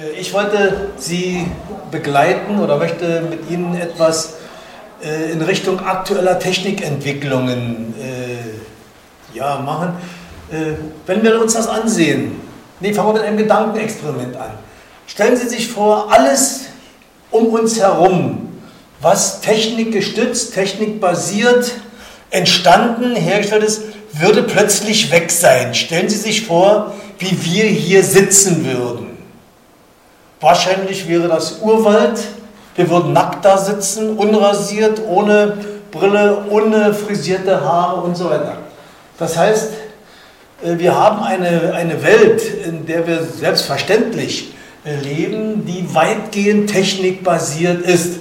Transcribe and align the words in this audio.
Äh, 0.00 0.20
ich 0.20 0.32
wollte 0.32 0.88
Sie 0.96 1.46
begleiten 1.90 2.58
oder 2.60 2.76
möchte 2.76 3.22
mit 3.22 3.50
Ihnen 3.50 3.74
etwas 3.74 4.34
äh, 5.02 5.32
in 5.32 5.42
Richtung 5.42 5.80
aktueller 5.80 6.38
Technikentwicklungen 6.38 7.94
äh, 8.00 9.60
machen. 9.64 9.92
Wenn 11.06 11.22
wir 11.22 11.40
uns 11.40 11.54
das 11.54 11.68
ansehen, 11.68 12.40
nee, 12.80 12.92
fangen 12.92 13.10
wir 13.10 13.20
mit 13.20 13.22
einem 13.22 13.36
Gedankenexperiment 13.36 14.36
an. 14.36 14.50
Stellen 15.06 15.36
Sie 15.36 15.48
sich 15.48 15.68
vor, 15.68 16.12
alles 16.12 16.62
um 17.30 17.46
uns 17.46 17.78
herum, 17.78 18.48
was 19.00 19.40
technikgestützt, 19.40 20.52
technikbasiert, 20.52 21.70
entstanden, 22.30 23.14
hergestellt 23.14 23.62
ist, 23.62 23.82
würde 24.12 24.42
plötzlich 24.42 25.12
weg 25.12 25.30
sein. 25.30 25.74
Stellen 25.74 26.08
Sie 26.08 26.18
sich 26.18 26.44
vor, 26.44 26.92
wie 27.20 27.44
wir 27.44 27.64
hier 27.66 28.02
sitzen 28.02 28.66
würden. 28.66 29.09
Wahrscheinlich 30.40 31.06
wäre 31.06 31.28
das 31.28 31.58
Urwald. 31.60 32.18
Wir 32.74 32.88
würden 32.88 33.12
nackt 33.12 33.44
da 33.44 33.58
sitzen, 33.58 34.16
unrasiert, 34.16 35.02
ohne 35.06 35.58
Brille, 35.90 36.44
ohne 36.48 36.94
frisierte 36.94 37.60
Haare 37.60 38.00
und 38.00 38.16
so 38.16 38.30
weiter. 38.30 38.58
Das 39.18 39.36
heißt, 39.36 39.72
äh, 40.62 40.78
wir 40.78 40.96
haben 40.96 41.22
eine, 41.22 41.74
eine 41.74 42.02
Welt, 42.02 42.42
in 42.64 42.86
der 42.86 43.06
wir 43.06 43.22
selbstverständlich 43.22 44.54
leben, 44.84 45.66
die 45.66 45.94
weitgehend 45.94 46.70
technikbasiert 46.70 47.82
ist. 47.82 48.20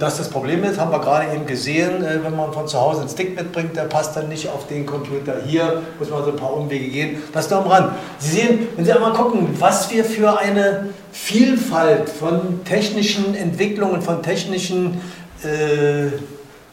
Dass 0.00 0.16
das 0.16 0.28
Problem 0.28 0.64
ist, 0.64 0.80
haben 0.80 0.90
wir 0.90 0.98
gerade 0.98 1.32
eben 1.32 1.46
gesehen, 1.46 2.02
äh, 2.04 2.18
wenn 2.24 2.34
man 2.34 2.52
von 2.52 2.66
zu 2.66 2.80
Hause 2.80 3.02
einen 3.02 3.08
Stick 3.08 3.36
mitbringt, 3.36 3.76
der 3.76 3.82
passt 3.82 4.16
dann 4.16 4.28
nicht 4.28 4.48
auf 4.48 4.66
den 4.66 4.84
Computer. 4.84 5.36
Hier 5.46 5.82
muss 6.00 6.10
man 6.10 6.24
so 6.24 6.30
ein 6.30 6.36
paar 6.36 6.54
Umwege 6.54 6.88
gehen. 6.88 7.22
Das 7.32 7.48
nur 7.48 7.60
am 7.60 7.70
Rand. 7.70 7.92
Sie 8.18 8.36
sehen, 8.36 8.66
wenn 8.74 8.84
Sie 8.84 8.92
einmal 8.92 9.12
gucken, 9.12 9.54
was 9.60 9.88
wir 9.92 10.04
für 10.04 10.40
eine 10.40 10.88
Vielfalt 11.12 12.08
von 12.08 12.64
technischen 12.64 13.36
Entwicklungen, 13.36 14.02
von 14.02 14.24
technischen 14.24 15.00
äh, 15.44 16.06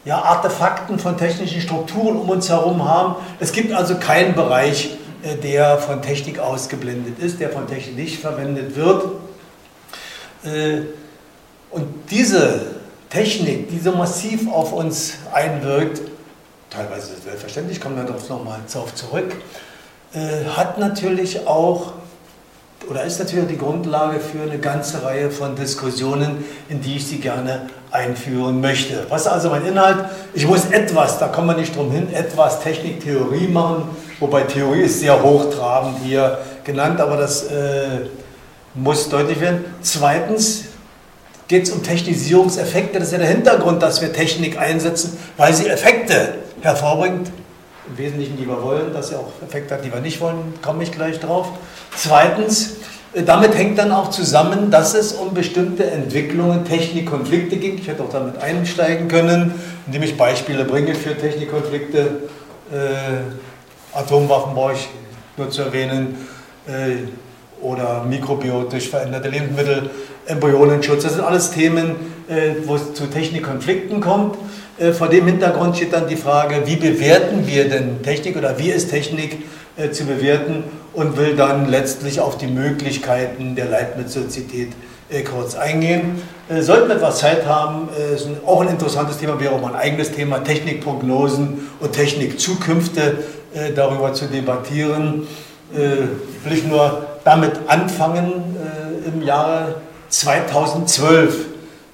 ja, 0.04 0.20
Artefakten, 0.20 0.98
von 0.98 1.16
technischen 1.16 1.60
Strukturen 1.60 2.16
um 2.16 2.28
uns 2.28 2.48
herum 2.48 2.84
haben. 2.84 3.14
Es 3.38 3.52
gibt 3.52 3.72
also 3.72 3.94
keinen 3.94 4.34
Bereich, 4.34 4.96
äh, 5.22 5.36
der 5.36 5.78
von 5.78 6.02
Technik 6.02 6.40
ausgeblendet 6.40 7.20
ist, 7.20 7.38
der 7.38 7.50
von 7.50 7.68
Technik 7.68 7.96
nicht 7.96 8.18
verwendet 8.18 8.74
wird. 8.74 9.04
Äh, 10.42 10.80
und 11.70 11.86
diese 12.10 12.82
Technik, 13.14 13.70
die 13.70 13.78
so 13.78 13.92
massiv 13.92 14.50
auf 14.50 14.72
uns 14.72 15.12
einwirkt, 15.32 16.00
teilweise 16.68 17.12
selbstverständlich, 17.24 17.80
kommen 17.80 17.96
wir 17.96 18.02
darauf 18.02 18.28
nochmal 18.28 18.58
zurück, 18.66 19.36
äh, 20.12 20.44
hat 20.56 20.78
natürlich 20.78 21.46
auch 21.46 21.92
oder 22.90 23.04
ist 23.04 23.20
natürlich 23.20 23.46
die 23.46 23.56
Grundlage 23.56 24.18
für 24.18 24.42
eine 24.42 24.58
ganze 24.58 25.04
Reihe 25.04 25.30
von 25.30 25.54
Diskussionen, 25.54 26.44
in 26.68 26.80
die 26.80 26.96
ich 26.96 27.06
Sie 27.06 27.18
gerne 27.18 27.70
einführen 27.92 28.60
möchte. 28.60 29.06
Was 29.08 29.22
ist 29.22 29.28
also 29.28 29.48
mein 29.48 29.64
Inhalt? 29.64 30.06
Ich 30.34 30.46
muss 30.46 30.66
etwas, 30.66 31.18
da 31.18 31.28
kommen 31.28 31.46
wir 31.46 31.56
nicht 31.56 31.74
drum 31.74 31.92
hin, 31.92 32.12
etwas 32.12 32.60
Techniktheorie 32.60 33.46
machen, 33.46 33.84
wobei 34.18 34.42
Theorie 34.42 34.82
ist 34.82 34.98
sehr 34.98 35.22
hochtrabend 35.22 35.98
hier 36.04 36.38
genannt, 36.64 37.00
aber 37.00 37.16
das 37.16 37.44
äh, 37.44 38.00
muss 38.74 39.08
deutlich 39.08 39.40
werden. 39.40 39.64
Zweitens, 39.80 40.64
geht 41.48 41.64
es 41.64 41.70
um 41.70 41.82
Technisierungseffekte. 41.82 42.98
Das 42.98 43.08
ist 43.08 43.12
ja 43.12 43.18
der 43.18 43.28
Hintergrund, 43.28 43.82
dass 43.82 44.00
wir 44.00 44.12
Technik 44.12 44.58
einsetzen, 44.58 45.16
weil 45.36 45.52
sie 45.52 45.68
Effekte 45.68 46.34
hervorbringt. 46.62 47.30
Im 47.86 47.98
Wesentlichen, 47.98 48.36
die 48.38 48.48
wir 48.48 48.62
wollen, 48.62 48.94
dass 48.94 49.08
sie 49.08 49.16
auch 49.16 49.30
Effekte 49.46 49.74
hat, 49.74 49.84
die 49.84 49.92
wir 49.92 50.00
nicht 50.00 50.20
wollen, 50.20 50.54
komme 50.62 50.82
ich 50.82 50.90
gleich 50.90 51.20
drauf. 51.20 51.48
Zweitens, 51.94 52.76
äh, 53.12 53.22
damit 53.22 53.54
hängt 53.54 53.78
dann 53.78 53.92
auch 53.92 54.08
zusammen, 54.10 54.70
dass 54.70 54.94
es 54.94 55.12
um 55.12 55.34
bestimmte 55.34 55.90
Entwicklungen, 55.90 56.64
Technikkonflikte 56.64 57.56
ging. 57.56 57.78
Ich 57.78 57.88
hätte 57.88 58.02
auch 58.02 58.10
damit 58.10 58.38
einsteigen 58.38 59.08
können, 59.08 59.54
indem 59.86 60.02
ich 60.02 60.16
Beispiele 60.16 60.64
bringe 60.64 60.94
für 60.94 61.16
Technikkonflikte. 61.16 62.22
Äh, 62.72 63.96
Atomwaffen 63.96 64.54
brauche 64.54 64.72
ich 64.72 64.88
nur 65.36 65.50
zu 65.50 65.62
erwähnen. 65.62 66.16
Äh, 66.66 67.08
oder 67.64 68.04
mikrobiotisch 68.04 68.90
veränderte 68.90 69.28
Lebensmittel, 69.28 69.90
Embryonenschutz. 70.26 71.02
Das 71.02 71.14
sind 71.14 71.24
alles 71.24 71.50
Themen, 71.50 71.96
äh, 72.28 72.54
wo 72.66 72.76
es 72.76 72.94
zu 72.94 73.06
Technikkonflikten 73.06 74.00
kommt. 74.00 74.36
Äh, 74.78 74.92
vor 74.92 75.08
dem 75.08 75.26
Hintergrund 75.26 75.76
steht 75.76 75.92
dann 75.92 76.06
die 76.06 76.16
Frage, 76.16 76.62
wie 76.66 76.76
bewerten 76.76 77.46
wir 77.46 77.68
denn 77.68 78.02
Technik 78.02 78.36
oder 78.36 78.58
wie 78.58 78.70
ist 78.70 78.90
Technik 78.90 79.42
äh, 79.76 79.90
zu 79.90 80.04
bewerten 80.04 80.64
und 80.92 81.16
will 81.16 81.36
dann 81.36 81.68
letztlich 81.68 82.20
auf 82.20 82.38
die 82.38 82.46
Möglichkeiten 82.46 83.56
der 83.56 83.66
Leibniz-Sozietät 83.66 84.68
kurz 85.30 85.54
eingehen. 85.54 86.22
Sollten 86.60 86.88
wir 86.88 86.96
etwas 86.96 87.18
Zeit 87.18 87.46
haben, 87.46 87.88
ist 88.14 88.26
auch 88.46 88.62
ein 88.62 88.68
interessantes 88.68 89.18
Thema, 89.18 89.38
wäre 89.38 89.54
auch 89.54 89.60
mein 89.60 89.74
eigenes 89.74 90.12
Thema, 90.12 90.42
Technikprognosen 90.42 91.68
und 91.78 91.92
Technikzukünfte 91.92 93.18
darüber 93.76 94.14
zu 94.14 94.26
debattieren. 94.26 95.26
Will 95.72 96.62
nur 96.68 97.13
damit 97.24 97.52
anfangen. 97.66 98.56
Äh, 98.56 99.08
Im 99.08 99.22
Jahre 99.22 99.76
2012 100.08 101.46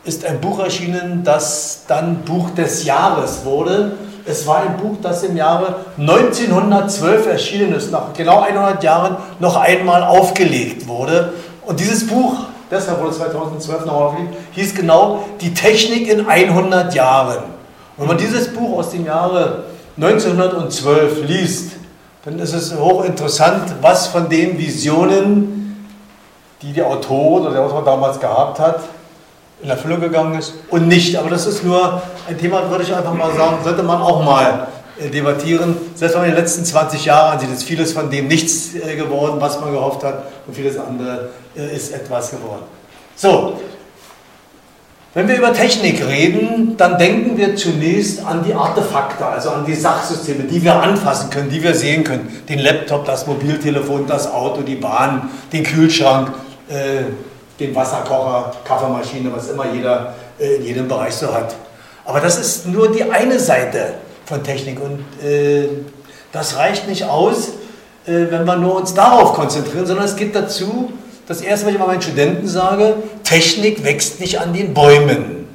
ist 0.04 0.24
ein 0.24 0.40
Buch 0.40 0.58
erschienen, 0.58 1.22
das 1.24 1.84
dann 1.86 2.22
Buch 2.22 2.50
des 2.50 2.84
Jahres 2.84 3.44
wurde. 3.44 3.92
Es 4.26 4.46
war 4.46 4.62
ein 4.62 4.76
Buch, 4.76 4.96
das 5.02 5.22
im 5.22 5.36
Jahre 5.36 5.76
1912 5.98 7.26
erschienen 7.26 7.74
ist, 7.74 7.90
nach 7.90 8.12
genau 8.14 8.40
100 8.40 8.82
Jahren 8.82 9.16
noch 9.38 9.56
einmal 9.56 10.02
aufgelegt 10.02 10.86
wurde. 10.86 11.32
Und 11.66 11.80
dieses 11.80 12.06
Buch, 12.06 12.34
deshalb 12.70 13.00
wurde 13.00 13.12
2012 13.12 13.86
noch 13.86 13.94
aufgelegt, 13.94 14.34
hieß 14.52 14.74
genau 14.74 15.24
Die 15.40 15.54
Technik 15.54 16.08
in 16.08 16.26
100 16.26 16.94
Jahren. 16.94 17.44
Und 17.96 18.02
wenn 18.02 18.08
man 18.08 18.18
dieses 18.18 18.52
Buch 18.52 18.78
aus 18.78 18.90
dem 18.90 19.06
Jahre 19.06 19.64
1912 19.96 21.26
liest, 21.26 21.72
dann 22.24 22.38
ist 22.38 22.52
es 22.52 22.74
hochinteressant, 22.76 23.74
was 23.80 24.08
von 24.08 24.28
den 24.28 24.58
Visionen, 24.58 25.86
die 26.60 26.72
der 26.72 26.86
Autor 26.86 27.40
oder 27.40 27.52
der 27.52 27.62
Autor 27.62 27.84
damals 27.84 28.20
gehabt 28.20 28.58
hat, 28.58 28.80
in 29.62 29.70
Erfüllung 29.70 30.00
gegangen 30.00 30.38
ist 30.38 30.54
und 30.70 30.88
nicht. 30.88 31.16
Aber 31.16 31.30
das 31.30 31.46
ist 31.46 31.64
nur 31.64 32.02
ein 32.28 32.38
Thema, 32.38 32.68
würde 32.70 32.84
ich 32.84 32.94
einfach 32.94 33.14
mal 33.14 33.32
sagen, 33.34 33.58
sollte 33.64 33.82
man 33.82 34.00
auch 34.00 34.22
mal 34.22 34.68
äh, 34.98 35.08
debattieren. 35.08 35.76
Selbst 35.94 36.14
wenn 36.14 36.22
man 36.22 36.30
die 36.30 36.36
letzten 36.36 36.64
20 36.64 37.04
Jahre 37.04 37.32
ansieht, 37.32 37.50
ist 37.50 37.62
vieles 37.62 37.92
von 37.92 38.10
dem 38.10 38.28
nichts 38.28 38.74
äh, 38.74 38.96
geworden, 38.96 39.36
was 39.38 39.58
man 39.60 39.72
gehofft 39.72 40.04
hat, 40.04 40.24
und 40.46 40.54
vieles 40.54 40.78
andere 40.78 41.30
äh, 41.56 41.74
ist 41.74 41.92
etwas 41.92 42.30
geworden. 42.30 42.64
So, 43.16 43.54
wenn 45.12 45.26
wir 45.26 45.36
über 45.36 45.52
Technik 45.52 46.06
reden, 46.06 46.76
dann 46.76 46.96
denken 46.96 47.36
wir 47.36 47.56
zunächst 47.56 48.24
an 48.24 48.44
die 48.44 48.54
Artefakte, 48.54 49.26
also 49.26 49.50
an 49.50 49.64
die 49.66 49.74
Sachsysteme, 49.74 50.44
die 50.44 50.62
wir 50.62 50.74
anfassen 50.74 51.30
können, 51.30 51.50
die 51.50 51.60
wir 51.62 51.74
sehen 51.74 52.04
können. 52.04 52.42
Den 52.48 52.60
Laptop, 52.60 53.06
das 53.06 53.26
Mobiltelefon, 53.26 54.06
das 54.06 54.30
Auto, 54.30 54.62
die 54.62 54.76
Bahn, 54.76 55.28
den 55.52 55.64
Kühlschrank, 55.64 56.32
äh, 56.68 57.02
den 57.58 57.74
Wasserkocher, 57.74 58.52
Kaffeemaschine, 58.64 59.32
was 59.34 59.48
immer 59.48 59.72
jeder 59.72 60.14
äh, 60.38 60.56
in 60.56 60.64
jedem 60.64 60.86
Bereich 60.86 61.14
so 61.14 61.34
hat. 61.34 61.56
Aber 62.04 62.20
das 62.20 62.38
ist 62.38 62.66
nur 62.68 62.92
die 62.92 63.02
eine 63.10 63.40
Seite 63.40 63.94
von 64.24 64.44
Technik 64.44 64.78
und 64.80 65.00
äh, 65.28 65.68
das 66.30 66.56
reicht 66.56 66.88
nicht 66.88 67.04
aus, 67.04 67.48
äh, 68.06 68.26
wenn 68.30 68.44
wir 68.44 68.56
nur 68.56 68.76
uns 68.76 68.94
darauf 68.94 69.34
konzentrieren, 69.34 69.86
sondern 69.86 70.04
es 70.04 70.14
geht 70.14 70.36
dazu, 70.36 70.92
das 71.26 71.40
erste, 71.40 71.66
was 71.66 71.72
ich 71.74 71.78
mal 71.78 71.86
meinen 71.86 72.02
Studenten 72.02 72.48
sage, 72.48 72.94
Technik 73.30 73.84
wächst 73.84 74.18
nicht 74.18 74.40
an 74.40 74.52
den 74.52 74.74
Bäumen. 74.74 75.46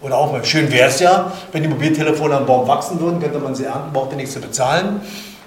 Oder 0.00 0.16
auch 0.16 0.32
mal, 0.32 0.42
schön 0.46 0.72
wäre 0.72 0.88
es 0.88 1.00
ja, 1.00 1.30
wenn 1.52 1.62
die 1.62 1.68
Mobiltelefone 1.68 2.34
am 2.34 2.46
Baum 2.46 2.66
wachsen 2.66 2.98
würden, 3.00 3.20
könnte 3.20 3.38
man 3.38 3.54
sie 3.54 3.64
ernten, 3.64 3.92
braucht 3.92 4.16
nichts 4.16 4.32
zu 4.32 4.40
bezahlen. 4.40 5.02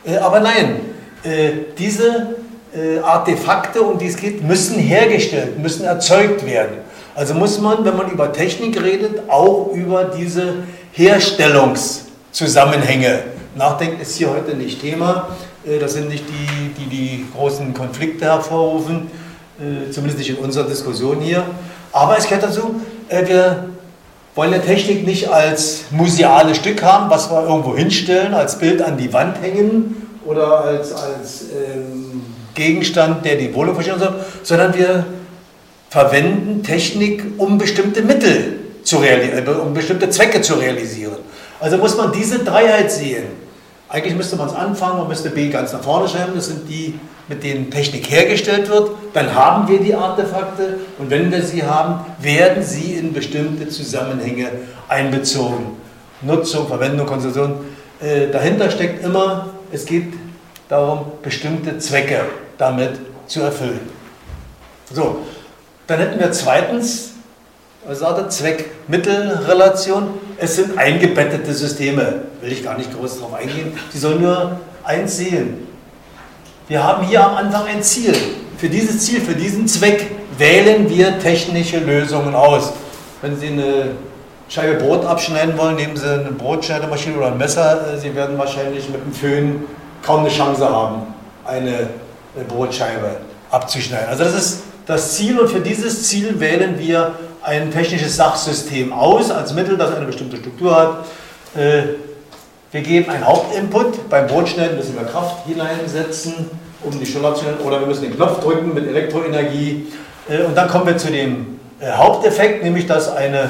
Äh, 0.06 0.18
aber 0.18 0.42
nein, 0.42 0.82
äh, 1.24 1.50
diese 1.80 2.36
äh, 2.76 3.00
Artefakte, 3.00 3.82
um 3.82 3.98
die 3.98 4.06
es 4.06 4.18
geht, 4.18 4.44
müssen 4.44 4.78
hergestellt, 4.78 5.58
müssen 5.58 5.84
erzeugt 5.84 6.46
werden. 6.46 6.78
Also 7.16 7.34
muss 7.34 7.60
man, 7.60 7.84
wenn 7.84 7.98
man 7.98 8.12
über 8.12 8.32
Technik 8.32 8.80
redet, 8.80 9.28
auch 9.28 9.72
über 9.74 10.04
diese 10.04 10.58
Herstellungszusammenhänge 10.92 13.22
nachdenken. 13.56 14.00
Ist 14.02 14.18
hier 14.18 14.30
heute 14.30 14.56
nicht 14.56 14.82
Thema. 14.82 15.30
Das 15.80 15.94
sind 15.94 16.10
nicht 16.10 16.26
die, 16.30 16.74
die 16.80 16.86
die 16.90 17.26
großen 17.36 17.74
Konflikte 17.74 18.26
hervorrufen. 18.26 19.10
Zumindest 19.92 20.20
nicht 20.20 20.30
in 20.30 20.36
unserer 20.38 20.68
Diskussion 20.68 21.20
hier. 21.20 21.44
Aber 21.92 22.18
es 22.18 22.26
gehört 22.26 22.44
dazu, 22.44 22.82
äh, 23.10 23.28
wir 23.28 23.70
wollen 24.36 24.54
eine 24.54 24.64
Technik 24.64 25.06
nicht 25.06 25.30
als 25.30 25.84
museales 25.92 26.58
Stück 26.58 26.82
haben, 26.84 27.10
was 27.10 27.30
wir 27.30 27.44
irgendwo 27.44 27.76
hinstellen, 27.76 28.34
als 28.34 28.58
Bild 28.58 28.82
an 28.82 28.98
die 28.98 29.12
Wand 29.12 29.42
hängen 29.42 30.08
oder 30.26 30.64
als, 30.64 30.94
als 30.94 31.46
ähm, 31.52 32.24
Gegenstand, 32.54 33.26
der 33.26 33.36
die 33.36 33.54
Wohnung 33.54 33.76
verstehen 33.76 34.00
soll, 34.00 34.14
sondern 34.44 34.74
wir 34.74 35.06
verwenden 35.90 36.64
Technik, 36.64 37.24
um 37.38 37.58
bestimmte 37.58 38.02
Mittel 38.02 38.60
zu 38.84 38.98
realisieren, 38.98 39.60
um 39.60 39.74
bestimmte 39.74 40.10
Zwecke 40.10 40.42
zu 40.42 40.56
realisieren. 40.56 41.18
Also 41.60 41.78
muss 41.78 41.98
man 41.98 42.12
diese 42.12 42.40
Dreiheit 42.40 42.92
sehen. 42.92 43.26
Eigentlich 43.92 44.16
müsste 44.16 44.38
man 44.38 44.48
es 44.48 44.56
anfangen, 44.56 45.00
man 45.00 45.10
müsste 45.10 45.30
B 45.30 45.50
ganz 45.50 45.74
nach 45.74 45.82
vorne 45.82 46.08
schreiben, 46.08 46.32
das 46.34 46.48
sind 46.48 46.70
die, 46.70 46.98
mit 47.28 47.44
denen 47.44 47.70
Technik 47.70 48.10
hergestellt 48.10 48.70
wird. 48.70 48.92
Dann 49.14 49.36
haben 49.36 49.68
wir 49.68 49.80
die 49.80 49.94
Artefakte 49.94 50.80
und 50.98 51.10
wenn 51.10 51.30
wir 51.30 51.44
sie 51.44 51.64
haben, 51.64 52.06
werden 52.20 52.64
sie 52.64 52.94
in 52.94 53.12
bestimmte 53.12 53.68
Zusammenhänge 53.68 54.48
einbezogen. 54.88 55.76
Nutzung, 56.22 56.68
Verwendung, 56.68 57.06
Konstruktion. 57.06 57.66
Äh, 58.00 58.28
dahinter 58.32 58.72
steckt 58.72 59.04
immer, 59.04 59.50
es 59.74 59.86
geht 59.86 60.14
darum, 60.70 61.06
bestimmte 61.22 61.78
Zwecke 61.80 62.22
damit 62.58 62.92
zu 63.28 63.42
erfüllen. 63.42 63.82
So, 64.94 65.18
dann 65.88 66.00
hätten 66.00 66.18
wir 66.18 66.32
zweitens 66.32 67.11
also 67.88 68.28
Zweck-Mittel-Relation. 68.28 70.10
Es 70.38 70.56
sind 70.56 70.78
eingebettete 70.78 71.54
Systeme. 71.54 72.24
Will 72.42 72.52
ich 72.52 72.64
gar 72.64 72.78
nicht 72.78 72.96
groß 72.96 73.18
darauf 73.18 73.34
eingehen. 73.34 73.74
Sie 73.92 73.98
sollen 73.98 74.22
nur 74.22 74.60
eins 74.84 75.18
sehen. 75.18 75.68
Wir 76.68 76.84
haben 76.84 77.06
hier 77.06 77.26
am 77.26 77.36
Anfang 77.36 77.66
ein 77.66 77.84
Ziel. 77.84 78.16
Für 78.58 78.70
dieses 78.70 79.06
Ziel, 79.06 79.22
für 79.22 79.34
diesen 79.34 79.68
Zweck 79.68 80.12
wählen 80.38 80.90
wir 80.90 81.20
technische 81.20 81.80
Lösungen 81.80 82.36
aus. 82.36 82.74
Wenn 83.22 83.38
Sie 83.40 83.48
eine 83.48 83.92
Scheibe 84.48 84.84
Brot 84.84 85.06
abschneiden 85.06 85.58
wollen, 85.58 85.76
nehmen 85.76 85.98
Sie 85.98 86.08
eine 86.08 86.32
Brotschneidemaschine 86.32 87.18
oder 87.18 87.28
ein 87.28 87.38
Messer. 87.38 87.98
Sie 87.98 88.16
werden 88.16 88.38
wahrscheinlich 88.38 88.90
mit 88.90 89.04
dem 89.04 89.14
Föhn 89.14 89.64
kaum 90.04 90.22
eine 90.22 90.30
Chance 90.30 90.68
haben, 90.68 91.14
eine 91.46 91.90
Brotscheibe 92.48 93.18
abzuschneiden. 93.50 94.08
Also 94.10 94.24
das 94.24 94.36
ist 94.36 94.60
das 94.86 95.16
Ziel 95.16 95.40
und 95.40 95.50
für 95.50 95.60
dieses 95.60 96.08
Ziel 96.08 96.40
wählen 96.40 96.80
wir 96.80 97.16
ein 97.44 97.72
technisches 97.72 98.16
Sachsystem 98.16 98.94
aus 98.94 99.32
als 99.32 99.54
Mittel, 99.54 99.78
das 99.78 99.96
eine 99.96 100.06
bestimmte 100.06 100.38
Struktur 100.38 100.76
hat. 100.76 101.06
Äh, 101.56 101.84
wir 102.72 102.82
geben 102.82 103.10
einen 103.10 103.26
Hauptinput. 103.26 104.10
Beim 104.10 104.28
Brotschneiden 104.28 104.78
müssen 104.78 104.96
wir 104.96 105.04
Kraft 105.06 105.46
hineinsetzen, 105.46 106.50
um 106.84 106.98
die 106.98 107.06
Stelle 107.06 107.28
abzuschneiden. 107.28 107.62
Oder 107.62 107.80
wir 107.80 107.88
müssen 107.88 108.04
den 108.04 108.16
Knopf 108.16 108.40
drücken 108.42 108.74
mit 108.74 108.88
Elektroenergie. 108.88 109.88
Äh, 110.30 110.44
und 110.44 110.56
dann 110.56 110.70
kommen 110.70 110.86
wir 110.86 110.98
zu 110.98 111.12
dem 111.12 111.60
äh, 111.80 111.92
Haupteffekt, 111.92 112.64
nämlich 112.64 112.86
dass 112.86 113.14
eine 113.14 113.50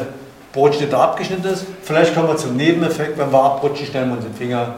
Brotschnitte 0.53 0.97
abgeschnitten 0.97 1.45
ist. 1.45 1.65
Vielleicht 1.83 2.13
kommen 2.13 2.27
wir 2.27 2.37
zum 2.37 2.55
Nebeneffekt, 2.55 3.17
wenn 3.17 3.31
wir 3.31 3.41
abrutschen, 3.41 3.85
stellen 3.85 4.09
wir 4.09 4.17
unseren 4.17 4.33
Finger, 4.33 4.75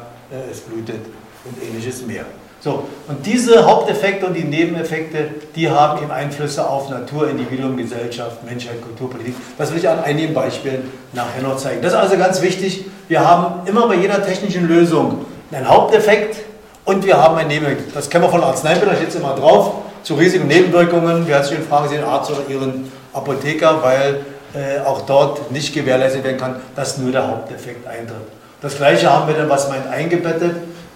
es 0.52 0.60
blutet 0.62 1.02
und 1.46 1.64
ähnliches 1.64 2.06
mehr. 2.06 2.26
So, 2.64 2.86
und 3.10 3.26
diese 3.26 3.66
Haupteffekte 3.66 4.26
und 4.26 4.36
die 4.36 4.46
Nebeneffekte, 4.46 5.32
die 5.54 5.70
haben 5.70 6.02
eben 6.02 6.12
Einflüsse 6.12 6.66
auf 6.66 6.90
Natur, 6.90 7.28
Individuum, 7.30 7.76
Gesellschaft, 7.76 8.42
Menschheit, 8.46 8.82
Kulturpolitik. 8.82 9.36
Das 9.58 9.70
will 9.72 9.80
ich 9.80 9.90
an 9.90 10.02
einigen 10.02 10.34
Beispielen 10.34 10.90
nachher 11.12 11.42
noch 11.42 11.58
zeigen. 11.58 11.82
Das 11.82 11.92
ist 11.92 12.00
also 12.00 12.16
ganz 12.16 12.42
wichtig. 12.42 12.86
Wir 13.10 13.28
haben 13.28 13.68
immer 13.68 13.90
bei 13.90 13.96
jeder 13.96 14.26
technischen 14.26 14.66
Lösung 14.70 15.26
einen 15.52 15.68
Haupteffekt 15.68 16.38
und 16.86 17.06
wir 17.06 17.22
haben 17.22 17.36
einen 17.36 17.50
Nebeneffekt. 17.50 17.94
Das 17.94 18.10
kennen 18.10 18.24
wir 18.24 18.30
von 18.30 18.42
Arzneimitteln, 18.42 18.92
da 18.92 18.96
steht 18.96 19.10
es 19.10 19.16
immer 19.16 19.36
drauf. 19.36 19.74
Zu 20.04 20.14
Risiken 20.14 20.44
und 20.44 20.48
Nebenwirkungen, 20.48 21.28
wir 21.28 21.36
hatten 21.36 21.62
fragen 21.68 21.90
Sie 21.90 21.96
den 21.96 22.06
Arzt 22.06 22.32
oder 22.32 22.48
Ihren 22.48 22.90
Apotheker, 23.12 23.84
weil 23.84 24.22
äh, 24.54 24.80
auch 24.86 25.02
dort 25.02 25.52
nicht 25.52 25.74
gewährleistet 25.74 26.24
werden 26.24 26.38
kann, 26.38 26.56
dass 26.78 26.98
nur 26.98 27.12
der 27.12 27.28
Haupteffekt 27.28 27.86
eintritt. 27.86 28.16
Das 28.62 28.78
gleiche 28.78 29.12
haben 29.12 29.28
wir 29.28 29.36
dann, 29.36 29.50
was 29.50 29.68
meint 29.68 29.86
eingebettet 29.88 30.56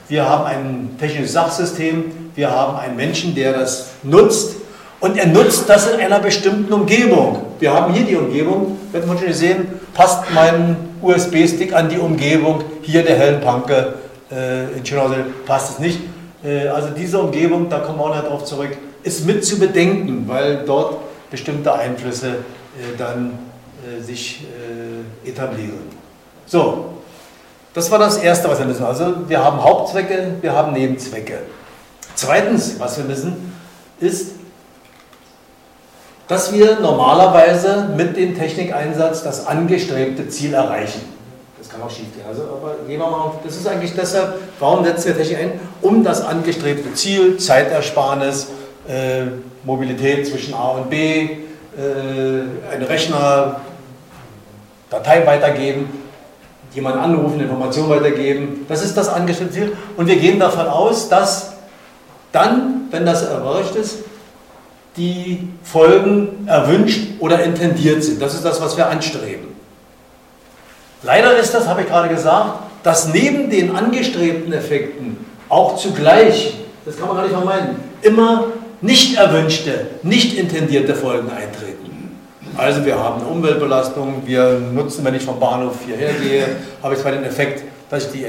wir 0.09 0.27
haben 0.27 0.45
ein 0.45 0.95
technisches 0.99 1.33
Sachsystem, 1.33 2.05
wir 2.35 2.51
haben 2.51 2.77
einen 2.77 2.95
Menschen, 2.95 3.35
der 3.35 3.53
das 3.53 3.89
nutzt 4.03 4.55
und 4.99 5.17
er 5.17 5.27
nutzt 5.27 5.69
das 5.69 5.91
in 5.91 5.99
einer 5.99 6.19
bestimmten 6.19 6.71
Umgebung. 6.71 7.43
Wir 7.59 7.73
haben 7.73 7.93
hier 7.93 8.05
die 8.05 8.15
Umgebung, 8.15 8.77
wird 8.91 9.05
man 9.05 9.17
schon 9.17 9.33
sehen, 9.33 9.67
passt 9.93 10.23
mein 10.33 10.75
USB-Stick 11.01 11.73
an 11.73 11.89
die 11.89 11.97
Umgebung, 11.97 12.63
hier 12.81 13.03
der 13.03 13.17
Helmpanke 13.17 13.95
äh, 14.31 14.77
in 14.77 14.85
Schönhausen 14.85 15.25
passt 15.45 15.71
es 15.71 15.79
nicht. 15.79 15.99
Äh, 16.43 16.67
also 16.67 16.89
diese 16.89 17.19
Umgebung, 17.19 17.69
da 17.69 17.79
kommen 17.79 17.99
wir 17.99 18.05
auch 18.05 18.15
noch 18.15 18.23
darauf 18.23 18.45
zurück, 18.45 18.75
ist 19.03 19.25
mit 19.25 19.45
zu 19.45 19.59
bedenken, 19.59 20.23
weil 20.27 20.63
dort 20.65 20.97
bestimmte 21.29 21.73
Einflüsse 21.73 22.29
äh, 22.29 22.97
dann 22.97 23.37
äh, 23.85 24.01
sich 24.01 24.45
äh, 25.25 25.29
etablieren. 25.29 25.87
So, 26.45 26.96
das 27.77 27.91
war 27.91 27.99
das 27.99 28.17
Erste, 28.17 28.49
was 28.49 28.57
wir 28.57 28.65
müssen. 28.65 28.83
Also 28.83 29.29
wir 29.29 29.43
haben 29.43 29.63
Hauptzwecke, 29.63 30.37
wir 30.41 30.51
haben 30.51 30.73
Nebenzwecke. 30.73 31.41
Zweitens, 32.15 32.79
was 32.79 32.97
wir 32.97 33.05
müssen, 33.05 33.53
ist, 33.99 34.31
dass 36.27 36.51
wir 36.51 36.79
normalerweise 36.79 37.89
mit 37.95 38.17
dem 38.17 38.35
Technikeinsatz 38.35 39.21
das 39.21 39.45
angestrebte 39.45 40.27
Ziel 40.27 40.55
erreichen. 40.55 41.01
Das 41.59 41.69
kann 41.69 41.83
auch 41.83 41.91
schief 41.91 42.11
gehen. 42.15 42.25
Also, 42.27 42.41
aber 42.45 42.77
gehen 42.87 42.99
wir 42.99 43.11
mal, 43.11 43.33
das 43.45 43.55
ist 43.55 43.67
eigentlich 43.67 43.93
deshalb, 43.93 44.39
warum 44.59 44.83
setzen 44.83 45.09
wir 45.09 45.17
Technik 45.17 45.37
ein? 45.37 45.59
Um 45.83 46.03
das 46.03 46.21
angestrebte 46.21 46.95
Ziel, 46.95 47.37
Zeitersparnis, 47.37 48.47
äh, 48.87 49.25
Mobilität 49.63 50.25
zwischen 50.25 50.55
A 50.55 50.69
und 50.69 50.89
B, 50.89 50.97
äh, 50.97 51.29
ein 52.73 52.81
Rechner, 52.81 53.61
Dateien 54.89 55.27
weitergeben, 55.27 56.06
jemanden 56.73 56.99
anrufen, 56.99 57.39
Informationen 57.39 57.89
weitergeben. 57.89 58.65
Das 58.67 58.83
ist 58.83 58.95
das 58.95 59.09
angestrebte 59.09 59.53
Ziel. 59.53 59.77
Und 59.95 60.07
wir 60.07 60.17
gehen 60.17 60.39
davon 60.39 60.67
aus, 60.67 61.09
dass 61.09 61.53
dann, 62.31 62.87
wenn 62.91 63.05
das 63.05 63.23
erreicht 63.23 63.75
ist, 63.75 63.99
die 64.97 65.47
Folgen 65.63 66.47
erwünscht 66.47 67.01
oder 67.19 67.43
intendiert 67.43 68.03
sind. 68.03 68.21
Das 68.21 68.33
ist 68.33 68.43
das, 68.43 68.59
was 68.61 68.75
wir 68.77 68.87
anstreben. 68.87 69.47
Leider 71.03 71.37
ist 71.37 71.53
das, 71.53 71.67
habe 71.67 71.81
ich 71.81 71.87
gerade 71.87 72.09
gesagt, 72.09 72.59
dass 72.83 73.13
neben 73.13 73.49
den 73.49 73.75
angestrebten 73.75 74.51
Effekten 74.53 75.17
auch 75.49 75.77
zugleich, 75.77 76.55
das 76.85 76.97
kann 76.97 77.07
man 77.07 77.17
gar 77.17 77.23
nicht 77.23 77.35
vermeiden, 77.35 77.75
immer 78.01 78.47
nicht 78.81 79.17
erwünschte, 79.17 79.87
nicht 80.03 80.37
intendierte 80.37 80.95
Folgen 80.95 81.29
eintreten. 81.29 81.86
Also 82.57 82.83
wir 82.83 82.97
haben 82.97 83.21
eine 83.21 83.29
Umweltbelastung, 83.29 84.23
wir 84.25 84.59
nutzen, 84.73 85.05
wenn 85.05 85.13
ich 85.13 85.23
vom 85.23 85.39
Bahnhof 85.39 85.75
hierher 85.85 86.13
gehe, 86.13 86.43
habe 86.81 86.95
ich 86.95 87.01
zwar 87.01 87.11
den 87.11 87.23
Effekt, 87.23 87.63
dass 87.91 88.05
ich 88.05 88.11
die 88.11 88.25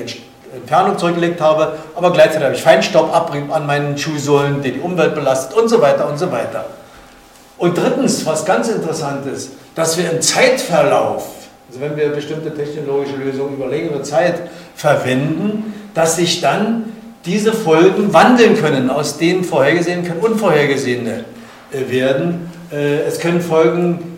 Entfernung 0.54 0.98
zurückgelegt 0.98 1.40
habe, 1.40 1.72
aber 1.94 2.12
gleichzeitig 2.12 2.44
habe 2.44 2.54
ich 2.54 2.62
Feinstaubabrieb 2.62 3.50
an 3.50 3.66
meinen 3.66 3.96
Schuhsohlen, 3.96 4.62
der 4.62 4.72
die 4.72 4.80
Umwelt 4.80 5.14
belastet 5.14 5.56
und 5.56 5.68
so 5.68 5.80
weiter 5.80 6.06
und 6.10 6.18
so 6.18 6.30
weiter. 6.30 6.66
Und 7.56 7.78
drittens, 7.78 8.26
was 8.26 8.44
ganz 8.44 8.68
interessant 8.68 9.26
ist, 9.26 9.52
dass 9.74 9.96
wir 9.96 10.10
im 10.10 10.20
Zeitverlauf, 10.20 11.26
also 11.68 11.80
wenn 11.80 11.96
wir 11.96 12.10
bestimmte 12.10 12.54
technologische 12.54 13.16
Lösungen 13.16 13.54
über 13.54 13.66
längere 13.66 14.02
Zeit 14.02 14.42
verwenden, 14.74 15.72
dass 15.94 16.16
sich 16.16 16.42
dann 16.42 16.92
diese 17.24 17.54
Folgen 17.54 18.12
wandeln 18.12 18.56
können, 18.60 18.90
aus 18.90 19.16
denen 19.16 19.42
vorhergesehen 19.42 20.04
können 20.04 20.20
unvorhergesehene 20.20 21.24
äh, 21.72 21.90
werden. 21.90 22.50
Äh, 22.70 23.00
es 23.06 23.18
können 23.18 23.40
Folgen 23.40 24.17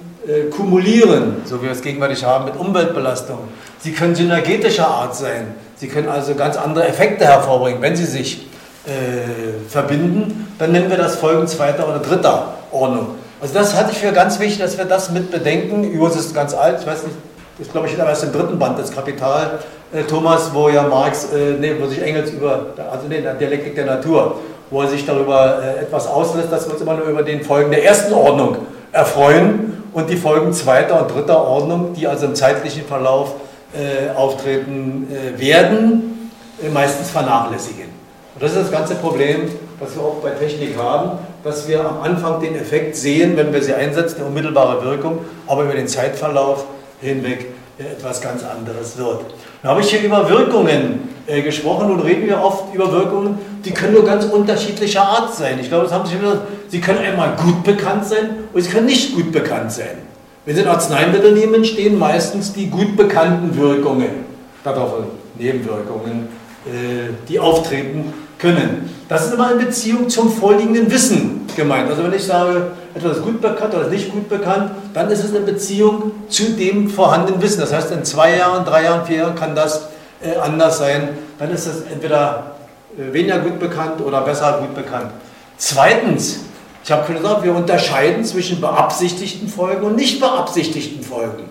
kumulieren, 0.50 1.37
so 1.45 1.61
wie 1.61 1.66
wir 1.66 1.73
es 1.73 1.80
gegenwärtig 1.80 2.25
haben 2.25 2.45
mit 2.45 2.56
Umweltbelastung. 2.56 3.38
Sie 3.78 3.92
können 3.92 4.14
synergetischer 4.14 4.87
Art 4.87 5.16
sein. 5.16 5.54
Sie 5.76 5.88
können 5.88 6.09
also 6.09 6.35
ganz 6.35 6.56
andere 6.59 6.87
Effekte 6.87 7.25
hervorbringen, 7.25 7.80
wenn 7.80 7.97
sie 7.97 8.04
sich 8.04 8.47
äh, 8.87 9.68
verbinden. 9.68 10.54
Dann 10.59 10.73
nennen 10.73 10.90
wir 10.90 10.99
das 10.99 11.16
Folgen 11.16 11.47
zweiter 11.47 11.88
oder 11.88 12.00
dritter 12.00 12.54
Ordnung. 12.71 13.14
Also 13.40 13.54
das 13.54 13.75
hatte 13.75 13.92
ich 13.92 13.99
für 13.99 14.12
ganz 14.12 14.38
wichtig, 14.38 14.59
dass 14.59 14.76
wir 14.76 14.85
das 14.85 15.11
mit 15.11 15.30
bedenken. 15.30 15.85
Übrigens 15.85 16.16
ist 16.16 16.35
ganz 16.35 16.52
alt, 16.52 16.80
ich 16.80 16.87
weiß 16.87 17.04
nicht, 17.04 17.16
das 17.59 17.71
glaube 17.71 17.88
ich 17.88 17.99
erst 17.99 18.25
im 18.25 18.33
dritten 18.33 18.59
Band 18.59 18.78
des 18.78 18.90
Kapital, 18.90 19.61
äh, 19.92 20.02
Thomas, 20.02 20.50
wo 20.52 20.68
ja 20.68 20.83
Marx, 20.83 21.28
äh, 21.33 21.56
nee, 21.59 21.75
wo 21.80 21.87
sich 21.87 22.02
Engels 22.02 22.30
über, 22.30 22.66
also 22.90 23.06
nee, 23.09 23.21
der 23.21 23.35
Dialektik 23.35 23.75
der 23.75 23.87
Natur, 23.87 24.37
wo 24.71 24.83
er 24.83 24.88
sich 24.88 25.06
darüber 25.06 25.62
äh, 25.62 25.80
etwas 25.83 26.06
auslässt, 26.06 26.52
dass 26.52 26.66
wir 26.66 26.75
uns 26.75 26.83
immer 26.83 26.95
nur 26.95 27.06
über 27.06 27.23
den 27.23 27.42
Folgen 27.42 27.71
der 27.71 27.85
ersten 27.85 28.12
Ordnung 28.12 28.56
erfreuen 28.92 29.70
und 29.92 30.11
die 30.11 30.16
Folgen 30.16 30.52
zweiter 30.52 31.00
und 31.02 31.14
dritter 31.14 31.44
Ordnung, 31.44 31.94
die 31.94 32.06
also 32.06 32.26
im 32.26 32.35
zeitlichen 32.35 32.85
Verlauf 32.85 33.35
äh, 33.73 34.11
auftreten 34.16 35.09
äh, 35.11 35.38
werden, 35.40 36.30
äh, 36.62 36.68
meistens 36.68 37.11
vernachlässigen. 37.11 37.87
Und 38.35 38.42
das 38.42 38.52
ist 38.52 38.62
das 38.62 38.70
ganze 38.70 38.94
Problem, 38.97 39.50
was 39.78 39.94
wir 39.94 40.02
auch 40.02 40.16
bei 40.23 40.30
Technik 40.30 40.76
haben, 40.76 41.18
dass 41.42 41.68
wir 41.68 41.80
am 41.80 42.00
Anfang 42.02 42.40
den 42.40 42.54
Effekt 42.54 42.97
sehen, 42.97 43.37
wenn 43.37 43.52
wir 43.52 43.62
sie 43.62 43.75
einsetzen, 43.75 44.16
die 44.18 44.25
unmittelbare 44.25 44.85
Wirkung, 44.85 45.20
aber 45.47 45.64
über 45.64 45.75
den 45.75 45.88
Zeitverlauf 45.88 46.64
hinweg 47.00 47.47
etwas 47.87 48.20
ganz 48.20 48.42
anderes 48.44 48.96
wird. 48.99 49.25
Dann 49.62 49.70
habe 49.70 49.80
ich 49.80 49.90
hier 49.90 50.02
über 50.02 50.28
Wirkungen 50.28 51.08
äh, 51.26 51.42
gesprochen 51.42 51.90
und 51.90 52.00
reden 52.00 52.26
wir 52.26 52.42
oft 52.42 52.75
über 52.75 52.92
Wirkungen, 52.92 53.38
die 53.64 53.70
können 53.72 53.94
nur 53.94 54.04
ganz 54.04 54.25
unterschiedlicher 54.25 55.02
Art 55.02 55.34
sein. 55.34 55.58
Ich 55.60 55.68
glaube, 55.68 55.84
das 55.84 55.92
haben 55.92 56.06
Sie 56.06 56.12
schon 56.12 56.22
gesagt. 56.22 56.42
Sie 56.68 56.80
können 56.80 56.99
einmal 56.99 57.37
gut 57.37 57.64
bekannt 57.64 58.06
sein 58.06 58.30
und 58.52 58.60
sie 58.62 58.70
können 58.70 58.87
nicht 58.87 59.14
gut 59.14 59.32
bekannt 59.32 59.72
sein. 59.72 59.99
Wenn 60.44 60.56
Sie 60.56 60.62
ein 60.62 60.68
Arzneimittel 60.68 61.32
nehmen, 61.32 61.64
stehen 61.64 61.99
meistens 61.99 62.52
die 62.52 62.66
gut 62.66 62.96
bekannten 62.96 63.56
Wirkungen, 63.56 64.25
darauf 64.62 64.92
Nebenwirkungen, 65.38 66.28
äh, 66.66 67.12
die 67.28 67.38
auftreten 67.38 68.12
können. 68.38 68.90
Das 69.08 69.26
ist 69.26 69.34
immer 69.34 69.52
in 69.52 69.58
Beziehung 69.58 70.08
zum 70.08 70.30
vorliegenden 70.30 70.90
Wissen 70.90 71.46
gemeint. 71.56 71.90
Also 71.90 72.04
wenn 72.04 72.12
ich 72.12 72.25
sage, 72.25 72.72
etwas 72.94 73.23
gut 73.23 73.40
bekannt 73.40 73.75
oder 73.75 73.88
nicht 73.88 74.11
gut 74.11 74.28
bekannt, 74.28 74.73
dann 74.94 75.11
ist 75.11 75.25
es 75.25 75.32
in 75.32 75.47
Beziehung 75.47 76.12
zu 76.28 76.52
dem 76.52 76.88
vorhandenen 76.88 77.40
Wissen. 77.40 77.61
Das 77.61 77.73
heißt, 77.73 77.90
in 77.92 78.04
zwei 78.04 78.37
Jahren, 78.37 78.64
drei 78.64 78.85
Jahren, 78.85 79.06
vier 79.06 79.18
Jahren 79.18 79.35
kann 79.35 79.54
das 79.54 79.88
äh, 80.23 80.37
anders 80.37 80.78
sein. 80.78 81.11
dann 81.38 81.50
ist 81.50 81.66
das 81.66 81.82
entweder 81.90 82.56
äh, 82.99 83.12
weniger 83.12 83.38
gut 83.38 83.59
bekannt 83.59 84.00
oder 84.00 84.20
besser 84.23 84.59
gut 84.61 84.75
bekannt. 84.75 85.11
Zweitens, 85.56 86.40
ich 86.85 86.90
habe 86.90 87.12
gesagt, 87.12 87.44
wir 87.44 87.54
unterscheiden 87.54 88.25
zwischen 88.25 88.61
beabsichtigten 88.61 89.49
Folgen 89.49 89.85
und 89.85 89.97
nicht 89.97 90.20
beabsichtigten 90.20 91.02
Folgen. 91.02 91.44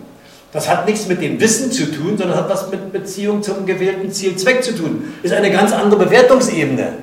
Das 0.52 0.68
hat 0.68 0.88
nichts 0.88 1.08
mit 1.08 1.22
dem 1.22 1.40
Wissen 1.40 1.72
zu 1.72 1.92
tun, 1.92 2.18
sondern 2.18 2.36
hat 2.36 2.50
was 2.50 2.72
mit 2.72 2.92
Beziehung 2.92 3.44
zum 3.44 3.66
gewählten 3.68 4.12
Ziel, 4.12 4.36
Zweck 4.36 4.64
zu 4.64 4.76
tun. 4.76 5.14
Ist 5.22 5.34
eine 5.34 5.52
ganz 5.52 5.72
andere 5.72 6.06
Bewertungsebene. 6.06 6.94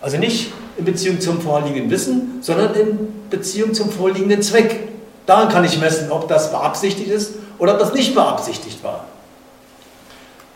Also 0.00 0.16
nicht 0.16 0.52
in 0.78 0.84
Beziehung 0.84 1.20
zum 1.20 1.40
vorliegenden 1.40 1.90
Wissen, 1.90 2.38
sondern 2.40 2.74
in 2.74 2.98
Beziehung 3.30 3.74
zum 3.74 3.90
vorliegenden 3.90 4.42
Zweck. 4.42 4.88
Daran 5.26 5.48
kann 5.48 5.64
ich 5.64 5.78
messen, 5.78 6.10
ob 6.10 6.28
das 6.28 6.50
beabsichtigt 6.50 7.10
ist 7.10 7.32
oder 7.58 7.74
ob 7.74 7.80
das 7.80 7.92
nicht 7.92 8.14
beabsichtigt 8.14 8.82
war. 8.82 9.04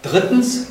Drittens 0.03 0.67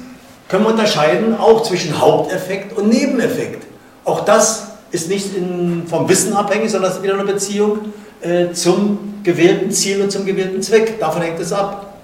können 0.48 0.64
wir 0.64 0.72
unterscheiden 0.72 1.38
auch 1.38 1.64
zwischen 1.64 2.00
Haupteffekt 2.00 2.78
und 2.78 2.90
Nebeneffekt. 2.90 3.66
Auch 4.04 4.26
das 4.26 4.68
ist 4.92 5.10
nicht 5.10 5.36
in, 5.36 5.84
vom 5.88 6.10
Wissen 6.10 6.34
abhängig, 6.34 6.72
sondern 6.72 6.92
es 6.92 6.98
ist 6.98 7.04
wieder 7.04 7.14
eine 7.14 7.24
Beziehung 7.24 7.94
äh, 8.22 8.52
zum 8.52 9.22
gewählten 9.24 9.72
Ziel 9.72 10.02
und 10.02 10.12
zum 10.12 10.26
gewählten 10.26 10.62
Zweck. 10.62 11.00
Davon 11.00 11.22
hängt 11.22 11.40
es 11.40 11.54
ab. 11.54 12.00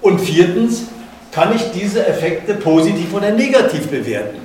Und 0.00 0.20
viertens 0.20 0.82
kann 1.30 1.54
ich 1.54 1.70
diese 1.72 2.06
Effekte 2.06 2.54
positiv 2.54 3.12
oder 3.14 3.30
negativ 3.30 3.88
bewerten. 3.88 4.38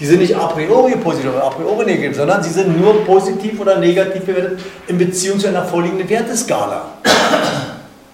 Die 0.00 0.06
sind 0.06 0.20
nicht 0.20 0.34
a 0.34 0.46
priori 0.48 0.96
positiv 0.96 1.30
oder 1.30 1.44
a 1.44 1.50
priori 1.50 1.84
negativ, 1.84 2.16
sondern 2.16 2.42
sie 2.42 2.50
sind 2.50 2.80
nur 2.80 3.04
positiv 3.04 3.60
oder 3.60 3.78
negativ 3.78 4.24
bewertet 4.24 4.58
in 4.88 4.98
Beziehung 4.98 5.38
zu 5.38 5.46
einer 5.46 5.64
vorliegenden 5.64 6.08
Werteskala. 6.08 6.82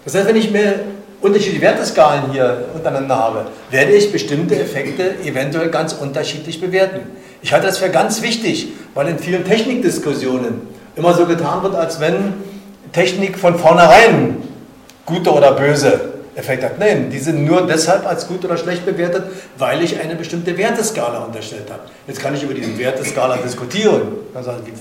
Das 0.04 0.14
heißt, 0.14 0.26
wenn 0.26 0.37
ich 0.37 0.50
mir 0.50 0.80
unterschiedliche 1.22 1.62
Werteskalen 1.62 2.32
hier 2.32 2.66
untereinander 2.75 3.16
habe, 3.16 3.46
werde 3.70 3.92
ich 3.92 4.12
bestimmte 4.12 4.58
Effekte 4.58 5.16
eventuell 5.25 5.68
ganz 5.68 5.94
unterschiedlich 5.94 6.60
bewerten. 6.60 7.00
Ich 7.42 7.52
halte 7.52 7.66
das 7.66 7.78
für 7.78 7.88
ganz 7.88 8.20
wichtig, 8.22 8.68
weil 8.94 9.08
in 9.08 9.18
vielen 9.18 9.44
Technikdiskussionen 9.44 10.62
immer 10.96 11.14
so 11.14 11.25
getan 11.26 11.62
wird, 11.62 11.75
als 11.75 12.00
wenn 12.00 12.34
Technik 12.92 13.38
von 13.38 13.58
vornherein 13.58 14.37
gute 15.06 15.30
oder 15.32 15.52
böse 15.52 16.19
Effekte 16.34 16.66
hat. 16.66 16.78
Nein, 16.78 17.10
die 17.10 17.18
sind 17.18 17.44
nur 17.44 17.66
deshalb 17.66 18.06
als 18.06 18.26
gut 18.26 18.44
oder 18.44 18.56
schlecht 18.56 18.87
bewertet, 18.87 19.25
weil 19.58 19.82
ich 19.82 20.00
eine 20.00 20.14
bestimmte 20.14 20.56
Werteskala 20.56 21.25
unterstellt 21.25 21.70
habe. 21.70 21.82
Jetzt 22.06 22.20
kann 22.20 22.34
ich 22.34 22.42
über 22.42 22.54
diese 22.54 22.76
Werteskala 22.78 23.37
diskutieren. 23.38 24.02
Also 24.34 24.52
wie 24.64 24.72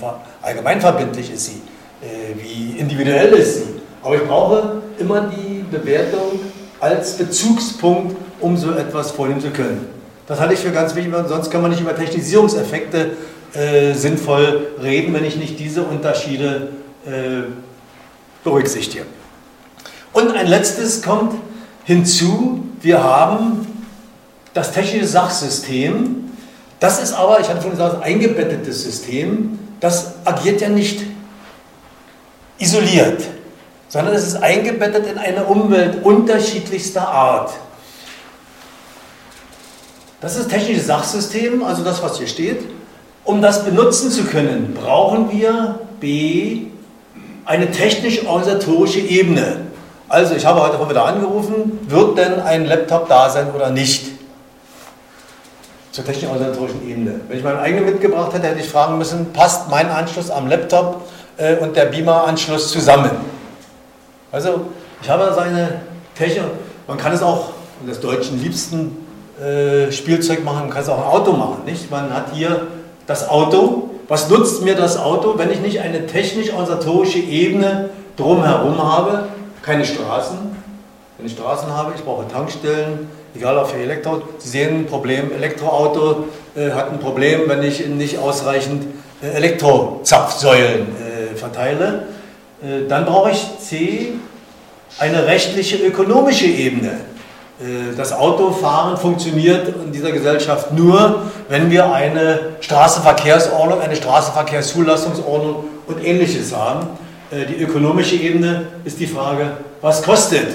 allgemeinverbindlich 0.42 1.32
ist 1.32 1.46
sie, 1.46 1.62
äh, 2.02 2.34
wie 2.36 2.78
individuell 2.78 3.32
ist 3.32 3.56
sie. 3.56 3.80
Aber 4.02 4.14
ich 4.14 4.22
brauche 4.22 4.82
immer 4.98 5.28
die 5.28 5.64
Bewertung 5.70 6.40
als 6.78 7.14
Bezugspunkt, 7.14 8.16
um 8.40 8.56
so 8.56 8.72
etwas 8.72 9.10
vornehmen 9.10 9.40
zu 9.40 9.50
können. 9.50 9.86
Das 10.26 10.38
halte 10.40 10.54
ich 10.54 10.60
für 10.60 10.70
ganz 10.70 10.94
wichtig, 10.94 11.12
sonst 11.26 11.50
kann 11.50 11.60
man 11.60 11.72
nicht 11.72 11.80
über 11.80 11.94
Technisierungseffekte 11.94 13.10
äh, 13.52 13.92
sinnvoll 13.94 14.68
reden, 14.80 15.12
wenn 15.12 15.24
ich 15.24 15.36
nicht 15.36 15.58
diese 15.58 15.82
Unterschiede 15.82 16.68
äh, 17.04 17.42
berücksichtige. 18.44 19.04
Und 20.12 20.32
ein 20.32 20.46
letztes 20.46 21.02
kommt 21.02 21.34
hinzu, 21.84 22.64
wir 22.80 23.02
haben 23.02 23.66
das 24.54 24.72
technische 24.72 25.06
Sachsystem. 25.06 26.30
Das 26.80 27.02
ist 27.02 27.12
aber, 27.12 27.40
ich 27.40 27.48
hatte 27.48 27.60
vorhin 27.60 27.78
gesagt, 27.78 27.96
ein 27.96 28.02
eingebettetes 28.02 28.82
System. 28.82 29.58
Das 29.80 30.14
agiert 30.24 30.60
ja 30.60 30.68
nicht 30.68 31.00
isoliert, 32.58 33.22
sondern 33.88 34.14
es 34.14 34.26
ist 34.26 34.36
eingebettet 34.36 35.06
in 35.06 35.18
eine 35.18 35.44
Umwelt 35.44 36.04
unterschiedlichster 36.04 37.08
Art. 37.08 37.52
Das 40.20 40.36
ist 40.36 40.46
das 40.46 40.52
technische 40.52 40.82
Sachsystem, 40.82 41.62
also 41.62 41.82
das, 41.82 42.02
was 42.02 42.18
hier 42.18 42.26
steht. 42.26 42.60
Um 43.24 43.40
das 43.40 43.64
benutzen 43.64 44.10
zu 44.10 44.24
können, 44.24 44.74
brauchen 44.74 45.30
wir 45.30 45.80
B, 46.00 46.66
eine 47.44 47.70
technisch-organisatorische 47.70 49.00
Ebene. 49.00 49.69
Also 50.10 50.34
ich 50.34 50.44
habe 50.44 50.60
heute 50.60 50.90
wieder 50.90 51.04
angerufen, 51.04 51.78
wird 51.88 52.18
denn 52.18 52.40
ein 52.40 52.66
Laptop 52.66 53.08
da 53.08 53.30
sein 53.30 53.54
oder 53.54 53.70
nicht? 53.70 54.10
Zur 55.92 56.04
technisch-organisatorischen 56.04 56.88
Ebene. 56.88 57.20
Wenn 57.28 57.38
ich 57.38 57.44
meinen 57.44 57.60
eigenen 57.60 57.84
mitgebracht 57.84 58.34
hätte, 58.34 58.48
hätte 58.48 58.58
ich 58.58 58.68
fragen 58.68 58.98
müssen, 58.98 59.32
passt 59.32 59.70
mein 59.70 59.88
Anschluss 59.88 60.28
am 60.28 60.48
Laptop 60.48 61.02
äh, 61.36 61.58
und 61.58 61.76
der 61.76 61.84
Beamer-Anschluss 61.84 62.72
zusammen? 62.72 63.12
Also 64.32 64.62
ich 65.00 65.08
habe 65.08 65.32
seine 65.32 65.82
Technik, 66.16 66.42
man 66.88 66.98
kann 66.98 67.12
es 67.12 67.22
auch, 67.22 67.50
das 67.86 68.00
deutschen 68.00 68.42
liebsten 68.42 69.06
äh, 69.40 69.92
Spielzeug 69.92 70.42
machen, 70.42 70.62
man 70.62 70.70
kann 70.70 70.82
es 70.82 70.88
auch 70.88 70.98
ein 70.98 71.04
Auto 71.04 71.34
machen. 71.34 71.58
Nicht? 71.66 71.88
Man 71.88 72.12
hat 72.12 72.34
hier 72.34 72.66
das 73.06 73.28
Auto. 73.28 73.90
Was 74.08 74.28
nutzt 74.28 74.62
mir 74.62 74.74
das 74.74 74.98
Auto, 74.98 75.38
wenn 75.38 75.52
ich 75.52 75.60
nicht 75.60 75.78
eine 75.78 76.06
technisch-organisatorische 76.06 77.20
Ebene 77.20 77.90
drumherum 78.16 78.82
habe? 78.82 79.28
Keine 79.62 79.84
Straßen. 79.84 80.38
Wenn 81.18 81.26
ich 81.26 81.32
Straßen 81.32 81.70
habe, 81.76 81.92
ich 81.94 82.02
brauche 82.02 82.26
Tankstellen, 82.28 83.10
egal 83.34 83.58
ob 83.58 83.68
für 83.68 83.76
Elektro. 83.76 84.22
Sie 84.38 84.48
sehen 84.48 84.80
ein 84.80 84.86
Problem, 84.86 85.32
Elektroauto 85.32 86.24
äh, 86.56 86.70
hat 86.70 86.90
ein 86.90 86.98
Problem, 86.98 87.42
wenn 87.46 87.62
ich 87.62 87.86
nicht 87.86 88.18
ausreichend 88.18 88.86
äh, 89.22 89.28
Elektrozapfsäulen 89.36 90.86
äh, 90.96 91.36
verteile. 91.36 92.04
Äh, 92.62 92.88
dann 92.88 93.04
brauche 93.04 93.32
ich 93.32 93.46
C, 93.58 94.14
eine 94.98 95.26
rechtliche, 95.26 95.76
ökonomische 95.76 96.46
Ebene. 96.46 96.92
Äh, 97.60 97.94
das 97.94 98.14
Autofahren 98.14 98.96
funktioniert 98.96 99.68
in 99.68 99.92
dieser 99.92 100.10
Gesellschaft 100.10 100.72
nur, 100.72 101.24
wenn 101.50 101.70
wir 101.70 101.92
eine 101.92 102.56
Straßenverkehrsordnung, 102.60 103.82
eine 103.82 103.96
Straßenverkehrszulassungsordnung 103.96 105.64
und 105.86 106.02
ähnliches 106.02 106.56
haben. 106.56 106.86
Äh, 107.30 107.46
die 107.46 107.62
ökonomische 107.62 108.16
Ebene 108.16 108.66
ist 108.84 108.98
die 108.98 109.06
Frage, 109.06 109.52
was 109.80 110.02
kostet 110.02 110.48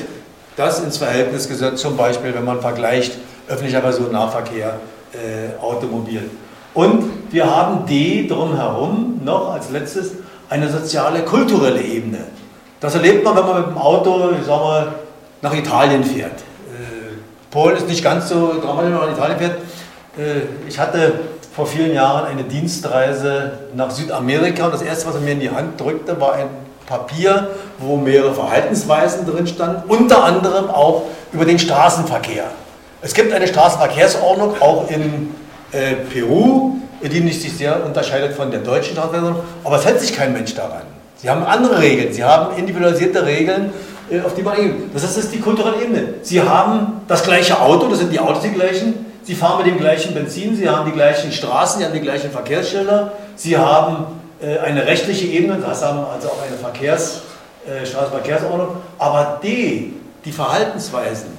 das 0.57 0.79
ins 0.81 0.97
Verhältnis 0.97 1.47
gesetzt, 1.47 1.79
zum 1.79 1.97
Beispiel, 1.97 2.33
wenn 2.33 2.45
man 2.45 2.61
vergleicht 2.61 3.13
öffentlicher 3.47 3.81
Personennahverkehr, 3.81 4.79
äh, 5.13 5.61
Automobil. 5.61 6.29
Und 6.73 7.31
wir 7.31 7.45
haben 7.45 7.85
D 7.85 8.27
drumherum 8.27 9.21
noch 9.23 9.53
als 9.53 9.69
letztes 9.69 10.11
eine 10.49 10.69
soziale, 10.69 11.21
kulturelle 11.21 11.81
Ebene. 11.81 12.19
Das 12.79 12.95
erlebt 12.95 13.23
man, 13.23 13.35
wenn 13.35 13.45
man 13.45 13.61
mit 13.61 13.69
dem 13.71 13.77
Auto, 13.77 14.31
ich 14.39 14.45
sag 14.45 14.59
mal, 14.59 14.95
nach 15.41 15.53
Italien 15.53 16.03
fährt. 16.03 16.43
Polen 17.55 17.77
ist 17.77 17.87
nicht 17.87 18.03
ganz 18.03 18.27
so 18.27 18.59
dramatisch, 18.61 18.91
wenn 18.91 18.99
man 18.99 19.09
nach 19.11 19.17
Italien 19.17 19.37
fährt. 19.37 19.57
Äh, 20.17 20.67
ich 20.67 20.77
hatte 20.77 21.13
vor 21.55 21.65
vielen 21.65 21.93
Jahren 21.93 22.25
eine 22.25 22.43
Dienstreise 22.43 23.53
nach 23.73 23.89
Südamerika 23.91 24.65
und 24.65 24.73
das 24.73 24.81
erste, 24.81 25.07
was 25.07 25.15
er 25.15 25.21
mir 25.21 25.31
in 25.31 25.39
die 25.39 25.49
Hand 25.49 25.79
drückte, 25.79 26.19
war 26.19 26.33
ein 26.33 26.49
Papier, 26.87 27.49
wo 27.79 27.97
mehrere 27.97 28.33
Verhaltensweisen 28.33 29.25
drin 29.25 29.47
standen, 29.47 29.83
unter 29.87 30.23
anderem 30.23 30.69
auch 30.69 31.03
über 31.31 31.45
den 31.45 31.59
Straßenverkehr. 31.59 32.45
Es 33.01 33.13
gibt 33.13 33.33
eine 33.33 33.47
Straßenverkehrsordnung 33.47 34.61
auch 34.61 34.89
in 34.89 35.33
äh, 35.71 35.95
Peru, 36.11 36.75
die 37.01 37.19
nicht 37.19 37.41
sich 37.41 37.57
sehr 37.57 37.85
unterscheidet 37.85 38.33
von 38.33 38.51
der 38.51 38.61
deutschen 38.61 38.93
Straßenverkehrsordnung, 38.93 39.43
aber 39.63 39.75
es 39.77 39.85
hält 39.85 39.99
sich 39.99 40.15
kein 40.15 40.33
Mensch 40.33 40.55
daran. 40.55 40.83
Sie 41.17 41.29
haben 41.29 41.43
andere 41.43 41.79
Regeln, 41.79 42.13
sie 42.13 42.23
haben 42.23 42.57
individualisierte 42.57 43.25
Regeln 43.25 43.73
äh, 44.09 44.21
auf 44.21 44.35
die 44.35 44.43
man 44.43 44.55
eingehen. 44.55 44.91
Das 44.93 45.03
ist 45.17 45.33
die 45.33 45.39
kulturelle 45.39 45.81
Ebene. 45.81 46.15
Sie 46.21 46.41
haben 46.41 47.01
das 47.07 47.23
gleiche 47.23 47.59
Auto, 47.59 47.87
das 47.87 47.99
sind 47.99 48.11
die 48.11 48.19
Autos 48.19 48.43
die 48.43 48.51
gleichen. 48.51 49.05
Sie 49.23 49.33
fahren 49.33 49.57
mit 49.57 49.67
dem 49.67 49.79
gleichen 49.79 50.13
Benzin, 50.13 50.55
Sie 50.55 50.69
haben 50.69 50.85
die 50.85 50.91
gleichen 50.91 51.31
Straßen, 51.31 51.79
Sie 51.79 51.85
haben 51.85 51.93
die 51.93 52.01
gleichen 52.01 52.29
Verkehrsschilder. 52.29 53.13
Sie 53.35 53.57
haben 53.57 54.05
eine 54.41 54.85
rechtliche 54.85 55.27
Ebene, 55.27 55.59
das 55.59 55.83
haben 55.83 55.99
also 55.99 56.27
auch 56.29 56.41
eine 56.45 56.57
Verkehrs, 56.57 57.21
äh, 57.67 57.85
Straßenverkehrsordnung. 57.85 58.77
Aber 58.99 59.39
die, 59.41 59.93
die 60.23 60.31
Verhaltensweisen 60.31 61.29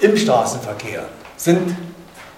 im 0.00 0.16
Straßenverkehr 0.16 1.04
sind 1.36 1.74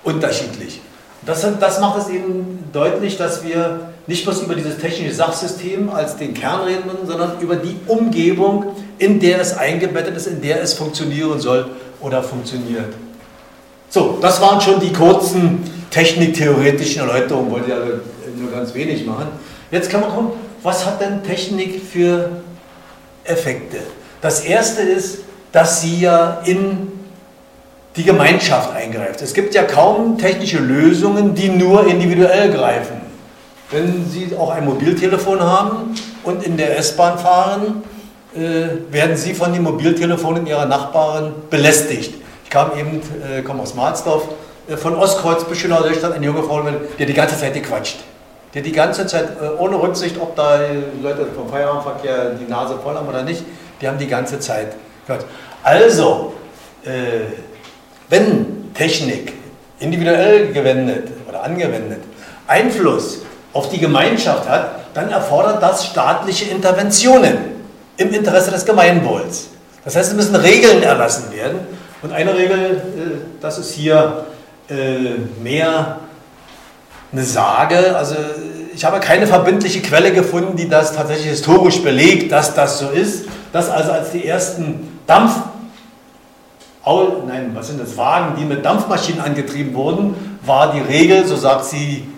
unterschiedlich. 0.05 0.81
Das, 1.27 1.45
das 1.59 1.81
macht 1.81 1.99
es 1.99 2.09
eben 2.09 2.71
deutlich, 2.73 3.17
dass 3.17 3.45
wir 3.45 3.89
nicht 4.07 4.25
bloß 4.25 4.43
über 4.43 4.55
dieses 4.55 4.79
technische 4.79 5.13
Sachsystem 5.13 5.91
als 5.91 6.17
den 6.17 6.33
Kern 6.33 6.63
reden, 6.63 6.91
sondern 7.05 7.41
über 7.41 7.57
die 7.57 7.77
Umgebung, 7.89 8.77
in 8.99 9.19
der 9.19 9.41
es 9.41 9.57
eingebettet 9.59 10.17
ist, 10.17 10.29
in 10.29 10.41
der 10.41 10.63
es 10.63 10.75
funktionieren 10.75 11.41
soll 11.41 11.69
oder 12.01 12.23
funktioniert. 12.23 12.95
So, 13.91 14.19
das 14.21 14.41
waren 14.41 14.61
schon 14.61 14.79
die 14.79 14.93
kurzen 14.93 15.65
techniktheoretischen 15.91 17.03
Erläuterungen, 17.03 17.51
wollte 17.51 17.71
ja 17.71 17.77
nur 18.37 18.51
ganz 18.53 18.73
wenig 18.75 19.05
machen. 19.05 19.27
Jetzt 19.71 19.91
kann 19.91 20.01
man 20.01 20.11
gucken, 20.11 20.31
was 20.63 20.85
hat 20.87 21.01
denn 21.01 21.23
Technik 21.23 21.83
für 21.83 22.31
Effekte? 23.25 23.79
Das 24.21 24.41
erste 24.41 24.83
ist, 24.83 25.19
dass 25.53 25.81
sie 25.81 26.01
ja 26.01 26.41
in 26.45 26.93
die 27.97 28.05
Gemeinschaft 28.05 28.75
eingreift. 28.75 29.23
Es 29.23 29.33
gibt 29.33 29.55
ja 29.55 29.63
kaum 29.63 30.19
technische 30.19 30.59
Lösungen, 30.59 31.35
die 31.35 31.49
nur 31.49 31.87
individuell 31.87 32.51
greifen. 32.53 33.01
Wenn 33.71 34.09
Sie 34.09 34.31
auch 34.39 34.51
ein 34.51 34.65
Mobiltelefon 34.65 35.41
haben 35.41 35.95
und 36.23 36.45
in 36.45 36.57
der 36.57 36.79
S-Bahn 36.79 37.19
fahren, 37.19 37.83
äh, 38.35 38.93
werden 38.93 39.17
Sie 39.17 39.35
von 39.35 39.53
den 39.53 39.63
Mobiltelefonen 39.63 40.47
Ihrer 40.47 40.67
Nachbarn 40.67 41.33
belästigt. 41.51 42.15
Ich 42.45 42.51
kam 42.51 42.79
eben, 42.79 43.01
äh, 43.25 43.43
komme 43.43 43.63
aus 43.63 43.75
Marsdorf, 43.75 44.29
äh, 44.69 44.77
von 44.77 44.95
Ostkreuz 44.95 45.45
bis 45.45 45.59
Schönau 45.59 45.83
Deutschland 45.83 46.15
eine 46.15 46.25
junge 46.25 46.45
Frau, 46.45 46.63
die 46.63 47.03
hat 47.03 47.09
die 47.09 47.15
ganze 47.15 47.39
Zeit 47.39 47.55
gequatscht. 47.55 47.97
Die 48.57 48.61
hat 48.61 48.67
die 48.69 48.73
ganze 48.73 49.07
Zeit, 49.07 49.29
äh, 49.39 49.61
ohne 49.61 49.77
Rücksicht, 49.77 50.17
ob 50.19 50.35
da 50.35 50.59
Leute 51.03 51.27
vom 51.37 51.47
Feierabendverkehr 51.47 52.31
die 52.41 52.51
Nase 52.51 52.79
voll 52.83 52.95
haben 52.95 53.07
oder 53.07 53.23
nicht, 53.23 53.45
die 53.83 53.87
haben 53.87 53.99
die 53.99 54.07
ganze 54.07 54.41
Zeit 54.41 54.69
gehört. 55.07 55.27
Also, 55.63 56.33
äh, 56.83 56.89
wenn 58.09 58.73
Technik 58.73 59.35
individuell 59.79 60.55
gewendet 60.55 61.09
oder 61.29 61.43
angewendet 61.43 62.01
Einfluss 62.47 63.19
auf 63.53 63.69
die 63.69 63.79
Gemeinschaft 63.79 64.49
hat, 64.49 64.71
dann 64.95 65.11
erfordert 65.11 65.63
das 65.63 65.85
staatliche 65.85 66.51
Interventionen 66.51 67.37
im 67.99 68.11
Interesse 68.11 68.51
des 68.53 68.65
Gemeinwohls. 68.65 69.49
Das 69.85 69.97
heißt, 69.97 70.13
es 70.13 70.17
müssen 70.17 70.35
Regeln 70.35 70.83
erlassen 70.83 71.31
werden. 71.31 71.59
Und 72.01 72.11
eine 72.11 72.35
Regel, 72.35 72.59
äh, 72.59 72.81
das 73.43 73.59
ist 73.59 73.73
hier 73.73 74.25
mehr 75.43 75.99
eine 77.13 77.23
Sage. 77.23 77.97
Also 77.97 78.15
ich 78.75 78.85
habe 78.85 79.01
keine 79.01 79.27
verbindliche 79.27 79.81
Quelle 79.81 80.13
gefunden, 80.13 80.57
die 80.57 80.69
das 80.69 80.95
tatsächlich 80.95 81.31
historisch 81.31 81.83
belegt, 81.83 82.33
dass 82.33 82.55
das 82.55 82.79
so 82.79 82.89
ist. 82.89 83.27
Dass 83.53 83.71
also 83.71 83.93
als 83.93 84.11
die 84.11 84.27
ersten 84.27 85.01
Dampf 85.07 85.33
nein, 87.27 87.51
was 87.55 87.69
sind 87.69 87.81
das, 87.81 87.97
Wagen, 87.97 88.37
die 88.39 88.45
mit 88.45 88.65
Dampfmaschinen 88.65 89.21
angetrieben 89.21 89.75
wurden, 89.75 90.39
war 90.45 90.73
die 90.73 90.81
Regel, 90.81 91.27
so 91.27 91.37
sagt 91.37 91.65
sie 91.65 92.09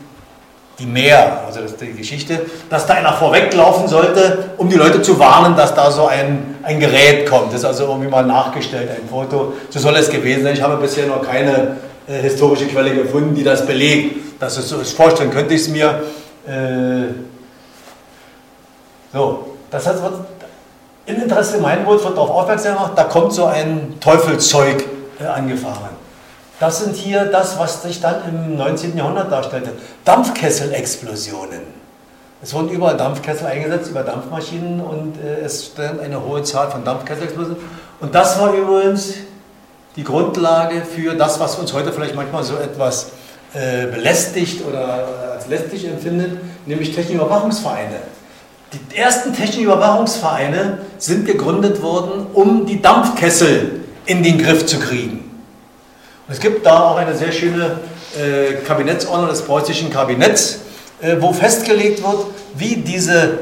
die 0.79 0.87
Meer, 0.87 1.43
also 1.47 1.61
das 1.61 1.73
ist 1.73 1.81
die 1.81 1.93
Geschichte, 1.93 2.43
dass 2.71 2.87
da 2.87 2.95
einer 2.95 3.13
vorweglaufen 3.13 3.89
sollte, 3.89 4.51
um 4.59 4.69
die 4.69 4.77
Leute 4.77 5.03
zu 5.03 5.19
warnen, 5.19 5.57
dass 5.57 5.75
da 5.75 5.91
so 5.91 6.07
ein, 6.07 6.57
ein 6.63 6.79
Gerät 6.79 7.29
kommt. 7.29 7.49
Das 7.53 7.61
ist 7.61 7.65
also 7.65 7.85
irgendwie 7.85 8.09
mal 8.09 8.25
nachgestellt, 8.25 8.89
ein 8.91 9.09
Foto. 9.09 9.55
So 9.71 9.81
soll 9.81 9.97
es 9.97 10.09
gewesen 10.09 10.45
sein. 10.45 10.55
Ich 10.55 10.63
habe 10.63 10.77
bisher 10.77 11.07
noch 11.07 11.23
keine 11.23 11.79
äh, 12.09 12.23
historische 12.23 12.67
Quelle 12.67 12.95
gefunden, 12.95 13.35
die 13.35 13.45
das 13.45 13.67
belegt. 13.67 14.41
Dass 14.41 14.57
es 14.57 14.69
so 14.69 14.79
ist. 14.79 14.93
Vorstellen 14.93 15.31
könnte 15.31 15.55
ich 15.55 15.63
es 15.63 15.69
mir. 15.69 16.03
Äh, 16.47 17.13
so, 19.13 19.57
das 19.71 19.87
heißt, 19.87 20.01
im 21.07 21.23
Interesse 21.23 21.53
des 21.53 21.61
Gemeinwohls 21.61 22.05
wird 22.05 22.17
darauf 22.17 22.31
aufmerksam 22.31 22.75
gemacht, 22.75 22.93
da 22.95 23.05
kommt 23.05 23.33
so 23.33 23.47
ein 23.47 23.95
Teufelszeug 23.99 24.85
äh, 25.19 25.25
angefahren. 25.25 25.97
Das 26.61 26.81
sind 26.81 26.97
hier 26.97 27.25
das, 27.27 27.59
was 27.59 27.83
sich 27.83 28.01
dann 28.01 28.17
im 28.29 28.57
19. 28.57 28.97
Jahrhundert 28.97 29.31
darstellte. 29.31 29.73
Dampfkesselexplosionen. 30.05 31.79
Es 32.43 32.55
wurden 32.55 32.69
überall 32.69 32.97
Dampfkessel 32.97 33.47
eingesetzt 33.47 33.91
über 33.91 34.03
Dampfmaschinen 34.03 34.81
und 34.81 35.17
äh, 35.17 35.45
es 35.45 35.67
stand 35.67 36.01
eine 36.01 36.25
hohe 36.25 36.43
Zahl 36.43 36.71
von 36.71 36.85
Dampfkesselexplosionen. 36.85 37.63
Und 38.01 38.15
das 38.15 38.39
war 38.39 38.53
übrigens 38.53 39.15
die 39.99 40.05
Grundlage 40.05 40.83
für 40.83 41.15
das, 41.15 41.41
was 41.41 41.57
uns 41.57 41.73
heute 41.73 41.93
vielleicht 41.93 42.15
manchmal 42.15 42.45
so 42.45 42.55
etwas 42.55 43.11
äh, 43.53 43.87
belästigt 43.87 44.65
oder 44.65 45.33
als 45.35 45.49
lästig 45.49 45.85
empfindet, 45.87 46.39
nämlich 46.67 46.95
Techniküberwachungsvereine. 46.95 47.97
Die 48.73 48.97
ersten 48.97 49.35
Techniküberwachungsvereine 49.35 50.79
sind 50.99 51.27
gegründet 51.27 51.83
worden, 51.83 52.29
um 52.33 52.65
die 52.65 52.81
Dampfkessel 52.81 53.81
in 54.07 54.23
den 54.23 54.39
Griff 54.39 54.67
zu 54.67 54.79
kriegen. 54.79 55.43
Es 56.29 56.39
gibt 56.39 56.65
da 56.65 56.91
auch 56.91 56.97
eine 56.97 57.17
sehr 57.17 57.33
schöne 57.33 57.81
äh, 58.17 58.55
Kabinettsordnung 58.65 59.31
des 59.31 59.43
preußischen 59.43 59.91
Kabinetts, 59.91 60.61
äh, 61.01 61.17
wo 61.19 61.33
festgelegt 61.33 62.05
wird, 62.05 62.27
wie 62.55 62.77
diese 62.77 63.41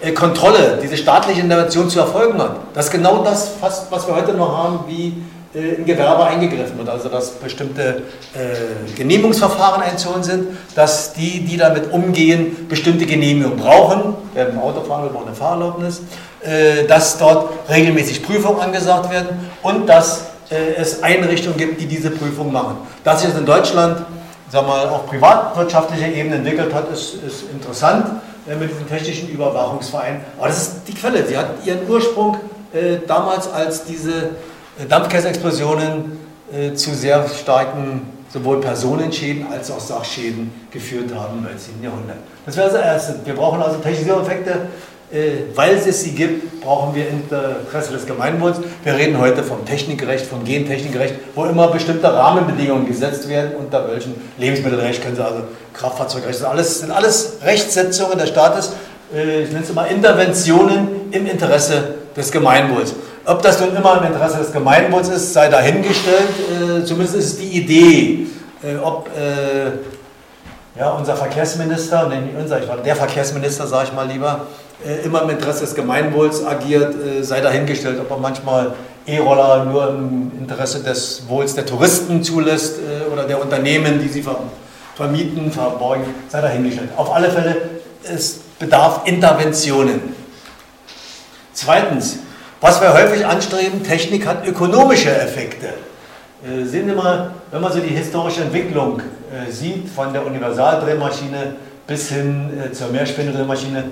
äh, 0.00 0.12
Kontrolle, 0.12 0.78
diese 0.80 0.96
staatliche 0.96 1.40
Intervention 1.40 1.90
zu 1.90 1.98
erfolgen 1.98 2.40
hat. 2.40 2.58
Das 2.74 2.86
ist 2.86 2.92
genau 2.92 3.24
das, 3.24 3.48
fast, 3.60 3.90
was 3.90 4.06
wir 4.06 4.14
heute 4.14 4.34
noch 4.34 4.56
haben, 4.56 4.84
wie 4.86 5.24
äh, 5.56 5.74
in 5.74 5.86
Gewerbe 5.86 6.24
eingegriffen 6.24 6.76
wird. 6.76 6.88
Also 6.88 7.08
dass 7.08 7.30
bestimmte 7.30 8.02
äh, 8.34 8.94
Genehmigungsverfahren 8.96 9.82
einzuholen 9.82 10.22
sind, 10.22 10.48
dass 10.74 11.14
die, 11.14 11.40
die 11.40 11.56
damit 11.56 11.90
umgehen, 11.92 12.66
bestimmte 12.68 13.06
Genehmigungen 13.06 13.58
brauchen. 13.58 14.14
Wer 14.34 14.50
im 14.50 14.58
Auto 14.58 14.82
fahren 14.82 15.04
will, 15.04 15.10
braucht 15.10 15.26
eine 15.26 15.34
Fahrerlaubnis. 15.34 16.02
Äh, 16.42 16.86
dass 16.86 17.18
dort 17.18 17.48
regelmäßig 17.68 18.22
Prüfungen 18.22 18.60
angesagt 18.60 19.10
werden 19.10 19.50
und 19.62 19.88
dass 19.88 20.26
äh, 20.50 20.74
es 20.76 21.02
Einrichtungen 21.02 21.56
gibt, 21.56 21.80
die 21.80 21.86
diese 21.86 22.10
Prüfung 22.10 22.52
machen. 22.52 22.76
Dass 23.02 23.20
sich 23.22 23.30
das 23.30 23.38
in 23.38 23.46
Deutschland 23.46 24.04
sagen 24.50 24.66
wir, 24.68 24.92
auf 24.92 25.06
privatwirtschaftlicher 25.06 26.08
Ebene 26.08 26.36
entwickelt 26.36 26.72
hat, 26.72 26.92
ist, 26.92 27.14
ist 27.14 27.50
interessant 27.50 28.20
äh, 28.48 28.54
mit 28.54 28.70
diesem 28.70 28.88
technischen 28.88 29.28
Überwachungsverein. 29.28 30.20
Aber 30.38 30.48
das 30.48 30.58
ist 30.58 30.72
die 30.86 30.94
Quelle. 30.94 31.26
Sie 31.26 31.36
hat 31.36 31.46
ihren 31.64 31.88
Ursprung 31.88 32.36
äh, 32.72 32.98
damals, 33.06 33.50
als 33.52 33.84
diese 33.84 34.30
äh, 34.78 34.86
Dampfkesselexplosionen 34.86 36.18
äh, 36.52 36.74
zu 36.74 36.94
sehr 36.94 37.26
starken 37.28 38.02
sowohl 38.32 38.60
Personenschäden 38.60 39.46
als 39.50 39.70
auch 39.70 39.80
Sachschäden 39.80 40.50
geführt 40.70 41.14
haben 41.14 41.38
im 41.38 41.44
19. 41.44 41.82
Jahrhundert. 41.82 42.18
Das 42.44 42.56
wäre 42.56 42.70
das 42.70 42.80
Erste. 42.80 43.20
Wir 43.24 43.34
brauchen 43.34 43.62
also 43.62 43.78
Technisierungseffekte 43.78 44.68
äh, 45.12 45.54
weil 45.54 45.76
es 45.76 46.02
sie 46.02 46.10
gibt, 46.10 46.60
brauchen 46.60 46.96
wir 46.96 47.08
Interesse 47.08 47.92
des 47.92 48.06
Gemeinwohls. 48.06 48.56
Wir 48.82 48.94
reden 48.96 49.20
heute 49.20 49.44
vom 49.44 49.64
Technikrecht, 49.64 50.26
vom 50.26 50.44
Gentechnikrecht, 50.44 51.14
wo 51.36 51.44
immer 51.44 51.68
bestimmte 51.68 52.12
Rahmenbedingungen 52.12 52.88
gesetzt 52.88 53.28
werden, 53.28 53.52
unter 53.56 53.88
welchen 53.88 54.16
Lebensmittelrecht 54.36 55.02
können 55.02 55.14
Sie 55.14 55.24
also 55.24 55.42
Kraftfahrzeugrecht, 55.74 56.40
das 56.40 56.44
alles, 56.44 56.80
sind 56.80 56.90
alles 56.90 57.38
Rechtsetzungen 57.44 58.18
des 58.18 58.30
Staates, 58.30 58.72
äh, 59.14 59.42
ich 59.42 59.50
nenne 59.50 59.62
es 59.62 59.70
immer 59.70 59.86
Interventionen 59.86 61.12
im 61.12 61.26
Interesse 61.28 61.94
des 62.16 62.32
Gemeinwohls. 62.32 62.94
Ob 63.26 63.42
das 63.42 63.60
nun 63.60 63.74
immer 63.74 64.00
im 64.00 64.12
Interesse 64.12 64.38
des 64.38 64.52
Gemeinwohls 64.52 65.08
ist, 65.08 65.32
sei 65.32 65.48
dahingestellt, 65.48 66.80
äh, 66.80 66.84
zumindest 66.84 67.16
ist 67.16 67.24
es 67.26 67.38
die 67.38 67.58
Idee, 67.58 68.26
ob 68.82 69.10
ja, 70.78 70.90
unser 70.90 71.16
Verkehrsminister, 71.16 72.08
nämlich 72.08 72.34
unser, 72.36 72.60
ich 72.60 72.68
war 72.68 72.76
der 72.76 72.96
Verkehrsminister, 72.96 73.66
sage 73.66 73.88
ich 73.88 73.92
mal 73.94 74.06
lieber, 74.06 74.46
äh, 74.84 75.04
immer 75.04 75.22
im 75.22 75.30
Interesse 75.30 75.60
des 75.60 75.74
Gemeinwohls 75.74 76.44
agiert, 76.44 76.94
äh, 76.94 77.22
sei 77.22 77.40
dahingestellt, 77.40 77.98
ob 77.98 78.10
er 78.10 78.18
manchmal 78.18 78.74
E-Roller 79.06 79.64
nur 79.64 79.88
im 79.88 80.32
Interesse 80.38 80.82
des 80.82 81.22
Wohls 81.28 81.54
der 81.54 81.64
Touristen 81.64 82.22
zulässt 82.22 82.78
äh, 82.78 83.10
oder 83.10 83.24
der 83.24 83.40
Unternehmen, 83.40 84.00
die 84.00 84.08
sie 84.08 84.24
vermieten, 84.94 85.50
verborgen, 85.50 86.04
sei 86.28 86.42
dahingestellt. 86.42 86.90
Auf 86.96 87.14
alle 87.14 87.30
Fälle, 87.30 87.56
es 88.02 88.40
bedarf 88.58 89.02
Interventionen. 89.06 90.14
Zweitens, 91.54 92.18
was 92.60 92.80
wir 92.80 92.92
häufig 92.92 93.26
anstreben, 93.26 93.82
Technik 93.82 94.26
hat 94.26 94.46
ökonomische 94.46 95.10
Effekte. 95.10 95.68
Sehen 96.64 96.88
Sie 96.88 96.94
mal, 96.94 97.32
wenn 97.50 97.60
man 97.60 97.72
so 97.72 97.80
die 97.80 97.94
historische 97.94 98.42
Entwicklung 98.42 99.02
sieht, 99.50 99.88
von 99.88 100.12
der 100.12 100.24
Universaldrehmaschine 100.24 101.56
bis 101.86 102.08
hin 102.08 102.50
zur 102.72 102.88
Mehrspindeldrehmaschine, 102.88 103.84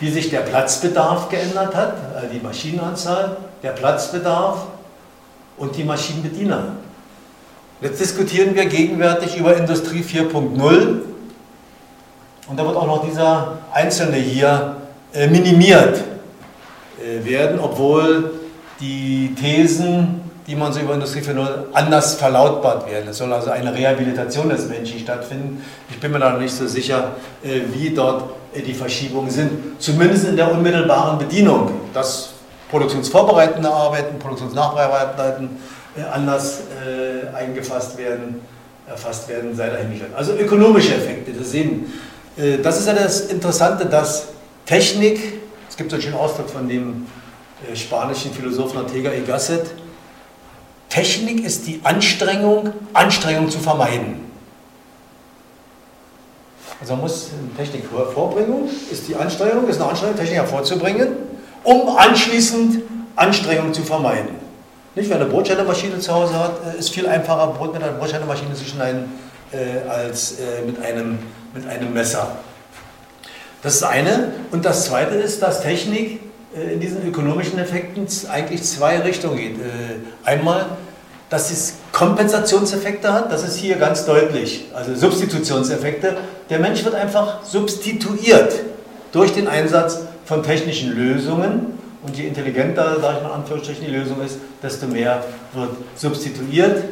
wie 0.00 0.10
sich 0.10 0.30
der 0.30 0.40
Platzbedarf 0.40 1.28
geändert 1.28 1.74
hat, 1.74 1.94
also 2.14 2.28
die 2.32 2.40
Maschinenanzahl, 2.40 3.36
der 3.62 3.70
Platzbedarf 3.70 4.66
und 5.56 5.76
die 5.76 5.84
Maschinenbediener. 5.84 6.74
Jetzt 7.80 8.00
diskutieren 8.00 8.54
wir 8.54 8.66
gegenwärtig 8.66 9.36
über 9.36 9.56
Industrie 9.56 10.02
4.0 10.02 11.00
und 12.46 12.56
da 12.56 12.64
wird 12.66 12.76
auch 12.76 12.86
noch 12.86 13.04
dieser 13.06 13.58
Einzelne 13.72 14.16
hier 14.16 14.76
äh, 15.12 15.26
minimiert 15.26 15.98
äh, 15.98 16.13
werden, 17.24 17.58
obwohl 17.58 18.30
die 18.80 19.34
Thesen, 19.40 20.20
die 20.46 20.56
man 20.56 20.72
so 20.72 20.80
über 20.80 20.94
Industrie 20.94 21.20
4.0 21.20 21.72
anders 21.72 22.16
verlautbart 22.16 22.90
werden. 22.90 23.08
Es 23.08 23.18
soll 23.18 23.32
also 23.32 23.50
eine 23.50 23.74
Rehabilitation 23.74 24.48
des 24.48 24.68
Menschen 24.68 24.98
stattfinden. 24.98 25.64
Ich 25.88 25.98
bin 25.98 26.12
mir 26.12 26.18
da 26.18 26.32
noch 26.32 26.40
nicht 26.40 26.54
so 26.54 26.66
sicher, 26.66 27.12
äh, 27.42 27.60
wie 27.72 27.90
dort 27.90 28.34
äh, 28.52 28.60
die 28.60 28.74
Verschiebungen 28.74 29.30
sind, 29.30 29.80
zumindest 29.80 30.26
in 30.26 30.36
der 30.36 30.52
unmittelbaren 30.52 31.18
Bedienung, 31.18 31.70
dass 31.94 32.30
produktionsvorbereitende 32.70 33.70
Arbeiten, 33.70 34.18
produktionsnachbereitenden 34.18 35.56
äh, 35.96 36.02
anders 36.12 36.60
äh, 36.84 37.34
eingefasst 37.34 37.96
werden, 37.96 38.40
erfasst 38.86 39.28
werden, 39.28 39.56
sei 39.56 39.70
dahingestellt. 39.70 40.12
Also 40.14 40.34
ökonomische 40.34 40.94
Effekte, 40.94 41.32
das 41.32 41.52
sehen. 41.52 41.90
Äh, 42.36 42.58
das 42.58 42.80
ist 42.80 42.86
ja 42.86 42.92
das 42.92 43.22
Interessante, 43.22 43.86
dass 43.86 44.26
Technik, 44.66 45.43
es 45.74 45.78
gibt 45.78 45.90
so 45.90 45.96
einen 45.96 46.04
schönen 46.04 46.14
Ausdruck 46.14 46.48
von 46.48 46.68
dem 46.68 47.04
äh, 47.68 47.74
spanischen 47.74 48.32
Philosophen 48.32 48.78
Ortega 48.78 49.10
y 49.10 49.26
Gasset, 49.26 49.74
Technik 50.88 51.44
ist 51.44 51.66
die 51.66 51.80
Anstrengung, 51.82 52.72
Anstrengung 52.92 53.50
zu 53.50 53.58
vermeiden. 53.58 54.20
Also 56.80 56.92
man 56.92 57.02
muss 57.02 57.30
Technik 57.56 57.86
vorbringen, 58.12 58.70
ist 58.88 59.08
die 59.08 59.16
Anstrengung, 59.16 59.66
ist 59.66 59.80
eine 59.80 59.90
Anstrengung, 59.90 60.14
Technik 60.16 60.36
hervorzubringen, 60.36 61.08
um 61.64 61.96
anschließend 61.96 62.84
Anstrengung 63.16 63.74
zu 63.74 63.82
vermeiden. 63.82 64.36
Nicht, 64.94 65.08
wer 65.08 65.16
eine 65.16 65.26
Brotschneidermaschine 65.26 65.98
zu 65.98 66.14
Hause 66.14 66.38
hat, 66.38 66.52
äh, 66.72 66.78
ist 66.78 66.90
viel 66.90 67.08
einfacher, 67.08 67.48
Brot 67.48 67.74
mit 67.74 67.82
einer 67.82 67.94
Brotschneidermaschine 67.94 68.54
zu 68.54 68.64
schneiden, 68.64 69.10
äh, 69.50 69.88
als 69.88 70.38
äh, 70.38 70.64
mit, 70.64 70.80
einem, 70.80 71.18
mit 71.52 71.66
einem 71.66 71.92
Messer. 71.92 72.43
Das 73.64 73.74
ist 73.74 73.82
eine. 73.82 74.32
Und 74.52 74.64
das 74.64 74.84
zweite 74.84 75.16
ist, 75.16 75.42
dass 75.42 75.62
Technik 75.62 76.20
äh, 76.56 76.74
in 76.74 76.80
diesen 76.80 77.04
ökonomischen 77.04 77.58
Effekten 77.58 78.06
eigentlich 78.30 78.62
zwei 78.62 79.00
Richtungen 79.00 79.36
geht. 79.36 79.56
Äh, 79.56 80.28
einmal 80.28 80.66
dass 81.34 81.50
es 81.50 81.74
Kompensationseffekte 81.90 83.12
hat, 83.12 83.32
das 83.32 83.42
ist 83.42 83.56
hier 83.56 83.74
ganz 83.74 84.06
deutlich, 84.06 84.66
also 84.72 84.94
Substitutionseffekte. 84.94 86.16
Der 86.48 86.60
Mensch 86.60 86.84
wird 86.84 86.94
einfach 86.94 87.42
substituiert 87.42 88.54
durch 89.10 89.32
den 89.32 89.48
Einsatz 89.48 90.02
von 90.26 90.44
technischen 90.44 90.94
Lösungen 90.94 91.78
und 92.06 92.16
je 92.16 92.28
intelligenter, 92.28 93.00
sage 93.00 93.16
ich 93.18 93.22
mal 93.24 93.32
Anführungsstrichen, 93.32 93.84
die 93.84 93.90
Lösung 93.90 94.22
ist, 94.24 94.38
desto 94.62 94.86
mehr 94.86 95.24
wird 95.54 95.70
substituiert. 95.96 96.84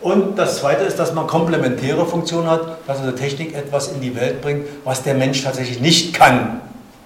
Und 0.00 0.36
das 0.36 0.58
Zweite 0.58 0.84
ist, 0.84 0.98
dass 0.98 1.14
man 1.14 1.26
komplementäre 1.26 2.04
Funktionen 2.04 2.50
hat, 2.50 2.78
dass 2.86 3.00
also 3.00 3.12
Technik 3.12 3.54
etwas 3.54 3.88
in 3.88 4.00
die 4.00 4.14
Welt 4.14 4.42
bringt, 4.42 4.66
was 4.84 5.02
der 5.02 5.14
Mensch 5.14 5.42
tatsächlich 5.42 5.80
nicht 5.80 6.14
kann. 6.14 6.60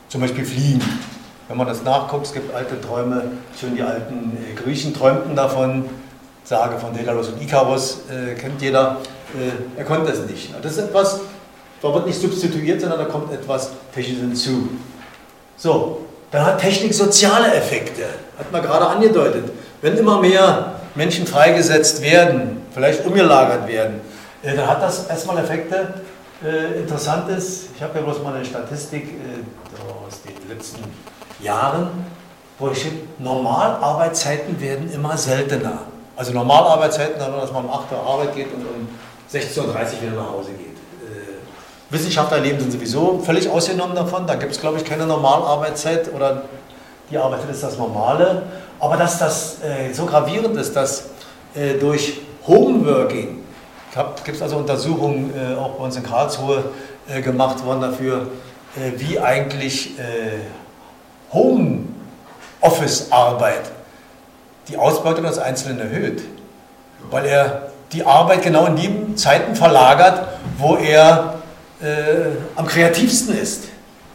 Zum 0.08 0.20
Beispiel 0.20 0.44
fliegen. 0.44 0.82
Wenn 1.48 1.56
man 1.56 1.66
das 1.66 1.82
nachguckt, 1.82 2.26
es 2.26 2.32
gibt 2.32 2.54
alte 2.54 2.80
Träume, 2.80 3.22
schon 3.58 3.74
die 3.74 3.82
alten 3.82 4.36
äh, 4.36 4.54
Griechen 4.54 4.94
träumten 4.94 5.34
davon, 5.34 5.84
Sage 6.44 6.78
von 6.78 6.92
Daedalus 6.94 7.28
und 7.28 7.40
Ikarus, 7.40 8.02
äh, 8.08 8.34
kennt 8.34 8.60
jeder, 8.60 8.98
äh, 9.34 9.78
er 9.78 9.84
konnte 9.84 10.10
es 10.12 10.28
nicht. 10.28 10.52
Das 10.62 10.72
ist 10.72 10.78
etwas, 10.78 11.20
da 11.82 11.94
wird 11.94 12.06
nicht 12.06 12.20
substituiert, 12.20 12.80
sondern 12.80 12.98
da 13.00 13.04
kommt 13.04 13.32
etwas 13.32 13.70
Technisches 13.94 14.20
hinzu. 14.20 14.68
So, 15.56 16.06
dann 16.30 16.46
hat 16.46 16.60
Technik 16.60 16.94
soziale 16.94 17.52
Effekte, 17.54 18.04
hat 18.38 18.50
man 18.52 18.62
gerade 18.62 18.86
angedeutet. 18.86 19.44
Wenn 19.80 19.96
immer 19.96 20.20
mehr 20.20 20.79
Menschen 20.94 21.26
freigesetzt 21.26 22.02
werden, 22.02 22.62
vielleicht 22.72 23.04
umgelagert 23.04 23.68
werden, 23.68 24.00
äh, 24.42 24.56
dann 24.56 24.66
hat 24.66 24.82
das 24.82 25.06
erstmal 25.06 25.38
Effekte. 25.38 25.94
Äh, 26.44 26.80
interessant 26.80 27.28
ist, 27.30 27.68
ich 27.76 27.82
habe 27.82 27.98
ja 27.98 28.04
bloß 28.04 28.22
mal 28.22 28.34
eine 28.34 28.44
Statistik 28.44 29.04
äh, 29.04 30.06
aus 30.06 30.22
den 30.22 30.48
letzten 30.48 30.84
Jahren, 31.40 31.88
wo 32.58 32.70
ich 32.70 32.86
Normalarbeitszeiten 33.18 34.60
werden 34.60 34.92
immer 34.92 35.16
seltener. 35.16 35.80
Also 36.16 36.32
Normalarbeitszeiten, 36.32 37.18
dass 37.18 37.52
man 37.52 37.64
um 37.64 37.70
8 37.70 37.92
Uhr 37.92 37.98
Arbeit 37.98 38.34
geht 38.34 38.52
und 38.52 38.62
um 38.62 38.88
16.30 39.32 39.58
Uhr 39.58 40.02
wieder 40.02 40.22
nach 40.22 40.30
Hause 40.30 40.50
geht. 40.50 40.70
Wissenschaftler 41.90 42.38
leben 42.38 42.60
sind 42.60 42.70
sowieso 42.70 43.18
völlig 43.18 43.48
ausgenommen 43.48 43.96
davon. 43.96 44.26
Da 44.26 44.36
gibt 44.36 44.52
es, 44.52 44.60
glaube 44.60 44.78
ich, 44.78 44.84
keine 44.84 45.06
Normalarbeitszeit 45.06 46.12
oder 46.14 46.44
die 47.10 47.18
Arbeitszeit 47.18 47.50
ist 47.50 47.62
das 47.64 47.78
Normale. 47.78 48.42
Aber 48.80 48.96
dass 48.96 49.18
das 49.18 49.58
äh, 49.62 49.92
so 49.92 50.06
gravierend 50.06 50.56
ist, 50.56 50.74
dass 50.74 51.10
äh, 51.54 51.74
durch 51.74 52.22
Homeworking, 52.46 53.44
gibt 54.24 54.36
es 54.36 54.42
also 54.42 54.56
Untersuchungen 54.56 55.34
äh, 55.36 55.54
auch 55.54 55.72
bei 55.72 55.84
uns 55.84 55.96
in 55.96 56.02
Karlsruhe 56.02 56.64
äh, 57.08 57.20
gemacht 57.20 57.62
worden 57.64 57.82
dafür, 57.82 58.28
äh, 58.76 58.92
wie 58.98 59.20
eigentlich 59.20 59.98
äh, 59.98 60.38
Homeoffice-Arbeit 61.32 63.70
die 64.68 64.78
Ausbeutung 64.78 65.24
des 65.24 65.38
Einzelnen 65.38 65.80
erhöht. 65.80 66.22
Weil 67.10 67.26
er 67.26 67.72
die 67.92 68.04
Arbeit 68.04 68.42
genau 68.42 68.66
in 68.66 68.76
den 68.76 69.16
Zeiten 69.16 69.56
verlagert, 69.56 70.28
wo 70.58 70.76
er 70.76 71.36
am 72.56 72.66
kreativsten 72.66 73.34
ist. 73.34 73.69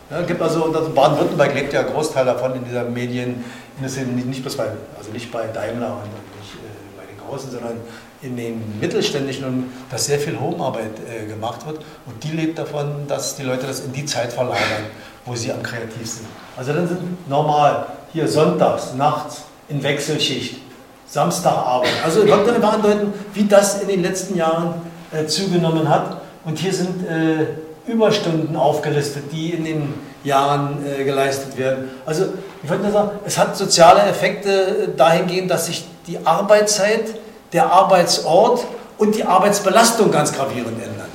Ja, 0.10 0.22
gibt 0.22 0.42
also, 0.42 0.72
Baden-Württemberg 0.94 1.56
lebt 1.56 1.74
ja 1.74 1.80
ein 1.80 1.88
Großteil 1.88 2.26
davon 2.26 2.56
in 2.56 2.64
dieser 2.64 2.84
Medienindustrie, 2.84 4.04
nicht 4.04 4.42
bloß 4.44 4.56
bei, 4.56 4.68
also 4.98 5.12
nicht 5.12 5.32
bei 5.32 5.48
Daimler 5.48 5.98
und 5.98 6.12
nicht 6.40 6.54
äh, 6.54 6.98
bei 6.98 7.06
den 7.06 7.18
Großen, 7.28 7.50
sondern 7.50 7.78
in 8.22 8.38
den 8.38 8.80
Mittelständischen 8.80 9.46
und 9.46 9.72
dass 9.90 10.06
sehr 10.06 10.20
viel 10.20 10.40
Homearbeit 10.40 10.92
äh, 11.10 11.26
gemacht 11.26 11.66
wird. 11.66 11.80
Und 12.06 12.24
die 12.24 12.32
lebt 12.32 12.60
davon, 12.60 13.08
dass 13.08 13.36
die 13.36 13.44
Leute 13.44 13.66
das 13.66 13.82
in 13.82 13.94
die 13.94 14.06
Zeit 14.06 14.32
verlagern, 14.32 14.86
wo 15.26 15.36
sie 15.36 15.52
am 15.52 15.64
kreativsten 15.64 16.26
sind. 16.26 16.30
Also 16.56 16.74
dann 16.74 16.88
sind 16.88 17.30
normal 17.30 17.88
hier 18.14 18.28
sonntags, 18.28 18.94
nachts 18.94 19.44
in 19.70 19.82
Wechselschicht, 19.82 20.60
Samstagabend. 21.08 21.90
Also 22.04 22.24
ich 22.24 22.32
wollte 22.32 22.54
einfach 22.54 22.74
andeuten, 22.74 23.14
wie 23.34 23.46
das 23.46 23.82
in 23.82 23.88
den 23.88 24.04
letzten 24.04 24.38
Jahren 24.38 24.82
äh, 25.12 25.26
zugenommen 25.26 25.90
hat. 25.90 26.22
Und 26.46 26.60
hier 26.60 26.74
sind 26.74 27.08
äh, 27.08 27.48
Überstunden 27.88 28.56
aufgelistet, 28.56 29.26
die 29.32 29.52
in 29.52 29.66
den 29.66 29.94
Jahren 30.24 30.84
äh, 30.86 31.04
geleistet 31.04 31.58
werden. 31.58 31.90
Also 32.06 32.26
ich 32.64 32.70
wollte 32.70 32.84
nur 32.84 32.92
sagen, 32.92 33.12
es 33.26 33.38
hat 33.38 33.56
soziale 33.56 34.02
Effekte 34.02 34.50
äh, 34.50 34.88
dahingehend, 34.96 35.52
dass 35.52 35.68
sich 35.68 35.86
die 36.08 36.18
Arbeitszeit, 36.26 37.16
der 37.54 37.72
Arbeitsort 37.72 38.66
und 38.98 39.16
die 39.16 39.24
Arbeitsbelastung 39.24 40.12
ganz 40.12 40.34
gravierend 40.34 40.82
ändern. 40.82 41.06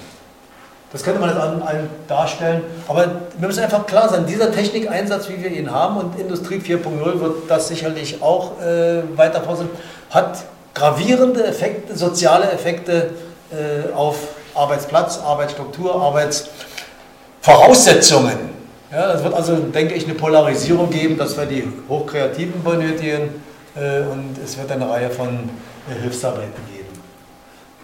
Das 0.92 1.04
könnte 1.04 1.20
man 1.20 1.30
jetzt 1.30 1.40
an 1.40 1.62
allen 1.62 1.88
darstellen. 2.08 2.62
Aber 2.88 3.06
wir 3.38 3.46
müssen 3.46 3.62
einfach 3.62 3.86
klar 3.86 4.08
sein, 4.08 4.26
dieser 4.26 4.50
Technikeinsatz, 4.50 5.28
wie 5.28 5.40
wir 5.42 5.50
ihn 5.50 5.70
haben, 5.70 5.96
und 5.98 6.18
Industrie 6.18 6.56
4.0 6.56 7.20
wird 7.20 7.34
das 7.48 7.68
sicherlich 7.68 8.22
auch 8.22 8.60
äh, 8.60 9.02
weiter 9.16 9.40
fortsetzen, 9.40 9.70
hat 10.10 10.38
gravierende 10.74 11.44
Effekte, 11.44 11.96
soziale 11.96 12.50
Effekte 12.50 13.10
äh, 13.50 13.92
auf 13.92 14.16
Arbeitsplatz, 14.54 15.18
Arbeitsstruktur, 15.18 15.94
Arbeitsvoraussetzungen. 15.94 18.50
Ja, 18.92 19.12
es 19.12 19.22
wird 19.22 19.34
also, 19.34 19.54
denke 19.56 19.94
ich, 19.94 20.04
eine 20.04 20.14
Polarisierung 20.14 20.90
geben, 20.90 21.16
dass 21.16 21.36
wir 21.36 21.46
die 21.46 21.62
Hochkreativen 21.88 22.64
benötigen 22.64 23.40
äh, 23.76 24.00
und 24.00 24.36
es 24.44 24.58
wird 24.58 24.72
eine 24.72 24.90
Reihe 24.90 25.10
von 25.10 25.48
äh, 25.88 25.94
Hilfsarbeiten 26.02 26.60
geben. 26.72 26.88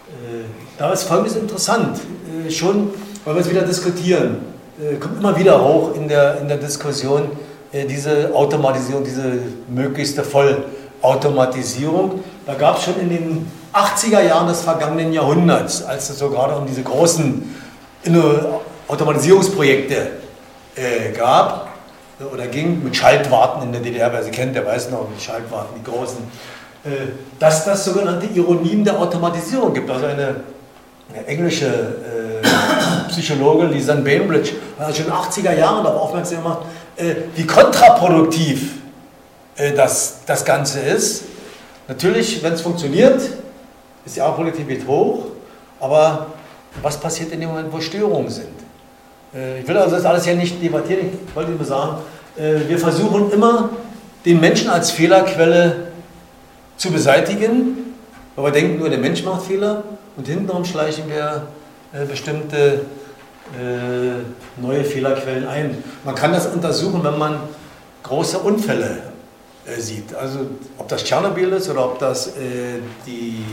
Äh, 0.09 0.47
da 0.79 0.93
ist 0.93 1.05
Folgendes 1.05 1.37
interessant, 1.37 2.01
äh, 2.47 2.51
schon, 2.51 2.91
weil 3.25 3.35
wir 3.35 3.43
es 3.43 3.51
wieder 3.51 3.63
diskutieren, 3.63 4.39
äh, 4.81 4.97
kommt 4.97 5.21
immer 5.21 5.39
wieder 5.39 5.63
hoch 5.63 5.95
in 5.95 6.09
der, 6.09 6.41
in 6.41 6.49
der 6.49 6.57
Diskussion 6.59 7.31
äh, 7.73 7.87
diese 7.87 8.35
Automatisierung, 8.35 9.05
diese 9.05 9.39
möglichste 9.69 10.25
Vollautomatisierung. 10.25 12.25
Da 12.47 12.55
gab 12.55 12.79
es 12.79 12.85
schon 12.85 12.99
in 13.01 13.11
den 13.11 13.53
80er 13.77 14.23
Jahren 14.23 14.49
des 14.49 14.63
vergangenen 14.63 15.13
Jahrhunderts, 15.13 15.85
als 15.85 16.09
es 16.09 16.19
so 16.19 16.31
gerade 16.31 16.57
um 16.57 16.67
diese 16.67 16.83
großen 16.83 17.55
Automatisierungsprojekte 18.89 20.11
äh, 20.77 21.13
gab 21.13 21.69
oder 22.33 22.47
ging, 22.47 22.83
mit 22.83 22.97
Schaltwarten 22.97 23.63
in 23.65 23.73
der 23.73 23.83
DDR, 23.83 24.13
wer 24.13 24.23
sie 24.23 24.31
kennt, 24.31 24.55
der 24.55 24.65
weiß 24.65 24.91
noch, 24.91 25.07
die 25.15 25.23
Schaltwarten, 25.23 25.75
die 25.79 25.91
großen, 25.91 26.19
äh, 26.85 26.89
dass 27.39 27.65
das 27.65 27.85
sogenannte 27.85 28.27
Ironien 28.27 28.85
der 28.85 28.99
Automatisierung 28.99 29.75
gibt. 29.75 29.91
Also 29.91 30.07
eine, 30.07 30.37
eine 31.13 31.27
englische 31.27 31.67
äh, 31.67 33.09
Psychologin, 33.09 33.73
Lisanne 33.73 34.03
Bainbridge, 34.03 34.53
hat 34.79 34.97
schon 34.97 35.07
in 35.07 35.13
den 35.13 35.21
80er 35.21 35.59
Jahren 35.59 35.85
darauf 35.85 36.03
aufmerksam 36.03 36.39
gemacht, 36.39 36.61
äh, 36.97 37.15
wie 37.35 37.47
kontraproduktiv 37.47 38.77
äh, 39.57 39.73
das, 39.73 40.19
das 40.25 40.45
Ganze 40.45 40.81
ist. 40.81 41.25
Natürlich, 41.89 42.43
wenn 42.43 42.55
es 42.55 42.63
funktioniert, 42.63 43.21
ist 44.07 44.17
die 44.17 44.21
Produktivität 44.21 44.87
hoch, 44.87 45.27
aber 45.81 46.29
was 46.81 46.99
passiert 46.99 47.33
in 47.33 47.41
dem 47.41 47.51
Moment, 47.51 47.73
wo 47.73 47.81
Störungen 47.81 48.31
sind? 48.31 48.47
Äh, 49.35 49.61
ich 49.61 49.69
will 49.69 49.77
also 49.77 49.97
das 49.97 50.05
alles 50.05 50.25
hier 50.25 50.37
nicht 50.37 50.63
debattieren, 50.63 51.09
ich 51.27 51.37
wollte 51.37 51.51
nur 51.51 51.65
sagen, 51.65 51.99
äh, 52.37 52.69
wir 52.69 52.79
versuchen 52.79 53.31
immer, 53.33 53.71
den 54.25 54.41
Menschen 54.41 54.71
als 54.71 54.91
Fehlerquelle 54.91 55.89
zu 56.77 56.91
beseitigen, 56.91 57.95
weil 58.35 58.47
wir 58.47 58.53
denken, 58.53 58.79
nur 58.79 58.89
der 58.89 58.99
Mensch 58.99 59.23
macht 59.23 59.43
Fehler 59.43 59.85
und 60.17 60.27
hintenrum 60.27 60.65
schleichen 60.65 61.09
wir 61.09 61.49
äh, 61.93 62.05
bestimmte 62.05 62.83
neue 64.57 64.83
Fehlerquellen 64.83 65.47
ein. 65.47 65.85
Man 66.05 66.17
kann 66.17 66.33
das 66.33 66.49
untersuchen, 66.49 67.05
wenn 67.05 67.17
man 67.17 67.39
große 68.03 68.41
Unfälle 68.41 68.99
sieht. 69.79 70.13
Also 70.17 70.41
ob 70.77 70.89
das 70.89 71.05
Tschernobyl 71.05 71.53
ist 71.53 71.71
oder 71.71 71.85
ob 71.85 72.01
das 72.01 72.33
die 73.07 73.45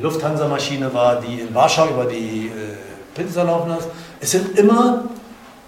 Lufthansa-Maschine 0.00 0.92
war, 0.92 1.20
die 1.20 1.40
in 1.40 1.54
Warschau 1.54 1.88
über 1.88 2.04
die 2.04 2.46
äh, 2.46 2.76
Pizza 3.14 3.44
laufen 3.44 3.70
lässt. 3.70 3.88
Es 4.20 4.30
sind 4.30 4.58
immer 4.58 5.04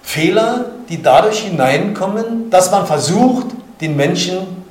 Fehler, 0.03 0.67
die 0.89 1.03
dadurch 1.03 1.41
hineinkommen, 1.41 2.51
dass 2.51 2.71
man 2.71 2.87
versucht, 2.87 3.47
den 3.81 3.97
Menschen 3.97 4.65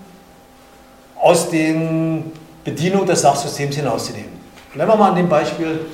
aus 1.19 1.49
den 1.49 2.31
Bedienung 2.63 3.05
des 3.05 3.21
Sachsystems 3.21 3.75
hinauszunehmen. 3.75 4.31
Bleiben 4.73 4.91
wir 4.91 4.95
mal 4.95 5.09
an 5.09 5.15
dem 5.15 5.29
Beispiel 5.29 5.85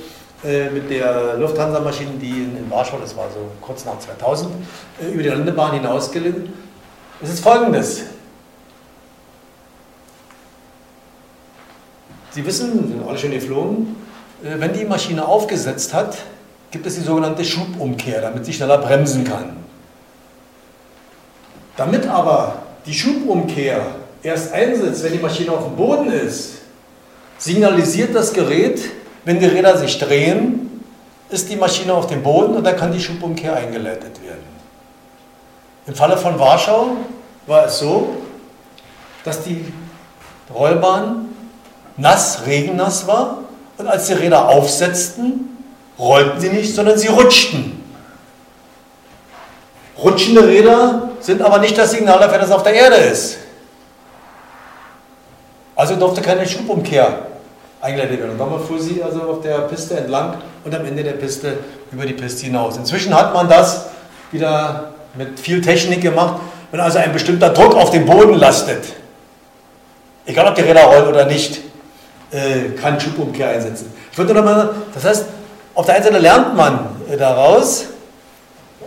äh, 0.44 0.70
mit 0.70 0.90
der 0.90 1.34
Lufthansa-Maschine, 1.38 2.12
die 2.20 2.30
in, 2.30 2.56
in, 2.56 2.70
Warschau, 2.70 2.98
das 3.00 3.16
war 3.16 3.26
so 3.32 3.40
kurz 3.60 3.84
nach 3.84 3.98
2000, 3.98 4.52
äh, 5.00 5.12
über 5.12 5.22
die 5.22 5.28
Landebahn 5.28 5.72
hinausgelitten. 5.72 6.52
Es 7.20 7.30
ist 7.30 7.40
folgendes. 7.40 8.02
Sie 12.38 12.46
wissen, 12.46 12.70
sind 12.86 13.02
alle 13.04 13.18
schon 13.18 13.32
geflogen, 13.32 13.96
äh, 14.44 14.60
wenn 14.60 14.72
die 14.72 14.84
Maschine 14.84 15.26
aufgesetzt 15.26 15.92
hat, 15.92 16.18
gibt 16.70 16.86
es 16.86 16.94
die 16.94 17.00
sogenannte 17.00 17.44
Schubumkehr, 17.44 18.20
damit 18.20 18.44
sie 18.44 18.52
schneller 18.52 18.78
bremsen 18.78 19.24
kann. 19.24 19.56
Damit 21.76 22.06
aber 22.06 22.62
die 22.86 22.94
Schubumkehr 22.94 23.84
erst 24.22 24.52
einsetzt, 24.52 25.02
wenn 25.02 25.14
die 25.14 25.18
Maschine 25.18 25.50
auf 25.50 25.64
dem 25.64 25.74
Boden 25.74 26.12
ist, 26.12 26.58
signalisiert 27.38 28.14
das 28.14 28.32
Gerät, 28.32 28.82
wenn 29.24 29.40
die 29.40 29.46
Räder 29.46 29.76
sich 29.76 29.98
drehen, 29.98 30.84
ist 31.30 31.50
die 31.50 31.56
Maschine 31.56 31.92
auf 31.92 32.06
dem 32.06 32.22
Boden 32.22 32.54
und 32.54 32.62
dann 32.62 32.76
kann 32.76 32.92
die 32.92 33.00
Schubumkehr 33.00 33.56
eingeleitet 33.56 34.22
werden. 34.22 34.46
Im 35.88 35.94
Falle 35.96 36.16
von 36.16 36.38
Warschau 36.38 36.98
war 37.48 37.66
es 37.66 37.80
so, 37.80 38.10
dass 39.24 39.42
die 39.42 39.64
Rollbahn 40.54 41.27
nass, 41.98 42.46
regennass 42.46 43.06
war 43.06 43.38
und 43.76 43.86
als 43.86 44.06
die 44.06 44.14
Räder 44.14 44.48
aufsetzten, 44.48 45.56
rollten 45.98 46.40
sie 46.40 46.48
nicht, 46.48 46.74
sondern 46.74 46.96
sie 46.96 47.08
rutschten. 47.08 47.84
Rutschende 50.02 50.46
Räder 50.46 51.10
sind 51.20 51.42
aber 51.42 51.58
nicht 51.58 51.76
das 51.76 51.90
Signal 51.90 52.20
dafür, 52.20 52.38
dass 52.38 52.48
es 52.48 52.54
auf 52.54 52.62
der 52.62 52.72
Erde 52.72 52.96
ist. 52.96 53.38
Also 55.74 55.96
durfte 55.96 56.22
keine 56.22 56.46
Schubumkehr 56.46 57.26
eingeleitet 57.80 58.20
werden. 58.20 58.32
Und 58.32 58.38
dann 58.38 58.60
fuhr 58.60 58.78
sie 58.78 59.02
also 59.02 59.22
auf 59.22 59.40
der 59.40 59.58
Piste 59.62 59.96
entlang 59.96 60.34
und 60.64 60.74
am 60.74 60.84
Ende 60.84 61.02
der 61.02 61.12
Piste 61.12 61.58
über 61.90 62.06
die 62.06 62.12
Piste 62.12 62.46
hinaus. 62.46 62.76
Inzwischen 62.76 63.14
hat 63.14 63.34
man 63.34 63.48
das 63.48 63.86
wieder 64.30 64.92
mit 65.14 65.38
viel 65.38 65.60
Technik 65.60 66.00
gemacht, 66.00 66.40
wenn 66.70 66.80
also 66.80 66.98
ein 66.98 67.12
bestimmter 67.12 67.50
Druck 67.50 67.74
auf 67.74 67.90
den 67.90 68.06
Boden 68.06 68.34
lastet, 68.34 68.84
egal 70.26 70.48
ob 70.48 70.54
die 70.54 70.62
Räder 70.62 70.82
rollen 70.82 71.08
oder 71.08 71.24
nicht, 71.24 71.60
äh, 72.30 72.70
kann 72.80 73.00
Schubumkehr 73.00 73.48
einsetzen. 73.48 73.92
Ich 74.12 74.18
würde 74.18 74.34
nochmal, 74.34 74.70
das 74.94 75.04
heißt, 75.04 75.26
auf 75.74 75.86
der 75.86 75.96
einen 75.96 76.04
Seite 76.04 76.18
lernt 76.18 76.56
man 76.56 76.90
äh, 77.10 77.16
daraus, 77.16 77.86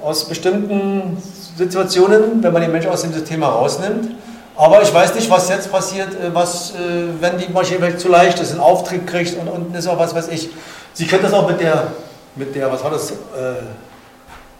aus 0.03 0.25
bestimmten 0.27 1.17
Situationen, 1.55 2.41
wenn 2.41 2.53
man 2.53 2.61
den 2.61 2.71
Menschen 2.71 2.89
aus 2.89 3.01
dem 3.03 3.13
System 3.13 3.41
herausnimmt. 3.41 4.15
Aber 4.55 4.81
ich 4.81 4.93
weiß 4.93 5.15
nicht, 5.15 5.29
was 5.29 5.49
jetzt 5.49 5.71
passiert, 5.71 6.09
äh, 6.13 6.33
was, 6.33 6.73
wenn 7.19 7.37
die 7.37 7.51
Maschine 7.51 7.97
zu 7.97 8.09
leicht 8.09 8.39
ist, 8.39 8.51
einen 8.51 8.61
Auftrieb 8.61 9.07
kriegt 9.07 9.37
und 9.37 9.47
unten 9.47 9.73
ist 9.75 9.87
auch 9.87 9.99
was 9.99 10.15
weiß 10.15 10.29
ich. 10.29 10.49
Sie 10.93 11.05
können 11.05 11.23
das 11.23 11.33
auch 11.33 11.47
mit 11.47 11.61
der, 11.61 11.87
mit 12.35 12.55
der 12.55 12.71
was 12.71 12.83
war 12.83 12.91
das, 12.91 13.13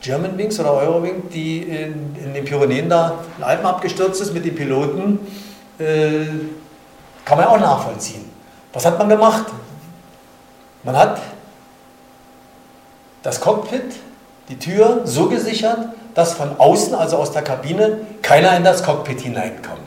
German 0.01 0.35
Wings 0.37 0.59
oder 0.59 0.73
Eurowing, 0.73 1.29
die 1.29 1.59
in, 1.61 2.15
in 2.15 2.33
den 2.33 2.43
Pyrenäen 2.43 2.89
da 2.89 3.19
in 3.37 3.43
Alpen 3.43 3.65
abgestürzt 3.65 4.19
ist 4.21 4.33
mit 4.33 4.43
den 4.43 4.55
Piloten, 4.55 5.19
äh, 5.77 6.25
kann 7.23 7.37
man 7.37 7.47
auch 7.47 7.59
nachvollziehen. 7.59 8.25
Was 8.73 8.85
hat 8.85 8.97
man 8.97 9.09
gemacht? 9.09 9.45
Man 10.83 10.95
hat 10.95 11.21
das 13.23 13.39
Cockpit, 13.39 13.95
die 14.49 14.57
Tür 14.57 15.01
so 15.05 15.27
gesichert, 15.27 15.79
dass 16.15 16.33
von 16.33 16.59
außen, 16.59 16.95
also 16.95 17.17
aus 17.17 17.31
der 17.31 17.41
Kabine, 17.41 17.99
keiner 18.21 18.55
in 18.57 18.63
das 18.63 18.83
Cockpit 18.83 19.21
hineinkommt. 19.21 19.79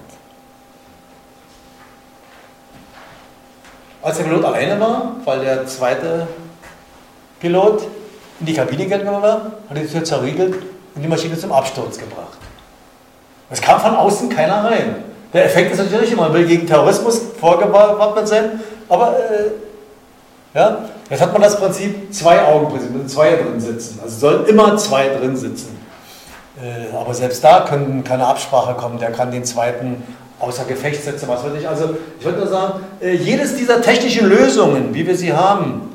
Als 4.02 4.18
der 4.18 4.24
Pilot 4.24 4.44
alleine 4.44 4.78
war, 4.78 5.16
weil 5.24 5.40
der 5.40 5.66
zweite 5.66 6.28
Pilot 7.40 7.82
in 8.40 8.46
die 8.46 8.54
Kabine 8.54 8.84
gegangen 8.84 9.22
war, 9.22 9.52
hat 9.68 9.76
die 9.76 9.86
Tür 9.86 10.04
zerriegelt 10.04 10.62
und 10.94 11.02
die 11.02 11.08
Maschine 11.08 11.38
zum 11.38 11.52
Absturz 11.52 11.98
gebracht. 11.98 12.38
Es 13.50 13.60
kam 13.60 13.80
von 13.80 13.94
außen 13.94 14.28
keiner 14.28 14.64
rein. 14.64 14.96
Der 15.32 15.46
Effekt 15.46 15.72
ist 15.72 15.78
natürlich 15.78 16.12
immer, 16.12 16.22
man 16.22 16.34
will 16.34 16.46
gegen 16.46 16.66
Terrorismus 16.66 17.20
vorgewappnet 17.40 18.28
sein, 18.28 18.60
aber 18.88 19.16
äh, 19.18 20.58
ja, 20.58 20.84
jetzt 21.10 21.20
hat 21.20 21.32
man 21.32 21.42
das 21.42 21.58
Prinzip 21.58 22.14
Zwei-Augen-Prinzip, 22.14 22.90
mit 22.90 23.10
zwei 23.10 23.32
drin 23.34 23.60
sitzen. 23.60 23.98
Also 24.02 24.18
sollen 24.18 24.46
immer 24.46 24.76
zwei 24.76 25.08
drin 25.08 25.36
sitzen. 25.36 25.76
Äh, 26.62 26.94
aber 26.96 27.12
selbst 27.12 27.42
da 27.42 27.60
kann 27.60 28.04
keine 28.04 28.26
Absprache 28.26 28.74
kommen, 28.74 28.98
der 28.98 29.10
kann 29.10 29.32
den 29.32 29.44
zweiten 29.44 30.02
außer 30.38 30.64
Gefecht 30.64 31.02
setzen, 31.02 31.28
was 31.28 31.44
weiß 31.44 31.52
ich. 31.58 31.68
Also 31.68 31.96
ich 32.18 32.24
würde 32.24 32.38
nur 32.38 32.46
sagen, 32.46 32.84
äh, 33.00 33.14
jedes 33.14 33.56
dieser 33.56 33.82
technischen 33.82 34.28
Lösungen, 34.28 34.94
wie 34.94 35.06
wir 35.06 35.16
sie 35.16 35.32
haben, 35.32 35.90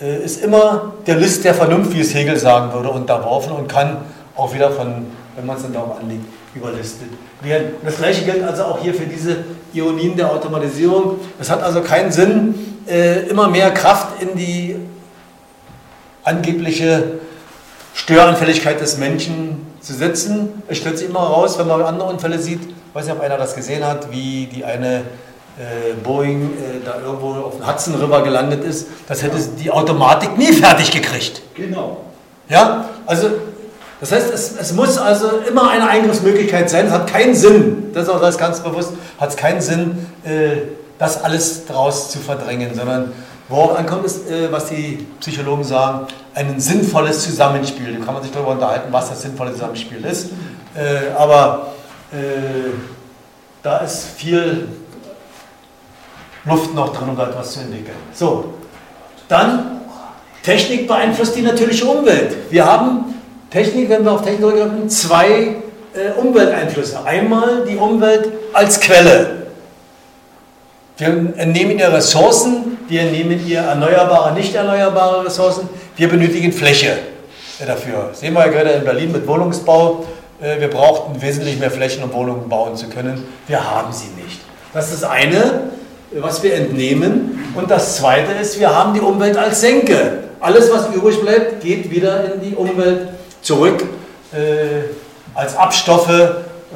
äh, 0.00 0.24
ist 0.24 0.42
immer 0.42 0.94
der 1.06 1.16
List 1.16 1.44
der 1.44 1.54
Vernunft, 1.54 1.94
wie 1.94 2.00
es 2.00 2.12
Hegel 2.14 2.36
sagen 2.36 2.72
würde, 2.72 2.90
unterworfen 2.90 3.52
und 3.52 3.68
kann 3.68 3.98
auch 4.36 4.52
wieder 4.52 4.72
von, 4.72 5.06
wenn 5.36 5.46
man 5.46 5.56
es 5.56 5.62
dann 5.62 5.72
darauf 5.72 6.00
anlegt, 6.00 6.24
überlistet 6.54 7.08
werden. 7.40 7.72
Das 7.84 7.96
gleiche 7.96 8.24
gilt 8.24 8.42
also 8.42 8.64
auch 8.64 8.78
hier 8.80 8.94
für 8.94 9.06
diese 9.06 9.44
Ionien 9.74 10.16
der 10.16 10.30
Automatisierung. 10.30 11.18
Es 11.40 11.50
hat 11.50 11.62
also 11.62 11.80
keinen 11.80 12.12
Sinn, 12.12 12.54
äh, 12.88 13.26
immer 13.28 13.48
mehr 13.48 13.70
Kraft 13.72 14.22
in 14.22 14.36
die 14.36 14.76
angebliche 16.24 17.20
Störanfälligkeit 17.94 18.80
des 18.80 18.98
Menschen 18.98 19.66
zu 19.80 19.94
setzen. 19.94 20.62
Es 20.68 20.78
stellt 20.78 20.98
sich 20.98 21.08
immer 21.08 21.20
raus, 21.20 21.58
wenn 21.58 21.66
man 21.66 21.82
andere 21.82 22.08
Unfälle 22.08 22.38
sieht, 22.38 22.60
ich 22.62 22.94
weiß 22.94 23.06
nicht, 23.06 23.14
ob 23.14 23.22
einer 23.22 23.38
das 23.38 23.54
gesehen 23.54 23.84
hat, 23.86 24.10
wie 24.10 24.46
die 24.46 24.64
eine 24.64 24.98
äh, 25.58 25.94
Boeing 26.02 26.44
äh, 26.44 26.84
da 26.84 27.00
irgendwo 27.00 27.32
auf 27.32 27.56
dem 27.56 27.66
Hudson 27.66 27.94
River 27.94 28.22
gelandet 28.22 28.64
ist, 28.64 28.88
das 29.08 29.22
hätte 29.22 29.36
die 29.58 29.70
Automatik 29.70 30.38
nie 30.38 30.52
fertig 30.52 30.90
gekriegt. 30.90 31.42
Genau. 31.54 31.98
Ja, 32.48 32.88
also 33.06 33.30
das 34.02 34.10
heißt, 34.10 34.34
es, 34.34 34.56
es 34.58 34.72
muss 34.72 34.98
also 34.98 35.28
immer 35.48 35.70
eine 35.70 35.88
Eingriffsmöglichkeit 35.88 36.68
sein. 36.68 36.86
Es 36.86 36.92
hat 36.92 37.06
keinen 37.06 37.36
Sinn, 37.36 37.92
das 37.94 38.08
ist 38.08 38.08
auch 38.08 38.20
das 38.20 38.36
ganz 38.36 38.58
bewusst, 38.58 38.94
hat 39.16 39.30
es 39.30 39.36
keinen 39.36 39.60
Sinn, 39.60 40.08
äh, 40.24 40.62
das 40.98 41.22
alles 41.22 41.66
daraus 41.66 42.10
zu 42.10 42.18
verdrängen, 42.18 42.74
sondern 42.74 43.12
worauf 43.48 43.78
ankommt, 43.78 44.04
ist, 44.04 44.28
äh, 44.28 44.50
was 44.50 44.66
die 44.66 45.06
Psychologen 45.20 45.62
sagen, 45.62 46.08
ein 46.34 46.58
sinnvolles 46.58 47.22
Zusammenspiel. 47.22 47.96
Da 47.96 48.04
kann 48.04 48.14
man 48.14 48.24
sich 48.24 48.32
darüber 48.32 48.50
unterhalten, 48.50 48.88
was 48.90 49.10
das 49.10 49.22
sinnvolle 49.22 49.52
Zusammenspiel 49.52 50.04
ist. 50.04 50.30
Äh, 50.74 51.12
aber 51.16 51.68
äh, 52.10 52.70
da 53.62 53.78
ist 53.78 54.04
viel 54.16 54.66
Luft 56.44 56.74
noch 56.74 56.92
drin, 56.92 57.10
um 57.10 57.16
da 57.16 57.28
etwas 57.28 57.52
zu 57.52 57.60
entwickeln. 57.60 57.94
So, 58.12 58.54
dann 59.28 59.80
Technik 60.42 60.88
beeinflusst 60.88 61.36
die 61.36 61.42
natürliche 61.42 61.84
Umwelt. 61.84 62.50
Wir 62.50 62.66
haben 62.66 63.12
Technik, 63.52 63.88
wenn 63.88 64.04
wir 64.04 64.12
auf 64.12 64.22
Technik 64.22 64.40
zurückkommen, 64.40 64.88
zwei 64.88 65.56
äh, 65.94 66.18
Umwelteinflüsse. 66.18 67.04
Einmal 67.04 67.64
die 67.68 67.76
Umwelt 67.76 68.28
als 68.52 68.80
Quelle. 68.80 69.46
Wir 70.96 71.08
entnehmen 71.36 71.78
ihr 71.78 71.92
Ressourcen, 71.92 72.78
wir 72.88 73.02
entnehmen 73.02 73.46
ihr 73.46 73.60
erneuerbare, 73.60 74.34
nicht 74.34 74.54
erneuerbare 74.54 75.26
Ressourcen, 75.26 75.68
wir 75.96 76.08
benötigen 76.08 76.52
Fläche 76.52 76.98
dafür. 77.66 78.08
Das 78.10 78.20
sehen 78.20 78.34
wir 78.34 78.46
ja 78.46 78.52
gerade 78.52 78.70
in 78.70 78.84
Berlin 78.84 79.12
mit 79.12 79.26
Wohnungsbau. 79.26 80.04
Äh, 80.40 80.60
wir 80.60 80.68
brauchten 80.68 81.20
wesentlich 81.20 81.58
mehr 81.58 81.70
Flächen, 81.70 82.02
um 82.02 82.12
Wohnungen 82.12 82.48
bauen 82.48 82.76
zu 82.76 82.88
können. 82.88 83.24
Wir 83.46 83.70
haben 83.70 83.92
sie 83.92 84.08
nicht. 84.22 84.40
Das 84.72 84.90
ist 84.90 85.02
das 85.02 85.10
eine 85.10 85.70
was 86.20 86.42
wir 86.42 86.54
entnehmen. 86.54 87.52
Und 87.54 87.70
das 87.70 87.96
Zweite 87.96 88.32
ist, 88.32 88.58
wir 88.58 88.74
haben 88.74 88.94
die 88.94 89.00
Umwelt 89.00 89.36
als 89.36 89.60
Senke. 89.60 90.24
Alles, 90.40 90.70
was 90.72 90.92
übrig 90.94 91.20
bleibt, 91.20 91.62
geht 91.62 91.90
wieder 91.90 92.34
in 92.34 92.40
die 92.40 92.54
Umwelt 92.54 93.08
zurück 93.42 93.82
äh, 94.32 94.84
als 95.34 95.56
Abstoffe, 95.56 96.10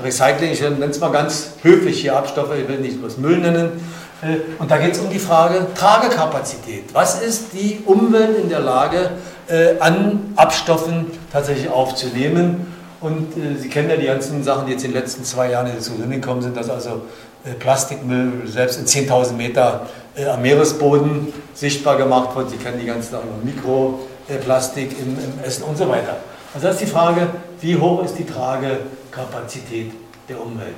Recycling, 0.05 0.53
ich 0.53 0.61
nenne 0.61 0.87
es 0.87 1.01
mal 1.01 1.11
ganz 1.11 1.53
höflich 1.63 2.01
hier 2.01 2.17
Abstoffe, 2.17 2.51
ich 2.61 2.69
will 2.69 2.79
nicht 2.79 3.01
bloß 3.01 3.17
Müll 3.17 3.39
nennen. 3.39 3.81
Äh, 4.23 4.61
und 4.61 4.71
da 4.71 4.79
geht 4.79 4.93
es 4.93 4.99
um 4.99 5.09
die 5.09 5.19
Frage 5.19 5.67
Tragekapazität. 5.75 6.93
Was 6.93 7.23
ist 7.23 7.53
die 7.53 7.81
Umwelt 7.87 8.39
in 8.39 8.49
der 8.49 8.61
Lage, 8.61 9.11
äh, 9.49 9.79
an 9.81 10.33
Abstoffen 10.37 11.07
tatsächlich 11.33 11.71
aufzunehmen? 11.71 12.75
Und 13.01 13.37
äh, 13.37 13.57
Sie 13.59 13.69
kennen 13.69 13.89
ja 13.91 13.97
die 13.97 14.07
ganzen 14.07 14.43
Sachen, 14.43 14.67
die 14.67 14.73
jetzt 14.73 14.85
in 14.85 14.93
den 14.93 15.01
letzten 15.01 15.25
zwei 15.25 15.51
Jahren 15.51 15.67
in 15.69 15.77
Diskussion 15.77 16.11
gekommen 16.11 16.43
sind, 16.43 16.57
dass 16.57 16.69
also 16.69 17.03
äh, 17.45 17.53
Plastikmüll 17.55 18.47
selbst 18.47 18.79
in 18.79 18.87
10.000 18.87 19.33
Meter 19.35 19.87
äh, 20.17 20.27
am 20.27 20.43
Meeresboden 20.43 21.33
sichtbar 21.55 21.97
gemacht 21.97 22.35
wird. 22.35 22.51
Sie 22.51 22.57
kennen 22.57 22.79
die 22.81 22.87
ganzen 22.87 23.17
Mikroplastik 23.45 24.99
im, 24.99 25.17
im 25.19 25.45
Essen 25.45 25.65
und 25.65 25.77
so 25.77 25.89
weiter. 25.89 26.17
Also 26.57 26.69
das 26.69 26.77
ist 26.77 26.89
die 26.89 26.91
Frage, 26.91 27.29
wie 27.61 27.77
hoch 27.77 28.03
ist 28.03 28.15
die 28.15 28.25
Tragekapazität 28.25 29.93
der 30.27 30.41
Umwelt? 30.41 30.73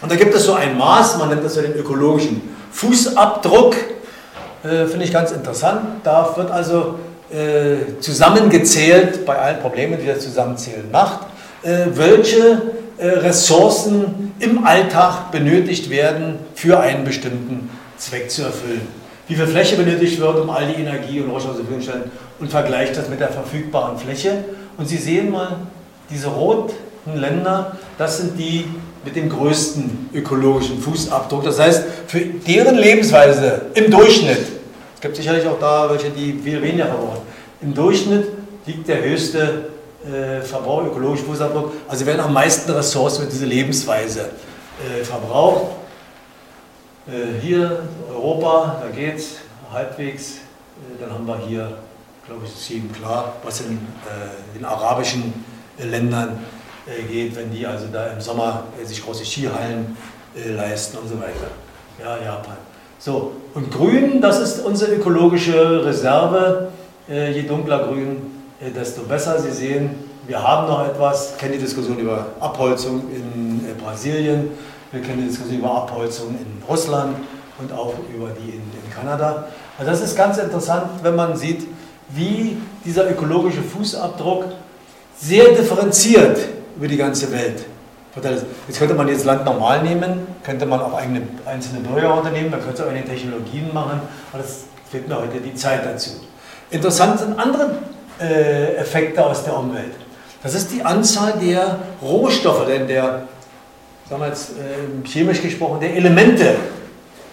Und 0.00 0.10
da 0.10 0.16
gibt 0.16 0.34
es 0.34 0.46
so 0.46 0.54
ein 0.54 0.78
Maß, 0.78 1.18
man 1.18 1.28
nennt 1.28 1.44
das 1.44 1.56
ja 1.56 1.62
den 1.62 1.74
ökologischen 1.74 2.40
Fußabdruck, 2.72 3.74
äh, 4.62 4.86
finde 4.86 5.04
ich 5.04 5.12
ganz 5.12 5.30
interessant. 5.30 5.80
Da 6.04 6.34
wird 6.34 6.50
also 6.50 6.98
äh, 7.30 8.00
zusammengezählt, 8.00 9.26
bei 9.26 9.38
allen 9.38 9.60
Problemen, 9.60 10.00
die 10.00 10.06
das 10.06 10.20
Zusammenzählen 10.20 10.90
macht, 10.90 11.26
äh, 11.62 11.84
welche 11.92 12.62
äh, 12.96 13.06
Ressourcen 13.06 14.32
im 14.38 14.64
Alltag 14.64 15.30
benötigt 15.32 15.90
werden, 15.90 16.38
für 16.54 16.80
einen 16.80 17.04
bestimmten 17.04 17.68
Zweck 17.98 18.30
zu 18.30 18.44
erfüllen. 18.44 18.88
Wie 19.28 19.34
viel 19.34 19.48
Fläche 19.48 19.76
benötigt 19.76 20.18
wird, 20.18 20.40
um 20.40 20.48
all 20.48 20.66
die 20.66 20.80
Energie 20.80 21.20
und 21.20 21.28
Rohstoffe 21.30 21.56
zu 21.56 21.82
stellen 21.82 22.10
und 22.40 22.50
vergleicht 22.50 22.96
das 22.96 23.10
mit 23.10 23.20
der 23.20 23.28
verfügbaren 23.28 23.98
Fläche. 23.98 24.44
Und 24.76 24.88
Sie 24.88 24.96
sehen 24.96 25.30
mal, 25.30 25.56
diese 26.10 26.28
roten 26.28 26.74
Länder, 27.14 27.76
das 27.98 28.18
sind 28.18 28.38
die 28.38 28.66
mit 29.04 29.16
dem 29.16 29.28
größten 29.28 30.10
ökologischen 30.14 30.80
Fußabdruck. 30.80 31.44
Das 31.44 31.58
heißt, 31.58 31.84
für 32.06 32.20
deren 32.20 32.76
Lebensweise 32.76 33.62
im 33.74 33.90
Durchschnitt, 33.90 34.46
es 34.94 35.00
gibt 35.00 35.16
sicherlich 35.16 35.46
auch 35.46 35.58
da 35.58 35.90
welche, 35.90 36.10
die 36.10 36.32
viel 36.42 36.62
weniger 36.62 36.86
verbrauchen, 36.86 37.22
im 37.60 37.74
Durchschnitt 37.74 38.28
liegt 38.66 38.88
der 38.88 39.02
höchste 39.02 39.66
äh, 40.04 40.40
Verbrauch, 40.42 40.84
ökologischen 40.84 41.26
Fußabdruck. 41.26 41.72
Also 41.88 42.06
werden 42.06 42.20
am 42.20 42.32
meisten 42.32 42.70
Ressourcen 42.70 43.24
mit 43.24 43.32
dieser 43.32 43.46
Lebensweise 43.46 44.30
äh, 44.80 45.04
verbraucht. 45.04 45.72
Äh, 47.06 47.40
hier 47.40 47.82
Europa, 48.10 48.82
da 48.82 48.94
geht 48.94 49.16
es 49.16 49.36
halbwegs. 49.72 50.32
Äh, 50.32 51.00
dann 51.00 51.12
haben 51.12 51.26
wir 51.26 51.38
hier, 51.46 51.78
glaube 52.26 52.42
ich, 52.44 52.54
ist 52.54 52.68
jedem 52.68 52.92
klar, 52.92 53.34
was 53.44 53.60
in 53.60 53.72
äh, 53.72 54.56
den 54.56 54.64
arabischen 54.64 55.44
äh, 55.78 55.86
Ländern 55.86 56.38
geht, 57.08 57.34
wenn 57.34 57.50
die 57.50 57.66
also 57.66 57.86
da 57.90 58.08
im 58.08 58.20
Sommer 58.20 58.64
sich 58.84 59.02
große 59.02 59.24
Skihallen 59.24 59.96
leisten 60.34 60.98
und 60.98 61.08
so 61.08 61.14
weiter. 61.18 61.48
Ja, 61.98 62.22
Japan. 62.22 62.58
So, 62.98 63.32
und 63.54 63.70
grün, 63.70 64.20
das 64.20 64.38
ist 64.40 64.64
unsere 64.64 64.94
ökologische 64.94 65.82
Reserve. 65.82 66.68
Äh, 67.08 67.32
je 67.32 67.42
dunkler 67.42 67.80
grün, 67.86 68.16
äh, 68.60 68.70
desto 68.70 69.02
besser. 69.02 69.38
Sie 69.38 69.50
sehen, 69.50 69.90
wir 70.26 70.42
haben 70.42 70.66
noch 70.68 70.86
etwas, 70.86 71.36
kennen 71.36 71.52
die 71.52 71.58
Diskussion 71.58 71.98
über 71.98 72.28
Abholzung 72.40 73.02
in 73.10 73.60
äh, 73.68 73.74
Brasilien, 73.74 74.52
wir 74.90 75.02
kennen 75.02 75.20
die 75.20 75.28
Diskussion 75.28 75.58
über 75.58 75.70
Abholzung 75.70 76.30
in 76.30 76.62
Russland 76.66 77.16
und 77.58 77.72
auch 77.72 77.92
über 78.14 78.30
die 78.30 78.50
in, 78.50 78.62
in 78.62 78.90
Kanada. 78.94 79.48
Also 79.78 79.90
das 79.90 80.00
ist 80.00 80.16
ganz 80.16 80.38
interessant, 80.38 80.86
wenn 81.02 81.14
man 81.14 81.36
sieht, 81.36 81.66
wie 82.10 82.56
dieser 82.84 83.10
ökologische 83.10 83.62
Fußabdruck 83.62 84.46
sehr 85.18 85.50
differenziert 85.50 86.38
über 86.76 86.88
die 86.88 86.96
ganze 86.96 87.30
Welt 87.32 87.64
Jetzt 88.68 88.78
könnte 88.78 88.94
man 88.94 89.08
jetzt 89.08 89.24
Land 89.24 89.44
normal 89.44 89.82
nehmen, 89.82 90.26
könnte 90.44 90.66
man 90.66 90.80
auch 90.80 90.94
eigene, 90.94 91.22
einzelne 91.46 91.80
Bürger 91.80 92.16
unternehmen, 92.16 92.50
man 92.50 92.62
könnte 92.62 92.84
auch 92.84 92.90
eine 92.90 93.04
Technologien 93.04 93.72
machen, 93.74 94.00
aber 94.32 94.42
das 94.42 94.64
fehlt 94.88 95.08
mir 95.08 95.18
heute 95.18 95.40
die 95.40 95.54
Zeit 95.54 95.84
dazu. 95.84 96.10
Interessant 96.70 97.18
sind 97.18 97.38
andere 97.38 97.78
äh, 98.20 98.76
Effekte 98.76 99.24
aus 99.24 99.42
der 99.42 99.58
Umwelt. 99.58 99.92
Das 100.44 100.54
ist 100.54 100.72
die 100.72 100.82
Anzahl 100.82 101.34
der 101.42 101.78
Rohstoffe, 102.00 102.66
denn 102.66 102.86
der, 102.86 103.26
sagen 104.08 104.20
wir 104.20 104.28
jetzt 104.28 104.50
äh, 104.50 105.08
chemisch 105.08 105.42
gesprochen, 105.42 105.80
der 105.80 105.96
Elemente, 105.96 106.54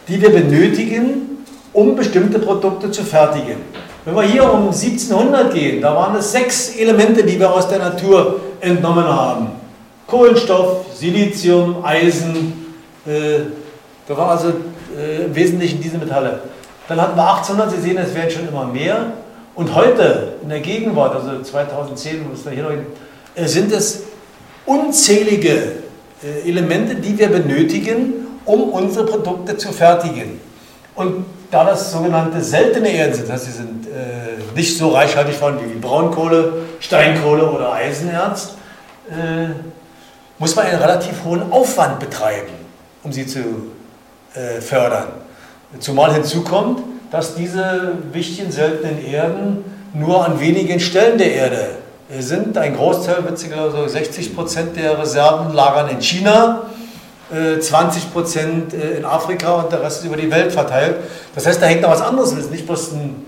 die 0.08 0.20
wir 0.20 0.32
benötigen, 0.32 1.46
um 1.74 1.96
bestimmte 1.96 2.40
Produkte 2.40 2.90
zu 2.90 3.04
fertigen. 3.04 3.58
Wenn 4.04 4.16
wir 4.16 4.24
hier 4.24 4.52
um 4.52 4.68
1700 4.68 5.54
gehen, 5.54 5.82
da 5.82 5.96
waren 5.96 6.16
es 6.16 6.32
sechs 6.32 6.76
Elemente, 6.76 7.24
die 7.24 7.40
wir 7.40 7.54
aus 7.54 7.68
der 7.68 7.78
Natur 7.78 8.40
entnommen 8.60 9.06
haben. 9.06 9.48
Kohlenstoff, 10.08 10.86
Silizium, 10.96 11.86
Eisen, 11.86 12.76
äh, 13.06 13.42
da 14.08 14.18
war 14.18 14.32
also 14.32 14.50
äh, 14.98 15.26
im 15.26 15.36
Wesentlichen 15.36 15.80
diese 15.80 16.00
Metalle. 16.00 16.42
Dann 16.88 17.00
hatten 17.00 17.16
wir 17.16 17.30
1800, 17.30 17.72
Sie 17.76 17.82
sehen, 17.82 17.98
es 17.98 18.14
werden 18.16 18.32
schon 18.32 18.48
immer 18.48 18.66
mehr. 18.66 19.14
Und 19.54 19.76
heute, 19.76 20.34
in 20.42 20.50
der 20.50 20.62
Gegenwart, 20.62 21.16
also 21.16 21.42
2010, 21.44 22.26
wo 22.28 22.34
es 22.34 22.44
da 22.44 22.50
hier 22.50 22.64
noch, 22.64 22.72
äh, 23.36 23.48
sind 23.48 23.72
es 23.72 24.04
unzählige 24.66 25.74
äh, 26.24 26.50
Elemente, 26.50 26.96
die 26.96 27.18
wir 27.20 27.30
benötigen, 27.30 28.14
um 28.46 28.64
unsere 28.64 29.06
Produkte 29.06 29.58
zu 29.58 29.72
fertigen. 29.72 30.40
Und 30.96 31.26
da 31.52 31.66
das 31.66 31.92
sogenannte 31.92 32.42
seltene 32.42 32.90
Erden 32.90 33.14
sind, 33.14 33.30
das 33.30 33.34
heißt, 33.36 33.46
sie 33.46 33.52
sind 33.52 33.88
äh, 33.88 34.56
nicht 34.56 34.78
so 34.78 34.90
reichhaltig 34.90 35.36
vorhanden 35.36 35.70
wie 35.70 35.78
Braunkohle, 35.78 36.54
Steinkohle 36.80 37.50
oder 37.52 37.74
Eisenerz, 37.74 38.54
äh, 39.10 39.50
muss 40.40 40.56
man 40.56 40.66
einen 40.66 40.82
relativ 40.82 41.24
hohen 41.26 41.52
Aufwand 41.52 42.00
betreiben, 42.00 42.54
um 43.04 43.12
sie 43.12 43.28
zu 43.28 43.40
äh, 44.34 44.62
fördern. 44.62 45.10
Zumal 45.80 46.14
hinzukommt, 46.14 46.82
dass 47.12 47.36
diese 47.36 47.94
wichtigen 48.12 48.52
seltenen 48.52 49.06
Erden 49.06 49.66
nur 49.94 50.26
an 50.26 50.40
wenigen 50.40 50.80
Stellen 50.80 51.18
der 51.18 51.34
Erde 51.34 51.70
äh, 52.10 52.22
sind. 52.22 52.58
Ein 52.58 52.76
Großteil, 52.76 53.28
witzigerweise 53.28 53.90
60 53.90 54.36
Prozent 54.36 54.78
der 54.78 54.98
Reserven 54.98 55.54
lagern 55.54 55.90
in 55.90 56.02
China, 56.02 56.64
20 57.60 58.04
äh, 58.04 58.08
Prozent 58.08 58.74
äh, 58.74 58.98
in 58.98 59.06
Afrika 59.06 59.54
und 59.56 59.72
der 59.72 59.82
Rest 59.82 60.02
ist 60.02 60.06
über 60.06 60.18
die 60.18 60.30
Welt 60.30 60.52
verteilt. 60.52 60.98
Das 61.34 61.46
heißt, 61.46 61.62
da 61.62 61.66
hängt 61.66 61.82
noch 61.82 61.92
was 61.92 62.02
anderes. 62.02 62.34
Es 62.34 62.40
ist 62.40 62.52
nicht 62.52 62.66
bloß 62.66 62.92
ein 62.92 63.26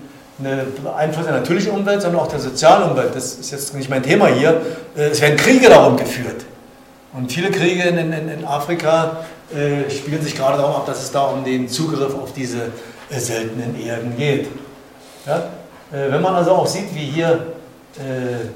Einfluss 0.97 1.25
der 1.25 1.35
natürlichen 1.35 1.71
Umwelt, 1.71 2.01
sondern 2.01 2.21
auch 2.21 2.27
der 2.27 2.39
sozialen 2.39 2.91
Umwelt. 2.91 3.15
Das 3.15 3.35
ist 3.35 3.51
jetzt 3.51 3.75
nicht 3.75 3.89
mein 3.89 4.03
Thema 4.03 4.27
hier. 4.27 4.61
Es 4.95 5.21
werden 5.21 5.37
Kriege 5.37 5.69
darum 5.69 5.95
geführt. 5.95 6.43
Und 7.13 7.31
viele 7.31 7.51
Kriege 7.51 7.83
in, 7.83 7.97
in, 7.97 8.11
in 8.29 8.45
Afrika 8.45 9.17
äh, 9.53 9.89
spielen 9.89 10.21
sich 10.21 10.35
gerade 10.35 10.57
darum 10.57 10.75
ab, 10.75 10.85
dass 10.87 11.03
es 11.03 11.11
da 11.11 11.25
um 11.25 11.43
den 11.43 11.69
Zugriff 11.69 12.15
auf 12.15 12.33
diese 12.33 12.71
äh, 13.09 13.19
seltenen 13.19 13.79
Erden 13.79 14.17
geht. 14.17 14.47
Ja? 15.27 15.37
Äh, 15.91 16.11
wenn 16.11 16.21
man 16.21 16.33
also 16.33 16.51
auch 16.51 16.67
sieht, 16.67 16.93
wie 16.95 17.05
hier 17.05 17.53
äh, 17.97 18.47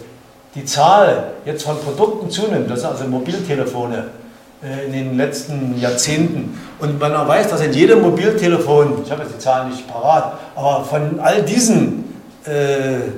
die 0.55 0.65
Zahl 0.65 1.33
jetzt 1.45 1.63
von 1.63 1.77
Produkten 1.77 2.31
zunimmt, 2.31 2.69
das 2.69 2.81
sind 2.81 2.89
also 2.89 3.03
Mobiltelefone 3.03 3.97
äh, 3.97 4.26
in 4.61 4.91
den 4.91 5.17
letzten 5.17 5.79
Jahrzehnten, 5.79 6.59
und 6.79 6.99
man 6.99 7.27
weiß, 7.27 7.49
dass 7.49 7.61
in 7.61 7.73
jedem 7.73 8.01
Mobiltelefon, 8.01 9.03
ich 9.03 9.11
habe 9.11 9.23
jetzt 9.23 9.35
die 9.35 9.39
Zahlen 9.39 9.69
nicht 9.69 9.87
parat, 9.87 10.33
aber 10.55 10.83
von 10.83 11.19
all 11.19 11.43
diesen 11.43 12.15
äh, 12.45 13.11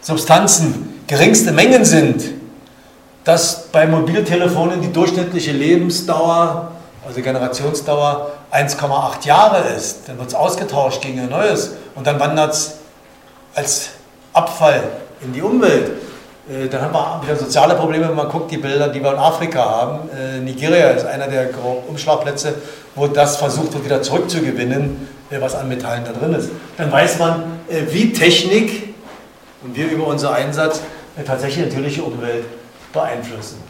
Substanzen 0.00 1.00
geringste 1.06 1.52
Mengen 1.52 1.84
sind, 1.84 2.22
dass 3.24 3.66
bei 3.72 3.86
Mobiltelefonen 3.86 4.80
die 4.80 4.92
durchschnittliche 4.92 5.52
Lebensdauer, 5.52 6.72
also 7.06 7.20
Generationsdauer, 7.20 8.30
1,8 8.50 9.26
Jahre 9.26 9.68
ist. 9.76 10.08
Dann 10.08 10.18
wird 10.18 10.28
es 10.28 10.34
ausgetauscht 10.34 11.02
gegen 11.02 11.20
ein 11.20 11.28
neues 11.28 11.72
und 11.94 12.06
dann 12.06 12.18
wandert 12.18 12.54
es 12.54 12.76
als 13.54 13.90
Abfall 14.32 14.82
in 15.20 15.32
die 15.32 15.42
Umwelt. 15.42 15.90
Äh, 16.48 16.68
dann 16.68 16.82
haben 16.82 16.92
wir 16.92 17.20
wieder 17.22 17.36
soziale 17.36 17.74
Probleme, 17.74 18.08
wenn 18.08 18.16
man 18.16 18.28
guckt, 18.28 18.50
die 18.50 18.58
Bilder, 18.58 18.88
die 18.88 19.02
wir 19.02 19.12
in 19.12 19.18
Afrika 19.18 19.64
haben. 19.64 20.08
Äh, 20.10 20.40
Nigeria 20.40 20.90
ist 20.90 21.04
einer 21.04 21.28
der 21.28 21.50
Umschlagplätze, 21.88 22.54
wo 22.94 23.06
das 23.06 23.36
versucht 23.36 23.74
wird, 23.74 23.84
wieder 23.84 24.02
zurückzugewinnen, 24.02 25.08
äh, 25.30 25.40
was 25.40 25.54
an 25.54 25.68
Metallen 25.68 26.04
da 26.04 26.12
drin 26.12 26.34
ist. 26.34 26.50
Dann 26.76 26.90
weiß 26.90 27.18
man, 27.18 27.58
wie 27.90 28.12
Technik 28.14 28.94
und 29.62 29.76
wir 29.76 29.90
über 29.90 30.06
unseren 30.06 30.34
Einsatz 30.34 30.80
tatsächlich 31.26 31.66
natürliche 31.66 32.02
Umwelt 32.02 32.46
beeinflussen. 32.94 33.62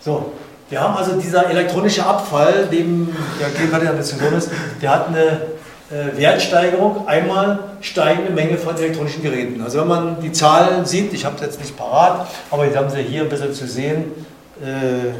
So, 0.00 0.32
wir 0.70 0.80
haben 0.80 0.96
also 0.96 1.20
dieser 1.20 1.50
elektronische 1.50 2.06
Abfall, 2.06 2.66
dem 2.70 3.14
der 3.38 3.50
gegenwärtig 3.50 3.88
in 3.88 3.94
der 3.94 4.02
Diskussion 4.02 4.34
ist, 4.34 4.50
der 4.80 4.90
hat 4.90 5.08
eine 5.08 5.40
Wertsteigerung, 5.90 7.06
einmal 7.06 7.58
steigende 7.80 8.32
Menge 8.32 8.56
von 8.56 8.76
elektronischen 8.76 9.22
Geräten. 9.22 9.62
Also 9.62 9.80
wenn 9.80 9.88
man 9.88 10.20
die 10.20 10.32
Zahlen 10.32 10.86
sieht, 10.86 11.12
ich 11.12 11.24
habe 11.24 11.36
es 11.36 11.42
jetzt 11.42 11.60
nicht 11.60 11.76
parat, 11.76 12.26
aber 12.50 12.64
jetzt 12.64 12.76
haben 12.76 12.88
Sie 12.88 13.02
hier 13.02 13.22
ein 13.22 13.28
bisschen 13.28 13.52
zu 13.52 13.66
sehen. 13.66 14.12
Äh, 14.62 15.12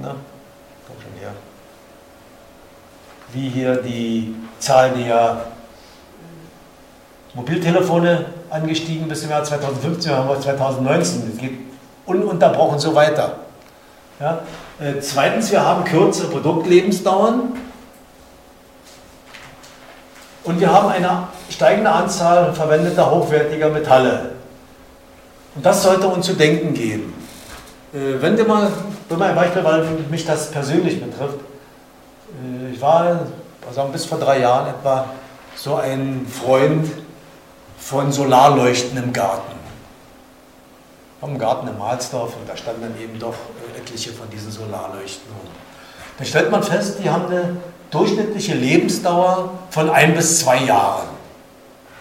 na, 0.00 0.14
komm 0.86 0.96
schon 1.02 1.20
her. 1.20 1.32
Wie 3.32 3.48
hier 3.48 3.76
die 3.76 4.34
Zahl 4.60 4.90
der 4.90 5.46
Mobiltelefone 7.34 8.26
angestiegen 8.48 9.08
bis 9.08 9.22
zum 9.22 9.30
Jahr 9.30 9.42
2015, 9.42 10.12
haben 10.12 10.28
wir 10.28 10.40
2019. 10.40 11.32
Es 11.32 11.38
geht 11.38 11.58
ununterbrochen 12.06 12.78
so 12.78 12.94
weiter. 12.94 13.36
Ja? 14.20 14.40
Äh, 14.78 15.00
zweitens, 15.00 15.50
wir 15.50 15.64
haben 15.64 15.84
kürzere 15.84 16.28
Produktlebensdauern 16.28 17.54
und 20.44 20.60
wir 20.60 20.72
haben 20.72 20.88
eine 20.88 21.28
steigende 21.50 21.90
Anzahl 21.90 22.52
verwendeter 22.52 23.10
hochwertiger 23.10 23.70
Metalle. 23.70 24.32
Und 25.54 25.64
das 25.64 25.82
sollte 25.82 26.06
uns 26.06 26.26
zu 26.26 26.34
denken 26.34 26.74
geben. 26.74 27.14
Äh, 27.92 28.20
wenn 28.20 28.36
wir 28.36 28.44
mal, 28.44 28.70
mal 29.08 29.30
ein 29.30 29.34
Beispiel, 29.34 29.64
weil 29.64 29.84
mich 30.10 30.26
das 30.26 30.50
persönlich 30.50 31.00
betrifft. 31.00 31.38
Äh, 32.42 32.74
ich 32.74 32.80
war 32.80 33.20
also 33.66 33.82
bis 33.84 34.04
vor 34.04 34.18
drei 34.18 34.40
Jahren 34.40 34.68
etwa 34.68 35.06
so 35.56 35.76
ein 35.76 36.26
Freund 36.26 36.90
von 37.78 38.12
Solarleuchten 38.12 38.96
im 38.98 39.12
Garten. 39.12 39.54
Am 41.20 41.38
Garten 41.38 41.68
in 41.68 41.78
Mahlsdorf 41.78 42.36
und 42.36 42.48
da 42.48 42.56
standen 42.56 42.82
dann 42.82 43.00
eben 43.00 43.18
doch 43.18 43.34
etliche 43.78 44.12
von 44.12 44.28
diesen 44.28 44.50
Solarleuchten 44.50 45.30
rum. 45.32 45.50
Da 46.18 46.24
stellt 46.24 46.50
man 46.50 46.62
fest, 46.62 46.98
die 47.02 47.10
haben 47.10 47.26
eine 47.26 47.56
durchschnittliche 47.90 48.54
Lebensdauer 48.54 49.50
von 49.70 49.90
ein 49.90 50.14
bis 50.14 50.40
zwei 50.40 50.58
Jahren. 50.64 51.08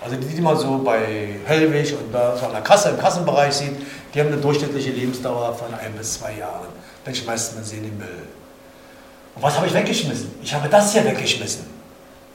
Also 0.03 0.17
die, 0.17 0.27
die 0.27 0.41
man 0.41 0.57
so 0.57 0.79
bei 0.79 1.39
Hellwig 1.45 1.93
und 1.93 2.13
da 2.13 2.35
so 2.35 2.47
der 2.47 2.61
Kasse, 2.61 2.89
im 2.89 2.99
Kassenbereich 2.99 3.53
sieht, 3.53 3.75
die 4.13 4.19
haben 4.19 4.27
eine 4.27 4.37
durchschnittliche 4.37 4.91
Lebensdauer 4.91 5.53
von 5.55 5.73
ein 5.73 5.93
bis 5.93 6.19
zwei 6.19 6.33
Jahren. 6.33 6.67
Dann 7.05 7.15
schmeißt 7.15 7.55
man 7.55 7.63
sie 7.63 7.77
in 7.77 7.83
den 7.83 7.97
Müll. 7.97 8.23
Und 9.35 9.41
was 9.41 9.55
habe 9.55 9.67
ich 9.67 9.73
weggeschmissen? 9.73 10.31
Ich 10.43 10.53
habe 10.53 10.67
das 10.69 10.91
hier 10.93 11.05
weggeschmissen. 11.05 11.65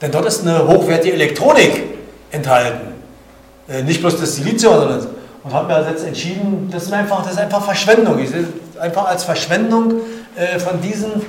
Denn 0.01 0.11
dort 0.11 0.25
ist 0.25 0.41
eine 0.41 0.67
hochwertige 0.67 1.13
Elektronik 1.13 1.83
enthalten. 2.31 2.93
Äh, 3.67 3.83
nicht 3.83 4.01
bloß 4.01 4.19
das 4.19 4.35
Silizium, 4.35 4.73
sondern 4.73 5.07
und 5.43 5.53
habe 5.53 5.67
mir 5.67 5.89
jetzt 5.89 6.05
entschieden, 6.05 6.69
das 6.71 6.83
ist 6.83 6.93
einfach, 6.93 7.23
das 7.23 7.33
ist 7.33 7.39
einfach 7.39 7.63
Verschwendung. 7.63 8.19
Ich 8.19 8.29
sehe 8.29 8.45
es 8.73 8.79
einfach 8.79 9.05
als 9.05 9.23
Verschwendung 9.23 9.93
äh, 10.35 10.59
von 10.59 10.81
diesen 10.81 11.21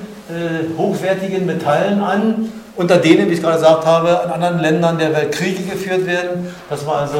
hochwertigen 0.76 1.46
Metallen 1.46 2.00
an, 2.00 2.52
unter 2.76 2.98
denen, 2.98 3.28
wie 3.28 3.34
ich 3.34 3.42
gerade 3.42 3.56
gesagt 3.56 3.84
habe, 3.84 4.22
in 4.24 4.30
anderen 4.30 4.60
Ländern 4.60 4.98
der 4.98 5.12
Welt 5.12 5.32
Kriege 5.32 5.62
geführt 5.62 6.06
werden. 6.06 6.54
Das 6.68 6.86
war 6.86 7.02
also, 7.02 7.18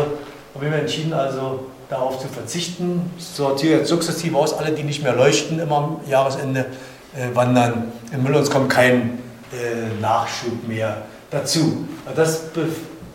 habe 0.55 0.65
ich 0.65 0.71
mir 0.71 0.79
entschieden, 0.79 1.13
also 1.13 1.67
darauf 1.89 2.19
zu 2.21 2.29
verzichten. 2.29 3.11
Ich 3.19 3.25
sortiere 3.25 3.79
jetzt 3.79 3.89
sukzessive 3.89 4.37
aus, 4.37 4.55
alle, 4.55 4.73
die 4.73 4.85
nicht 4.85 5.03
mehr 5.03 5.15
leuchten, 5.15 5.59
immer 5.59 5.77
am 5.77 6.01
Jahresende 6.09 6.67
äh, 7.15 7.35
wandern 7.35 7.93
im 8.13 8.23
Müll 8.23 8.35
und 8.35 8.43
es 8.43 8.51
kommt 8.51 8.71
kein 8.71 9.19
äh, 9.53 10.01
Nachschub 10.01 10.67
mehr 10.69 11.03
dazu. 11.31 11.89
Das 12.15 12.43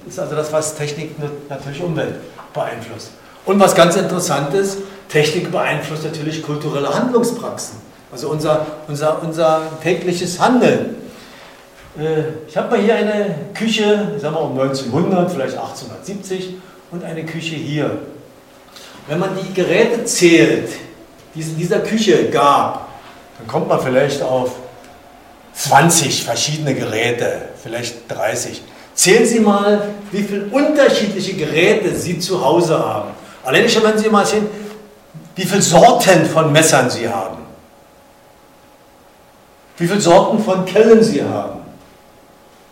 ist 0.08 0.20
also 0.20 0.36
das, 0.36 0.52
was 0.52 0.76
Technik 0.76 1.16
natürlich 1.50 1.82
Umwelt 1.82 2.16
beeinflusst. 2.54 3.12
Und 3.46 3.60
was 3.60 3.76
ganz 3.76 3.96
interessant 3.96 4.54
ist, 4.54 4.80
Technik 5.08 5.52
beeinflusst 5.52 6.04
natürlich 6.04 6.44
kulturelle 6.44 6.94
Handlungspraxen. 6.94 7.85
Also 8.12 8.30
unser, 8.30 8.66
unser, 8.88 9.22
unser 9.22 9.62
tägliches 9.82 10.40
Handeln. 10.40 10.96
Äh, 11.98 12.24
ich 12.48 12.56
habe 12.56 12.70
mal 12.70 12.80
hier 12.80 12.96
eine 12.96 13.36
Küche, 13.54 14.12
ich 14.16 14.22
sag 14.22 14.34
mal 14.34 14.40
um 14.40 14.60
1900, 14.60 15.32
vielleicht 15.32 15.58
1870 15.58 16.56
und 16.92 17.04
eine 17.04 17.26
Küche 17.26 17.56
hier. 17.56 17.98
Wenn 19.08 19.20
man 19.20 19.30
die 19.36 19.54
Geräte 19.54 20.06
zählt, 20.06 20.70
die 21.34 21.42
es 21.42 21.50
in 21.50 21.58
dieser 21.58 21.80
Küche 21.80 22.30
gab, 22.30 22.88
dann 23.38 23.48
kommt 23.48 23.68
man 23.68 23.80
vielleicht 23.80 24.22
auf 24.22 24.52
20 25.54 26.24
verschiedene 26.24 26.74
Geräte, 26.74 27.50
vielleicht 27.62 28.10
30. 28.10 28.62
Zählen 28.94 29.26
Sie 29.26 29.40
mal, 29.40 29.90
wie 30.12 30.24
viele 30.24 30.46
unterschiedliche 30.46 31.34
Geräte 31.34 31.96
Sie 31.96 32.18
zu 32.20 32.44
Hause 32.44 32.78
haben. 32.80 33.10
Allein 33.44 33.70
schon, 33.70 33.84
wenn 33.84 33.98
Sie 33.98 34.10
mal 34.10 34.26
sehen, 34.26 34.48
wie 35.36 35.44
viele 35.44 35.62
Sorten 35.62 36.26
von 36.26 36.52
Messern 36.52 36.90
Sie 36.90 37.08
haben. 37.08 37.45
Wie 39.78 39.88
viele 39.88 40.02
Sorten 40.02 40.42
von 40.42 40.66
Kellen 40.66 41.04
Sie 41.04 41.24
haben. 41.24 41.60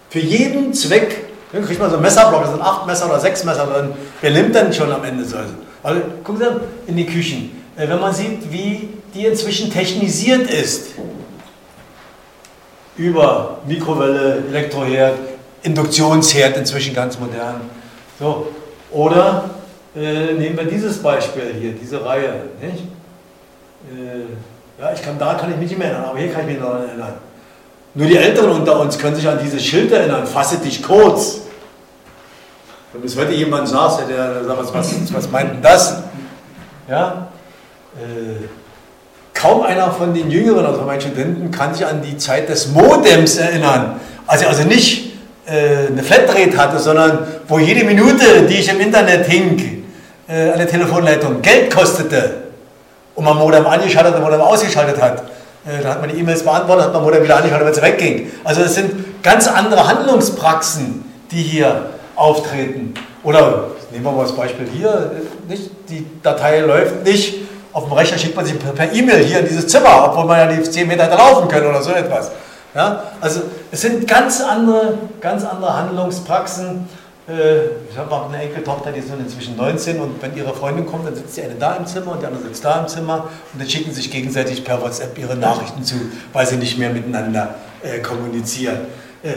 Für 0.10 0.20
jeden 0.20 0.74
Zweck, 0.74 1.26
dann 1.52 1.66
kriegt 1.66 1.80
man 1.80 1.90
so 1.90 1.96
einen 1.96 2.04
Messerblock, 2.04 2.44
da 2.44 2.52
sind 2.52 2.62
acht 2.62 2.86
Messer 2.86 3.08
oder 3.08 3.20
sechs 3.20 3.44
Messer 3.44 3.66
drin. 3.66 3.90
Wer 4.22 4.32
nimmt 4.32 4.56
denn 4.56 4.72
schon 4.72 4.92
am 4.92 5.04
Ende 5.04 5.26
solche? 5.26 5.54
Also, 5.82 6.02
gucken 6.24 6.42
Sie 6.42 6.90
in 6.92 6.98
die 6.98 7.06
Küchen. 7.06 7.64
Äh, 7.76 7.90
wenn 7.90 8.00
man 8.00 8.14
sieht, 8.14 8.52
wie 8.52 8.90
die 9.14 9.26
inzwischen 9.26 9.72
technisiert 9.72 10.50
ist, 10.50 10.92
über 12.96 13.60
Mikrowelle, 13.68 14.44
Elektroherd, 14.50 15.18
Induktionsherd 15.64 16.58
inzwischen 16.58 16.94
ganz 16.94 17.20
modern. 17.20 17.62
So. 18.20 18.48
Oder 18.92 19.50
äh, 19.96 20.34
nehmen 20.34 20.58
wir 20.58 20.66
dieses 20.66 21.00
Beispiel 21.00 21.56
hier, 21.60 21.72
diese 21.72 22.06
Reihe. 22.06 22.44
Nicht? 22.62 22.84
Äh, 23.92 24.26
ja, 24.80 24.92
ich 24.94 25.02
kann, 25.02 25.20
da 25.20 25.36
kann 25.36 25.52
ich 25.52 25.58
mich 25.58 25.70
nicht 25.70 25.80
mehr 25.80 25.90
erinnern, 25.90 26.10
aber 26.10 26.20
hier 26.20 26.32
kann 26.32 26.42
ich 26.42 26.48
mich 26.48 26.60
noch 26.60 26.74
erinnern. 26.74 27.14
Nur 27.96 28.08
die 28.08 28.18
Älteren 28.18 28.52
unter 28.52 28.80
uns 28.80 28.98
können 28.98 29.16
sich 29.16 29.28
an 29.28 29.40
dieses 29.42 29.64
Schild 29.64 29.92
erinnern, 29.92 30.26
fasse 30.26 30.58
dich 30.58 30.82
kurz. 30.82 31.42
Wenn 32.92 33.02
bis 33.02 33.16
heute 33.16 33.34
jemand 33.34 33.68
saß, 33.68 34.08
der 34.08 34.44
sagt, 34.44 34.60
was, 34.60 34.74
was, 34.74 35.14
was 35.14 35.32
meint 35.32 35.52
denn 35.52 35.62
das? 35.62 36.02
Ja? 36.90 37.28
Äh, 37.96 38.46
kaum 39.34 39.62
einer 39.62 39.92
von 39.92 40.14
den 40.14 40.32
Jüngeren, 40.32 40.66
also 40.66 40.80
von 40.80 40.88
meinen 40.88 41.02
Studenten, 41.02 41.52
kann 41.52 41.74
sich 41.74 41.86
an 41.86 42.02
die 42.02 42.18
Zeit 42.18 42.50
des 42.50 42.70
Modems 42.70 43.38
erinnern. 43.38 44.00
Also, 44.26 44.48
also 44.48 44.64
nicht 44.64 45.14
äh, 45.46 45.88
eine 45.88 46.02
Flatrate 46.02 46.58
hatte, 46.58 46.80
sondern 46.80 47.28
wo 47.48 47.60
jede 47.60 47.84
Minute, 47.84 48.44
die 48.50 48.56
ich 48.56 48.70
im 48.70 48.80
Internet 48.80 49.28
hing, 49.28 49.86
äh, 50.28 50.52
eine 50.52 50.66
Telefonleitung 50.66 51.44
Geld 51.44 51.74
kostete 51.74 52.43
und 53.24 53.36
man 53.36 53.38
Modem 53.38 53.66
angeschaltet 53.66 54.16
und 54.16 54.22
Modem 54.22 54.42
ausgeschaltet 54.42 55.02
hat. 55.02 55.24
Äh, 55.66 55.82
da 55.82 55.90
hat 55.92 56.02
man 56.02 56.10
die 56.10 56.20
E-Mails 56.20 56.44
beantwortet, 56.44 56.86
hat 56.86 56.94
man 56.94 57.04
Modem 57.04 57.24
wieder 57.24 57.38
angeschaltet, 57.38 57.68
wenn 57.68 57.74
es 57.74 57.82
wegging. 57.82 58.32
Also 58.44 58.62
es 58.62 58.76
sind 58.76 59.24
ganz 59.24 59.48
andere 59.48 59.88
Handlungspraxen, 59.88 61.06
die 61.32 61.42
hier 61.42 61.88
auftreten. 62.16 62.94
Oder 63.24 63.66
nehmen 63.92 64.04
wir 64.04 64.12
mal 64.12 64.24
das 64.24 64.36
Beispiel 64.36 64.68
hier, 64.68 65.12
nicht? 65.48 65.72
die 65.90 66.06
Datei 66.22 66.60
läuft 66.60 67.06
nicht, 67.06 67.36
auf 67.72 67.86
dem 67.86 67.94
Rechner 67.94 68.18
schickt 68.18 68.36
man 68.36 68.46
sich 68.46 68.56
per 68.60 68.92
E-Mail 68.92 69.24
hier 69.24 69.40
in 69.40 69.48
dieses 69.48 69.68
Zimmer, 69.68 70.10
obwohl 70.10 70.26
man 70.26 70.38
ja 70.38 70.48
die 70.48 70.62
10 70.62 70.88
Meter 70.88 71.06
hätte 71.06 71.16
laufen 71.16 71.48
können 71.48 71.68
oder 71.68 71.82
so 71.82 71.92
etwas. 71.92 72.32
Ja? 72.76 73.04
Also 73.22 73.42
es 73.72 73.82
sind 73.82 74.08
ganz 74.08 74.42
andere, 74.42 74.98
ganz 75.22 75.46
andere 75.46 75.76
Handlungspraxen. 75.76 76.88
Äh, 77.28 77.66
ich 77.90 77.98
habe 77.98 78.12
auch 78.12 78.30
eine 78.30 78.44
Enkeltochter, 78.44 78.92
die 78.92 79.00
ist 79.00 79.10
inzwischen 79.10 79.56
19 79.56 80.00
und 80.00 80.22
wenn 80.22 80.36
ihre 80.36 80.54
Freundin 80.54 80.86
kommt, 80.86 81.08
dann 81.08 81.16
sitzt 81.16 81.38
die 81.38 81.44
eine 81.44 81.56
da 81.56 81.76
im 81.76 81.86
Zimmer 81.86 82.14
und 82.14 82.22
die 82.22 82.26
andere 82.26 82.44
sitzt 82.44 82.66
da 82.66 82.82
im 82.82 82.88
Zimmer 82.88 83.30
und 83.54 83.62
dann 83.62 83.70
schicken 83.70 83.94
sich 83.94 84.12
gegenseitig 84.12 84.64
per 84.64 84.82
WhatsApp 84.82 85.18
ihre 85.18 85.36
Nachrichten 85.36 85.84
zu, 85.84 85.96
weil 86.34 86.46
sie 86.46 86.58
nicht 86.58 86.78
mehr 86.78 86.90
miteinander 86.90 87.56
äh, 87.82 88.00
kommunizieren. 88.00 88.78
Äh, 89.24 89.34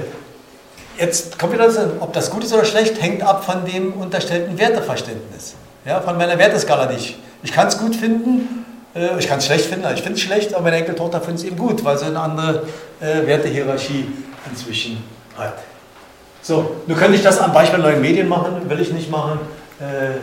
Jetzt 0.99 1.39
kommt 1.39 1.53
wieder 1.53 1.67
das, 1.67 1.79
ob 2.01 2.13
das 2.15 2.31
gut 2.31 2.43
ist 2.43 2.55
oder 2.55 2.65
schlecht, 2.65 3.01
hängt 3.03 3.23
ab 3.23 3.45
von 3.45 3.67
dem 3.67 3.93
unterstellten 3.93 4.59
Werteverständnis. 4.59 5.55
Ja, 5.85 6.01
von 6.01 6.17
meiner 6.17 6.39
Werteskala 6.39 6.91
nicht. 6.91 7.19
Ich 7.43 7.53
kann 7.53 7.69
es 7.69 7.77
gut 7.77 7.95
finden, 7.95 8.65
äh, 8.95 9.19
ich 9.19 9.29
kann 9.29 9.39
es 9.39 9.47
schlecht 9.47 9.67
finden, 9.67 9.87
ich 9.95 10.01
finde 10.01 10.15
es 10.15 10.23
schlecht, 10.23 10.55
aber 10.55 10.65
meine 10.65 10.77
Enkeltochter 10.77 11.21
findet 11.21 11.41
es 11.41 11.45
eben 11.45 11.59
gut, 11.59 11.85
weil 11.85 11.99
sie 11.99 12.07
eine 12.07 12.19
andere 12.19 12.63
äh, 13.01 13.27
Wertehierarchie 13.27 14.09
inzwischen 14.51 15.05
hat. 15.37 15.59
So, 16.47 16.77
nun 16.87 16.97
könnte 16.97 17.17
ich 17.17 17.25
das 17.25 17.41
am 17.41 17.53
Beispiel 17.53 17.81
neuen 17.81 18.01
Medien 18.01 18.29
machen, 18.29 18.71
will 18.71 18.79
ich 18.79 18.93
nicht 18.93 19.11
machen. 19.11 19.41
Äh, 19.81 20.19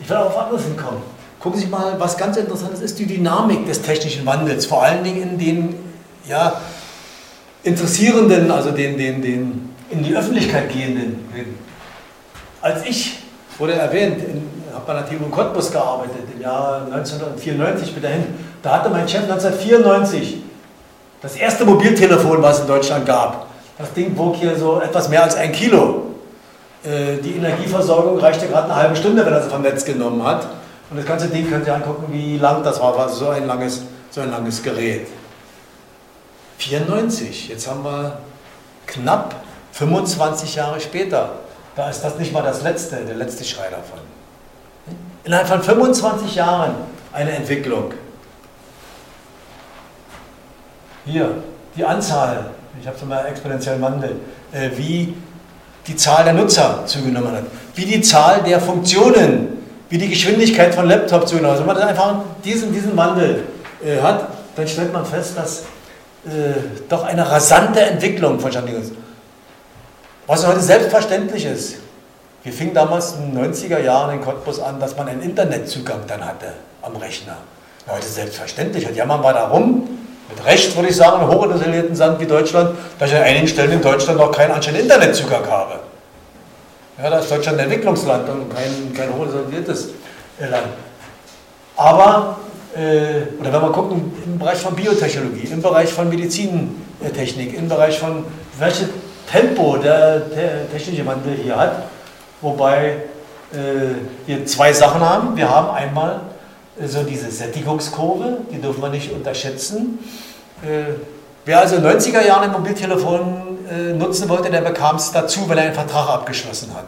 ich 0.00 0.10
will 0.10 0.16
auch 0.16 0.26
auf 0.26 0.38
anderes 0.38 0.64
hinkommen. 0.64 1.02
Gucken 1.38 1.60
Sie 1.60 1.68
mal, 1.68 1.94
was 1.98 2.16
ganz 2.16 2.36
Interessantes 2.36 2.80
ist, 2.80 2.98
die 2.98 3.06
Dynamik 3.06 3.64
des 3.64 3.80
technischen 3.80 4.26
Wandels, 4.26 4.66
vor 4.66 4.82
allen 4.82 5.04
Dingen 5.04 5.22
in 5.22 5.38
den, 5.38 5.74
ja, 6.28 6.60
Interessierenden, 7.62 8.50
also 8.50 8.72
den, 8.72 8.98
den, 8.98 9.22
den 9.22 9.72
in 9.88 10.02
die 10.02 10.16
Öffentlichkeit 10.16 10.68
gehenden. 10.72 11.28
Als 12.60 12.84
ich, 12.84 13.20
wurde 13.56 13.74
erwähnt, 13.74 14.20
habe 14.74 14.84
bei 14.84 14.94
der 14.94 15.08
TU 15.08 15.28
Cottbus 15.30 15.70
gearbeitet, 15.70 16.24
im 16.34 16.42
Jahr 16.42 16.86
1994 16.86 17.94
bis 17.94 18.02
dahin, 18.02 18.24
da 18.64 18.72
hatte 18.72 18.90
mein 18.90 19.08
Chef 19.08 19.22
1994 19.22 20.38
das 21.22 21.36
erste 21.36 21.64
Mobiltelefon, 21.64 22.42
was 22.42 22.56
es 22.56 22.62
in 22.62 22.68
Deutschland 22.68 23.06
gab. 23.06 23.47
Das 23.78 23.92
Ding 23.92 24.16
wog 24.18 24.34
hier 24.34 24.58
so 24.58 24.80
etwas 24.80 25.08
mehr 25.08 25.22
als 25.22 25.36
ein 25.36 25.52
Kilo. 25.52 26.06
Äh, 26.84 27.18
die 27.22 27.36
Energieversorgung 27.36 28.18
reichte 28.18 28.48
gerade 28.48 28.64
eine 28.64 28.74
halbe 28.74 28.96
Stunde, 28.96 29.24
wenn 29.24 29.32
er 29.32 29.42
sie 29.42 29.48
vom 29.48 29.62
Netz 29.62 29.84
genommen 29.84 30.22
hat. 30.24 30.48
Und 30.90 30.96
das 30.96 31.06
ganze 31.06 31.28
Ding 31.28 31.48
könnt 31.48 31.66
ihr 31.66 31.74
angucken, 31.74 32.06
wie 32.12 32.38
lang 32.38 32.62
das 32.64 32.80
war, 32.80 32.96
war 32.96 33.08
so 33.08 33.28
ein 33.28 33.46
langes, 33.46 33.82
so 34.10 34.20
ein 34.20 34.30
langes 34.30 34.62
Gerät. 34.62 35.06
94, 36.58 37.48
jetzt 37.48 37.68
haben 37.68 37.84
wir 37.84 38.18
knapp 38.86 39.36
25 39.72 40.56
Jahre 40.56 40.80
später. 40.80 41.30
Da 41.76 41.88
ist 41.88 42.02
das 42.02 42.18
nicht 42.18 42.32
mal 42.32 42.42
das 42.42 42.62
letzte, 42.62 42.96
der 42.96 43.14
letzte 43.14 43.44
Schrei 43.44 43.68
davon. 43.70 44.00
Innerhalb 45.22 45.46
von 45.46 45.62
25 45.62 46.34
Jahren 46.34 46.74
eine 47.12 47.30
Entwicklung. 47.30 47.92
Hier, 51.04 51.36
die 51.76 51.84
Anzahl, 51.84 52.50
ich 52.80 52.86
habe 52.86 52.96
es 52.96 53.04
mal 53.04 53.26
exponentiell 53.26 53.80
Wandel, 53.80 54.16
äh, 54.52 54.70
wie 54.76 55.14
die 55.86 55.96
Zahl 55.96 56.24
der 56.24 56.34
Nutzer 56.34 56.84
zugenommen 56.86 57.32
hat, 57.32 57.44
wie 57.74 57.84
die 57.84 58.00
Zahl 58.02 58.42
der 58.42 58.60
Funktionen, 58.60 59.58
wie 59.88 59.98
die 59.98 60.08
Geschwindigkeit 60.08 60.74
von 60.74 60.86
Laptops 60.86 61.30
zugenommen 61.30 61.56
hat. 61.56 61.60
Also 61.60 61.68
wenn 61.68 61.76
man 61.76 61.88
einfach 61.88 62.20
diesen, 62.44 62.72
diesen 62.72 62.96
Wandel 62.96 63.44
äh, 63.84 64.00
hat, 64.00 64.28
dann 64.54 64.68
stellt 64.68 64.92
man 64.92 65.06
fest, 65.06 65.36
dass 65.36 65.60
äh, 66.26 66.60
doch 66.88 67.04
eine 67.04 67.28
rasante 67.28 67.80
Entwicklung 67.80 68.38
vonstatten 68.38 68.68
ist. 68.68 68.92
Was 70.26 70.46
heute 70.46 70.60
selbstverständlich 70.60 71.46
ist. 71.46 71.76
Wir 72.42 72.52
fingen 72.52 72.74
damals 72.74 73.14
in 73.14 73.34
den 73.34 73.52
90er 73.52 73.80
Jahren 73.80 74.14
in 74.14 74.20
Cottbus 74.20 74.60
an, 74.60 74.78
dass 74.78 74.96
man 74.96 75.08
einen 75.08 75.22
Internetzugang 75.22 76.00
dann 76.06 76.24
hatte 76.24 76.52
am 76.82 76.96
Rechner. 76.96 77.36
Heute 77.88 78.06
selbstverständlich. 78.06 78.86
Und 78.86 78.94
jammern 78.94 79.22
wir 79.22 79.32
darum, 79.32 79.88
mit 80.28 80.44
Recht 80.44 80.74
würde 80.76 80.88
ich 80.88 80.96
sagen, 80.96 81.22
im 81.22 81.28
hochindustrialisierten 81.28 81.96
Land 81.96 82.20
wie 82.20 82.26
Deutschland, 82.26 82.70
dass 82.98 83.10
ich 83.10 83.16
an 83.16 83.22
einigen 83.22 83.48
Stellen 83.48 83.72
in 83.72 83.82
Deutschland 83.82 84.18
noch 84.18 84.30
keinen 84.30 84.52
anständigen 84.52 84.88
Internetzugang 84.88 85.46
habe. 85.48 85.80
Ja, 87.02 87.10
da 87.10 87.18
ist 87.18 87.30
Deutschland 87.30 87.58
ein 87.58 87.64
Entwicklungsland 87.64 88.28
und 88.28 88.54
kein, 88.54 88.92
kein 88.94 89.12
hochindustrialisiertes 89.12 89.88
Land. 90.40 90.66
Aber 91.76 92.38
äh, 92.74 93.40
oder 93.40 93.52
wenn 93.52 93.62
wir 93.62 93.72
gucken, 93.72 94.12
im 94.26 94.38
Bereich 94.38 94.58
von 94.58 94.74
Biotechnologie, 94.74 95.48
im 95.50 95.62
Bereich 95.62 95.92
von 95.92 96.08
Medizintechnik, 96.08 97.56
im 97.56 97.68
Bereich 97.68 97.98
von 97.98 98.24
welches 98.58 98.88
Tempo 99.30 99.76
der, 99.76 100.20
der 100.20 100.70
technische 100.70 101.04
Wandel 101.06 101.34
hier 101.42 101.56
hat, 101.56 101.84
wobei 102.40 102.96
äh, 103.52 103.56
wir 104.26 104.46
zwei 104.46 104.72
Sachen 104.72 105.00
haben. 105.00 105.36
Wir 105.36 105.48
haben 105.48 105.70
einmal 105.70 106.12
äh, 106.16 106.37
so 106.86 107.02
diese 107.02 107.30
Sättigungskurve, 107.30 108.38
die 108.52 108.60
dürfen 108.60 108.82
wir 108.82 108.90
nicht 108.90 109.12
unterschätzen. 109.12 109.98
Äh, 110.62 110.94
wer 111.44 111.60
also 111.60 111.76
in 111.76 111.82
den 111.82 111.92
90er 111.92 112.26
Jahren 112.26 112.44
ein 112.44 112.52
Mobiltelefon 112.52 113.58
äh, 113.70 113.92
nutzen 113.94 114.28
wollte, 114.28 114.50
der 114.50 114.60
bekam 114.60 114.96
es 114.96 115.12
dazu, 115.12 115.48
weil 115.48 115.58
er 115.58 115.64
einen 115.64 115.74
Vertrag 115.74 116.08
abgeschlossen 116.08 116.74
hat 116.74 116.86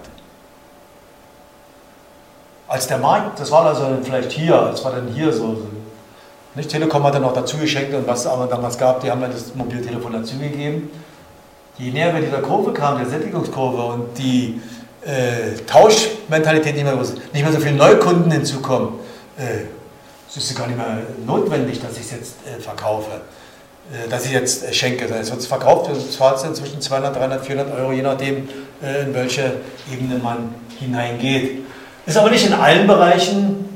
als 2.71 2.87
der 2.87 2.99
Markt, 2.99 3.41
das 3.41 3.51
war 3.51 3.67
also 3.67 3.99
vielleicht 4.01 4.31
hier, 4.31 4.53
das 4.71 4.85
war 4.85 4.93
dann 4.93 5.09
hier 5.09 5.33
so, 5.33 5.61
nicht? 6.55 6.71
Telekom 6.71 7.03
hat 7.03 7.15
dann 7.15 7.23
noch 7.23 7.33
dazu 7.33 7.57
geschenkt 7.57 7.93
und 7.95 8.07
was 8.07 8.25
es 8.25 8.31
damals 8.49 8.79
gab, 8.79 9.01
die 9.01 9.11
haben 9.11 9.21
dann 9.21 9.33
das 9.33 9.57
Mobiltelefon 9.57 10.13
dazugegeben. 10.13 10.89
Je 11.79 11.91
näher 11.91 12.15
wir 12.15 12.21
dieser 12.21 12.39
Kurve 12.39 12.73
kamen, 12.73 12.99
der 12.99 13.09
Sättigungskurve 13.09 13.83
und 13.83 14.17
die 14.17 14.61
äh, 15.03 15.57
Tauschmentalität 15.67 16.77
nicht 16.77 16.85
mehr, 16.85 16.95
nicht 16.95 17.43
mehr 17.43 17.53
so 17.53 17.59
viele 17.59 17.75
Neukunden 17.75 18.31
hinzukommen, 18.31 18.91
äh, 19.37 19.65
es 20.37 20.51
ist 20.51 20.57
gar 20.57 20.67
nicht 20.67 20.77
mehr 20.77 20.99
notwendig, 21.27 21.81
dass 21.81 21.93
ich 21.93 22.03
es 22.03 22.11
jetzt 22.13 22.35
äh, 22.47 22.61
verkaufe, 22.61 23.11
äh, 23.93 24.09
dass 24.09 24.25
ich 24.25 24.33
jetzt 24.33 24.65
äh, 24.65 24.73
schenke. 24.73 25.07
Es 25.07 25.31
wird 25.31 25.43
verkauft, 25.45 25.91
es 25.91 26.17
zahlt 26.17 26.39
zwischen 26.39 26.81
200, 26.81 27.17
300, 27.17 27.45
400 27.45 27.79
Euro, 27.79 27.93
je 27.93 28.03
nachdem, 28.03 28.49
äh, 28.83 29.03
in 29.03 29.15
welche 29.15 29.55
Ebene 29.93 30.19
man 30.19 30.55
hineingeht. 30.79 31.65
Ist 32.07 32.17
aber 32.17 32.31
nicht 32.31 32.47
in 32.47 32.53
allen 32.53 32.87
Bereichen 32.87 33.67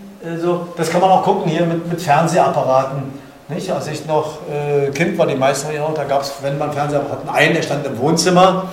so. 0.40 0.68
Das 0.76 0.90
kann 0.90 1.02
man 1.02 1.10
auch 1.10 1.22
gucken 1.22 1.50
hier 1.50 1.66
mit, 1.66 1.86
mit 1.86 2.00
Fernsehapparaten. 2.00 3.02
Nicht? 3.48 3.70
Als 3.70 3.86
ich 3.88 4.06
noch 4.06 4.38
äh, 4.50 4.90
Kind 4.90 5.18
war, 5.18 5.26
die 5.26 5.34
meisten 5.34 5.72
Jahre, 5.74 5.92
da 5.94 6.04
gab 6.04 6.22
es, 6.22 6.32
wenn 6.40 6.56
man 6.56 6.72
Fernseher 6.72 7.02
hatten, 7.10 7.28
einen, 7.28 7.54
der 7.54 7.62
stand 7.62 7.86
im 7.86 7.98
Wohnzimmer. 7.98 8.68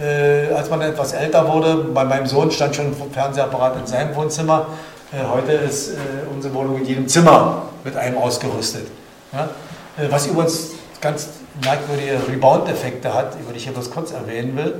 Äh, 0.00 0.52
als 0.52 0.70
man 0.70 0.80
etwas 0.80 1.12
älter 1.12 1.46
wurde, 1.52 1.76
bei 1.94 2.04
meinem 2.04 2.26
Sohn 2.26 2.50
stand 2.50 2.74
schon 2.74 2.86
ein 2.86 2.96
Fernsehapparat 3.12 3.76
in 3.76 3.86
seinem 3.86 4.14
Wohnzimmer. 4.16 4.66
Äh, 5.10 5.26
heute 5.26 5.52
ist 5.52 5.92
äh, 5.92 5.94
unsere 6.30 6.52
Wohnung 6.52 6.76
in 6.78 6.84
jedem 6.84 7.08
Zimmer 7.08 7.62
mit 7.82 7.96
einem 7.96 8.18
ausgerüstet. 8.18 8.88
Äh, 9.32 10.10
was 10.10 10.26
übrigens 10.26 10.72
ganz 11.00 11.28
merkwürdige 11.64 12.18
Rebound-Effekte 12.28 13.14
hat, 13.14 13.34
über 13.40 13.52
die 13.52 13.58
ich 13.58 13.70
bloß 13.70 13.90
kurz 13.90 14.12
erwähnen 14.12 14.56
will. 14.56 14.74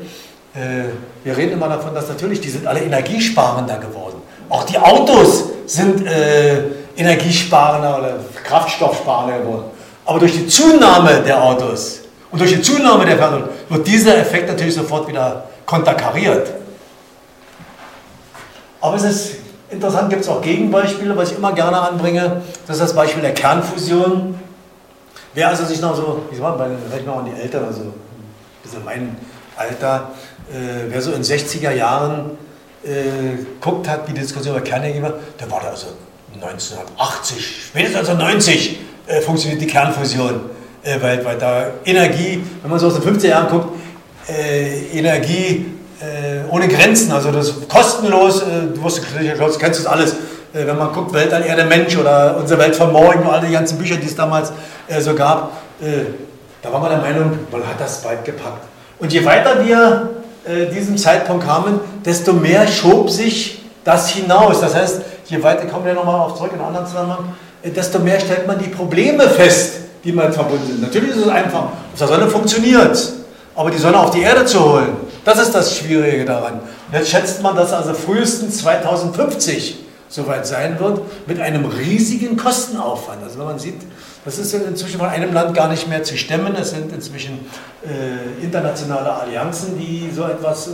Wir 1.23 1.37
reden 1.37 1.53
immer 1.53 1.69
davon, 1.69 1.95
dass 1.95 2.09
natürlich, 2.09 2.41
die 2.41 2.49
sind 2.49 2.67
alle 2.67 2.81
energiesparender 2.81 3.79
geworden. 3.79 4.23
Auch 4.49 4.65
die 4.65 4.79
Autos 4.79 5.45
sind 5.67 6.05
äh, 6.07 6.63
energiesparender 6.97 7.99
oder 7.99 8.17
kraftstoffsparender 8.43 9.41
geworden. 9.41 9.65
Aber 10.05 10.19
durch 10.19 10.33
die 10.33 10.49
Zunahme 10.49 11.23
der 11.25 11.43
Autos 11.43 12.01
und 12.33 12.41
durch 12.41 12.55
die 12.55 12.63
Zunahme 12.63 13.05
der 13.05 13.19
Fernseher 13.19 13.49
wird 13.69 13.87
dieser 13.87 14.19
Effekt 14.19 14.49
natürlich 14.49 14.75
sofort 14.75 15.07
wieder 15.07 15.45
konterkariert. 15.65 16.51
Aber 18.81 18.97
es 18.97 19.05
ist 19.05 19.38
interessant, 19.71 20.11
gibt 20.11 20.23
es 20.23 20.29
auch 20.29 20.43
Gegenbeispiele, 20.43 21.17
was 21.17 21.33
ich 21.33 21.39
immer 21.39 21.53
gerne 21.53 21.81
anbringe. 21.81 22.43
Das 22.67 22.77
ist 22.77 22.83
das 22.83 22.95
Beispiel 22.95 23.23
der 23.23 23.35
Kernfusion. 23.35 24.39
Wer 25.35 25.49
also 25.49 25.65
sich 25.65 25.81
noch 25.81 25.95
so, 25.95 26.23
ich 26.31 26.39
sag 26.39 26.59
mal, 26.59 26.71
vielleicht 26.89 27.07
noch 27.07 27.19
an 27.19 27.27
die 27.27 27.41
Eltern, 27.41 27.65
also 27.65 27.83
ein 27.83 27.93
bisschen 28.63 28.85
mein 28.85 29.17
Alter, 29.57 30.11
äh, 30.51 30.89
wer 30.89 31.03
so 31.03 31.13
in 31.13 31.23
60er 31.23 31.73
Jahren 31.73 32.31
äh, 32.85 33.45
guckt 33.61 33.89
hat, 33.89 34.09
die 34.09 34.15
Diskussion 34.15 34.57
über 34.57 34.65
Kernenergie 34.65 35.03
war, 35.03 35.15
der 35.39 35.51
war 35.51 35.61
da 35.61 35.69
also 35.69 35.89
1980, 36.35 37.67
spätestens 37.69 38.09
1990 38.09 38.79
äh, 39.07 39.21
funktioniert 39.21 39.61
die 39.61 39.67
Kernfusion 39.67 40.41
äh, 40.83 41.01
weltweit. 41.01 41.43
Da 41.43 41.71
Energie, 41.85 42.43
wenn 42.63 42.71
man 42.71 42.79
so 42.79 42.87
aus 42.89 43.01
den 43.01 43.03
50er 43.03 43.29
Jahren 43.29 43.49
guckt, 43.49 43.69
äh, 44.29 44.99
Energie 44.99 45.67
äh, 46.01 46.49
ohne 46.51 46.69
Grenzen, 46.69 47.13
also 47.13 47.31
das 47.31 47.55
kostenlos, 47.69 48.43
äh, 48.43 48.75
du 48.75 48.83
wirst, 48.83 48.99
du 48.99 49.59
kennst 49.59 49.81
das 49.81 49.87
alles, 49.87 50.13
äh, 50.13 50.67
wenn 50.67 50.79
man 50.79 50.93
guckt, 50.93 51.13
Welt 51.13 51.33
an 51.33 51.43
Erde 51.43 51.65
Mensch 51.65 51.97
oder 51.97 52.37
unsere 52.39 52.61
Welt 52.61 52.77
von 52.77 52.93
morgen, 52.93 53.29
all 53.29 53.41
die 53.41 53.53
ganzen 53.53 53.79
Bücher, 53.79 53.97
die 53.97 54.07
es 54.07 54.17
damals 54.17 54.53
so 55.01 55.15
gab, 55.15 55.53
da 56.63 56.73
war 56.73 56.81
man 56.81 56.91
der 56.91 57.01
Meinung, 57.01 57.39
man 57.53 57.67
hat 57.67 57.79
das 57.79 58.03
bald 58.03 58.25
gepackt. 58.25 58.63
Und 58.99 59.13
je 59.13 59.25
weiter 59.25 59.65
wir 59.65 60.11
äh, 60.49 60.67
diesem 60.73 60.97
Zeitpunkt 60.97 61.45
kamen, 61.45 61.81
desto 62.05 62.33
mehr 62.33 62.67
schob 62.67 63.11
sich 63.11 63.63
das 63.85 64.09
hinaus. 64.11 64.61
Das 64.61 64.75
heißt, 64.75 65.03
je 65.27 65.43
weiter, 65.43 65.67
kommen 65.67 65.85
wir 65.85 65.95
nochmal 65.95 66.21
auf 66.21 66.37
zurück 66.37 66.53
in 66.55 66.61
anderen 66.61 66.87
Zusammenhang, 66.87 67.35
äh, 67.63 67.71
desto 67.71 67.99
mehr 67.99 68.19
stellt 68.19 68.47
man 68.47 68.59
die 68.59 68.69
Probleme 68.69 69.29
fest, 69.29 69.75
die 70.03 70.13
mal 70.13 70.33
verbunden 70.33 70.67
sind. 70.67 70.81
Natürlich 70.81 71.11
ist 71.11 71.19
es 71.19 71.29
einfach, 71.29 71.65
auf 71.65 71.99
der 71.99 72.09
Sonne 72.09 72.29
funktioniert, 72.29 72.99
aber 73.59 73.73
die 73.73 73.79
Sonne 73.79 73.99
auf 73.99 74.13
die 74.13 74.21
Erde 74.21 74.45
zu 74.45 74.61
holen, 74.61 74.97
das 75.25 75.41
ist 75.41 75.53
das 75.53 75.77
Schwierige 75.77 76.25
daran. 76.25 76.61
Und 76.61 76.95
jetzt 76.95 77.11
schätzt 77.11 77.43
man, 77.43 77.57
dass 77.57 77.73
also 77.73 77.93
frühestens 77.93 78.59
2050 78.59 79.81
soweit 80.09 80.47
sein 80.47 80.79
wird, 80.79 81.01
mit 81.27 81.41
einem 81.41 81.65
riesigen 81.65 82.37
Kostenaufwand. 82.37 83.25
Also 83.25 83.41
wenn 83.41 83.47
man 83.47 83.59
sieht, 83.59 83.81
das 84.29 84.39
ist 84.39 84.53
inzwischen 84.53 84.99
von 84.99 85.09
einem 85.09 85.33
Land 85.33 85.57
gar 85.57 85.69
nicht 85.69 85.89
mehr 85.89 86.03
zu 86.03 86.19
stemmen. 86.19 86.55
Es 86.55 86.73
sind 86.73 86.93
inzwischen 86.93 87.47
äh, 87.83 88.45
internationale 88.45 89.11
Allianzen, 89.11 89.79
die 89.79 90.11
so 90.15 90.25
etwas, 90.25 90.69
äh, 90.69 90.73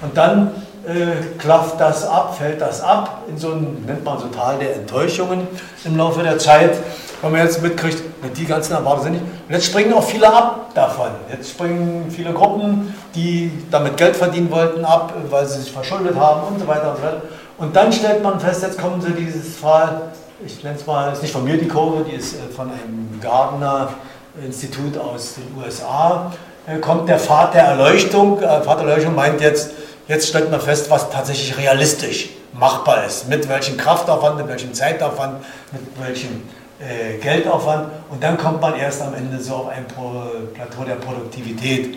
Und 0.02 0.18
dann 0.18 0.52
äh, 0.86 1.38
klafft 1.40 1.80
das 1.80 2.06
ab, 2.06 2.36
fällt 2.38 2.60
das 2.60 2.82
ab, 2.82 3.24
in 3.30 3.38
so 3.38 3.52
ein, 3.52 3.84
nennt 3.86 4.04
man 4.04 4.20
so 4.20 4.28
Tal 4.28 4.58
der 4.58 4.76
Enttäuschungen 4.76 5.48
im 5.86 5.98
Laufe 5.98 6.24
der 6.24 6.38
Zeit, 6.38 6.78
wenn 7.22 7.32
man 7.32 7.42
jetzt 7.42 7.62
mitkriegt, 7.62 8.04
die 8.36 8.46
ganzen 8.46 8.74
Erwartungen 8.74 9.04
sind 9.04 9.14
nicht. 9.14 9.26
Und 9.48 9.54
jetzt 9.54 9.66
springen 9.66 9.94
auch 9.94 10.04
viele 10.04 10.28
ab 10.28 10.72
davon. 10.74 11.08
Jetzt 11.32 11.52
springen 11.52 12.12
viele 12.12 12.34
Gruppen, 12.34 12.94
die 13.16 13.52
damit 13.72 13.96
Geld 13.96 14.16
verdienen 14.18 14.52
wollten, 14.52 14.84
ab, 14.84 15.14
weil 15.30 15.46
sie 15.46 15.62
sich 15.62 15.72
verschuldet 15.72 16.18
haben 16.18 16.54
und 16.54 16.60
so 16.60 16.68
weiter 16.68 16.92
und 16.92 16.98
so 16.98 17.04
weiter. 17.04 17.22
Und 17.58 17.76
dann 17.76 17.94
stellt 17.94 18.22
man 18.22 18.40
fest, 18.42 18.64
jetzt 18.64 18.78
kommen 18.78 19.02
sie 19.02 19.12
dieses 19.12 19.56
Fall, 19.56 20.02
ich 20.46 20.62
nenne 20.64 20.76
es 20.76 20.86
mal, 20.86 21.14
ist 21.14 21.22
nicht 21.22 21.32
von 21.32 21.46
mir 21.46 21.58
die 21.58 21.68
Kurve, 21.68 22.04
die 22.04 22.16
ist 22.16 22.34
äh, 22.34 22.54
von 22.54 22.68
einem 22.68 23.20
Gardner-Institut 23.22 24.98
aus 24.98 25.36
den 25.36 25.64
USA. 25.64 26.34
Äh, 26.68 26.80
kommt 26.80 27.08
der 27.08 27.20
Pfad 27.20 27.54
der 27.54 27.64
Erleuchtung. 27.64 28.40
Pfad 28.40 28.80
der 28.82 28.88
Erleuchtung 28.88 29.16
meint 29.16 29.40
jetzt, 29.40 29.72
Jetzt 30.14 30.28
stellt 30.28 30.52
man 30.52 30.62
fest, 30.62 30.92
was 30.92 31.10
tatsächlich 31.10 31.58
realistisch 31.58 32.30
machbar 32.54 33.04
ist. 33.04 33.28
Mit 33.30 33.50
welchem 33.50 33.78
Kraftaufwand, 33.78 34.38
mit 34.38 34.48
welchem 34.48 34.72
Zeitaufwand, 34.72 35.44
mit 35.72 35.82
welchem 36.08 36.44
äh, 36.80 37.18
Geldaufwand. 37.18 37.88
Und 38.12 38.22
dann 38.22 38.38
kommt 38.38 38.62
man 38.62 38.76
erst 38.76 39.02
am 39.02 39.16
Ende 39.16 39.40
so 39.40 39.56
auf 39.56 39.70
ein 39.70 39.88
Plateau 39.88 40.84
der 40.84 40.96
Produktivität. 40.98 41.96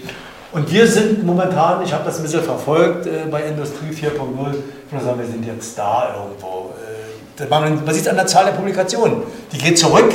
Und 0.51 0.73
wir 0.73 0.87
sind 0.87 1.27
momentan, 1.27 1.85
ich 1.85 1.93
habe 1.93 2.05
das 2.05 2.17
ein 2.17 2.23
bisschen 2.23 2.43
verfolgt 2.43 3.07
äh, 3.07 3.27
bei 3.31 3.43
Industrie 3.43 3.91
4.0, 3.91 3.99
ich 3.99 4.93
würde 4.93 5.05
sagen, 5.05 5.19
wir 5.19 5.27
sind 5.27 5.45
jetzt 5.45 5.77
da 5.77 6.15
irgendwo. 6.17 6.71
Äh, 7.39 7.47
man, 7.51 7.85
man 7.85 7.95
sieht 7.95 8.05
es 8.05 8.09
an 8.09 8.17
der 8.17 8.27
Zahl 8.27 8.47
der 8.47 8.53
Publikationen. 8.53 9.25
Die 9.53 9.59
geht 9.59 9.79
zurück. 9.79 10.11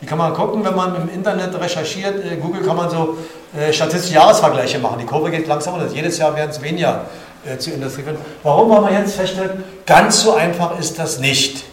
Die 0.00 0.06
kann 0.06 0.18
man 0.18 0.32
gucken, 0.32 0.64
wenn 0.64 0.76
man 0.76 0.94
im 0.94 1.08
Internet 1.12 1.60
recherchiert. 1.60 2.24
Äh, 2.24 2.36
Google 2.36 2.62
kann 2.62 2.76
man 2.76 2.88
so 2.88 3.16
äh, 3.58 3.72
statistische 3.72 4.14
Jahresvergleiche 4.14 4.78
machen. 4.78 4.98
Die 5.00 5.06
Kurve 5.06 5.32
geht 5.32 5.48
langsam 5.48 5.74
runter. 5.74 5.92
Jedes 5.92 6.18
Jahr 6.18 6.36
werden 6.36 6.50
es 6.50 6.62
weniger 6.62 7.06
äh, 7.44 7.58
zu 7.58 7.70
Industrie 7.70 8.02
finden. 8.02 8.20
Warum 8.42 8.70
wollen 8.70 8.84
wir 8.84 8.98
jetzt 8.98 9.16
feststellen? 9.16 9.64
Ganz 9.86 10.22
so 10.22 10.34
einfach 10.34 10.78
ist 10.78 10.98
das 10.98 11.18
nicht. 11.18 11.64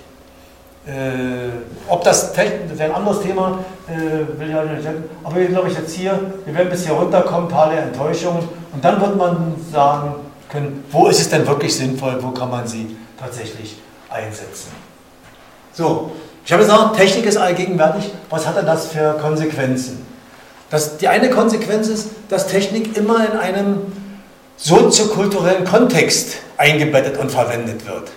Äh, 0.88 1.50
ob 1.88 2.04
das, 2.04 2.34
das 2.34 2.46
ist 2.74 2.82
ein 2.82 2.92
anderes 2.92 3.22
Thema, 3.22 3.60
äh, 3.88 4.40
will 4.40 4.50
ich 4.50 4.54
halt 4.54 4.72
nicht 4.72 4.84
sagen. 4.84 5.04
Aber 5.24 5.36
wir 5.36 5.48
glaube 5.48 5.70
ich 5.70 5.78
jetzt 5.78 5.94
hier, 5.94 6.20
wir 6.46 6.56
werden 6.56 6.70
bis 6.70 6.86
hier 6.86 6.94
runterkommen, 6.94 7.50
Tal 7.50 7.72
der 7.72 7.84
Enttäuschung. 7.84 8.50
Und 8.74 8.84
dann 8.84 9.00
wird 9.00 9.16
man 9.16 9.56
sagen 9.72 10.16
können, 10.50 10.84
wo 10.92 11.08
ist 11.08 11.20
es 11.20 11.30
denn 11.30 11.46
wirklich 11.46 11.76
sinnvoll, 11.76 12.18
wo 12.22 12.32
kann 12.32 12.50
man 12.50 12.68
sie 12.68 12.98
tatsächlich 13.20 13.78
einsetzen. 14.10 14.72
So, 15.74 16.12
ich 16.46 16.52
habe 16.52 16.64
gesagt, 16.64 16.96
Technik 16.98 17.26
ist 17.26 17.38
allgegenwärtig. 17.38 18.12
Was 18.30 18.48
hat 18.48 18.58
denn 18.58 18.66
das 18.66 18.88
für 18.88 19.14
Konsequenzen? 19.22 20.06
Das, 20.70 20.98
die 20.98 21.08
eine 21.08 21.30
Konsequenz 21.30 21.88
ist, 21.88 22.10
dass 22.30 22.48
Technik 22.48 22.98
immer 22.98 23.28
in 23.30 23.38
einem 23.38 23.92
soziokulturellen 24.60 25.64
Kontext 25.64 26.38
eingebettet 26.58 27.18
und 27.18 27.32
verwendet 27.32 27.86
wird. 27.88 28.12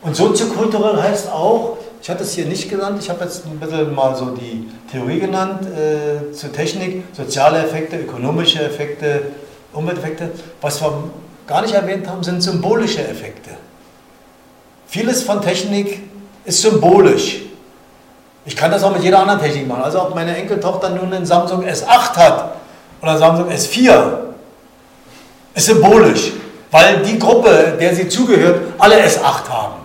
Und 0.00 0.16
soziokulturell 0.16 1.02
heißt 1.02 1.30
auch, 1.30 1.78
ich 2.00 2.10
hatte 2.10 2.22
es 2.22 2.32
hier 2.32 2.46
nicht 2.46 2.68
genannt, 2.68 2.98
ich 3.00 3.10
habe 3.10 3.24
jetzt 3.24 3.44
ein 3.46 3.60
bisschen 3.60 3.94
mal 3.94 4.16
so 4.16 4.30
die 4.30 4.68
Theorie 4.90 5.20
genannt 5.20 5.66
äh, 5.66 6.32
zur 6.32 6.52
Technik, 6.52 7.04
soziale 7.12 7.58
Effekte, 7.58 7.96
ökonomische 7.96 8.62
Effekte, 8.62 9.22
Umwelteffekte. 9.72 10.30
Was 10.60 10.80
wir 10.80 11.10
gar 11.46 11.62
nicht 11.62 11.74
erwähnt 11.74 12.08
haben, 12.08 12.22
sind 12.22 12.42
symbolische 12.42 13.06
Effekte. 13.06 13.50
Vieles 14.86 15.22
von 15.22 15.40
Technik 15.40 16.00
ist 16.44 16.62
symbolisch. 16.62 17.42
Ich 18.44 18.56
kann 18.56 18.72
das 18.72 18.82
auch 18.82 18.92
mit 18.92 19.04
jeder 19.04 19.20
anderen 19.20 19.40
Technik 19.40 19.68
machen. 19.68 19.82
Also 19.84 20.02
ob 20.02 20.14
meine 20.14 20.36
Enkeltochter 20.36 20.90
nun 20.90 21.12
einen 21.12 21.26
Samsung 21.26 21.64
S8 21.64 22.16
hat 22.16 22.56
oder 23.00 23.16
Samsung 23.16 23.48
S4, 23.48 24.31
ist 25.54 25.66
symbolisch, 25.66 26.32
weil 26.70 27.02
die 27.02 27.18
Gruppe, 27.18 27.76
der 27.78 27.94
sie 27.94 28.08
zugehört, 28.08 28.60
alle 28.78 28.96
S8 29.04 29.48
haben. 29.48 29.82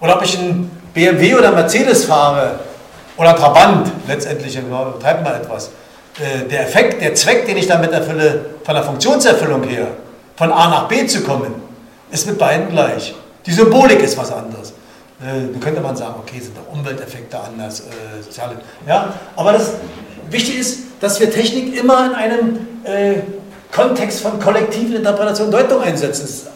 Oder 0.00 0.16
ob 0.16 0.22
ich 0.22 0.38
einen 0.38 0.70
BMW 0.94 1.34
oder 1.34 1.52
Mercedes 1.52 2.04
fahre 2.04 2.60
oder 3.16 3.34
Trabant, 3.34 3.90
letztendlich 4.06 4.58
treibt 5.00 5.24
mal 5.24 5.34
etwas. 5.34 5.70
Äh, 6.18 6.48
der 6.48 6.62
Effekt, 6.62 7.02
der 7.02 7.14
Zweck, 7.14 7.46
den 7.46 7.56
ich 7.56 7.66
damit 7.66 7.92
erfülle, 7.92 8.46
von 8.64 8.74
der 8.74 8.84
Funktionserfüllung 8.84 9.62
her, 9.64 9.88
von 10.36 10.52
A 10.52 10.68
nach 10.68 10.88
B 10.88 11.06
zu 11.06 11.22
kommen, 11.22 11.54
ist 12.10 12.26
mit 12.26 12.38
beiden 12.38 12.68
gleich. 12.68 13.14
Die 13.44 13.52
Symbolik 13.52 14.02
ist 14.02 14.16
was 14.16 14.32
anderes. 14.32 14.70
Äh, 15.20 15.52
da 15.52 15.58
könnte 15.60 15.80
man 15.80 15.96
sagen, 15.96 16.14
okay, 16.18 16.40
sind 16.40 16.56
da 16.56 16.60
Umwelteffekte 16.72 17.38
anders, 17.38 17.80
äh, 17.80 18.22
soziale. 18.22 18.56
Ja, 18.86 19.14
aber 19.34 19.52
das 19.52 19.72
wichtig 20.30 20.58
ist, 20.58 20.80
dass 21.00 21.20
wir 21.20 21.30
Technik 21.30 21.78
immer 21.78 22.06
in 22.06 22.14
einem 22.14 22.58
äh, 22.84 23.14
Kontext 23.76 24.22
von 24.22 24.40
kollektiven 24.40 24.96
Interpretation 24.96 25.50
Deutung 25.50 25.82
einsetzen. 25.82 26.48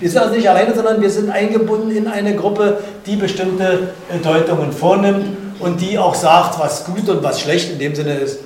Wir 0.00 0.10
sind 0.10 0.20
also 0.20 0.34
nicht 0.34 0.48
alleine, 0.48 0.74
sondern 0.74 1.00
wir 1.00 1.10
sind 1.10 1.30
eingebunden 1.30 1.90
in 1.90 2.08
eine 2.08 2.34
Gruppe, 2.34 2.78
die 3.06 3.14
bestimmte 3.14 3.94
äh, 4.08 4.18
Deutungen 4.18 4.72
vornimmt 4.72 5.36
und 5.60 5.80
die 5.80 5.98
auch 5.98 6.14
sagt, 6.14 6.58
was 6.58 6.84
gut 6.84 7.08
und 7.08 7.22
was 7.22 7.40
schlecht 7.40 7.70
in 7.70 7.78
dem 7.78 7.94
Sinne 7.94 8.14
ist. 8.14 8.40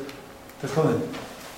Das 0.60 0.74
kommt. 0.74 1.02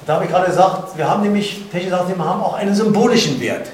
Da 0.06 0.14
habe 0.14 0.24
ich 0.24 0.30
gerade 0.30 0.46
gesagt, 0.46 0.96
wir 0.96 1.08
haben 1.08 1.22
nämlich, 1.22 1.64
Technik 1.70 1.90
sagt, 1.90 2.08
wir 2.08 2.24
haben 2.24 2.40
auch 2.40 2.54
einen 2.54 2.74
symbolischen 2.74 3.40
Wert. 3.40 3.68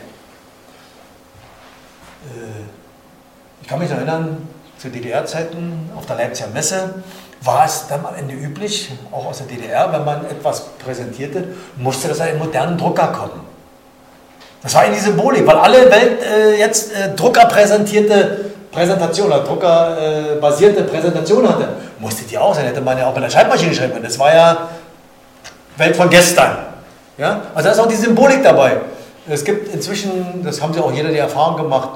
Ich 3.63 3.69
kann 3.69 3.79
mich 3.79 3.91
erinnern, 3.91 4.47
zu 4.79 4.89
DDR-Zeiten 4.89 5.91
auf 5.97 6.07
der 6.07 6.17
Leipziger 6.17 6.49
Messe 6.51 6.95
war 7.43 7.65
es 7.65 7.87
dann 7.89 8.05
am 8.05 8.15
Ende 8.15 8.35
üblich, 8.35 8.91
auch 9.13 9.27
aus 9.27 9.39
der 9.39 9.47
DDR, 9.47 9.93
wenn 9.93 10.05
man 10.05 10.25
etwas 10.27 10.67
präsentierte, 10.85 11.45
musste 11.77 12.09
das 12.09 12.21
einen 12.21 12.39
modernen 12.39 12.77
Drucker 12.77 13.09
kommen. 13.09 13.47
Das 14.63 14.75
war 14.75 14.85
in 14.87 14.93
die 14.93 14.99
Symbolik, 14.99 15.47
weil 15.47 15.57
alle 15.57 15.91
Welt 15.91 16.23
äh, 16.23 16.59
jetzt 16.59 16.93
äh, 16.93 17.15
druckerpräsentierte 17.15 18.47
Präsentation 18.73 19.29
oder 19.29 19.41
druckerbasierte 19.41 20.83
Präsentation 20.83 21.49
hatte. 21.49 21.69
Musste 22.01 22.25
die 22.25 22.37
auch 22.37 22.55
sein, 22.55 22.65
hätte 22.65 22.81
man 22.81 22.99
ja 22.99 23.07
auch 23.07 23.15
bei 23.15 23.21
der 23.21 23.31
Schreibmaschine 23.31 23.75
schreiben 23.75 23.93
können. 23.93 24.05
Das 24.05 24.19
war 24.19 24.35
ja 24.35 24.69
Welt 25.77 25.97
von 25.97 26.11
gestern. 26.11 26.59
Ja? 27.17 27.43
Also 27.55 27.69
da 27.69 27.73
ist 27.73 27.79
auch 27.79 27.89
die 27.89 27.97
Symbolik 27.97 28.43
dabei. 28.43 28.79
Es 29.29 29.45
gibt 29.45 29.73
inzwischen, 29.73 30.43
das 30.43 30.61
haben 30.61 30.73
sie 30.73 30.81
auch 30.81 30.93
jeder 30.93 31.11
die 31.11 31.19
Erfahrung 31.19 31.57
gemacht, 31.57 31.91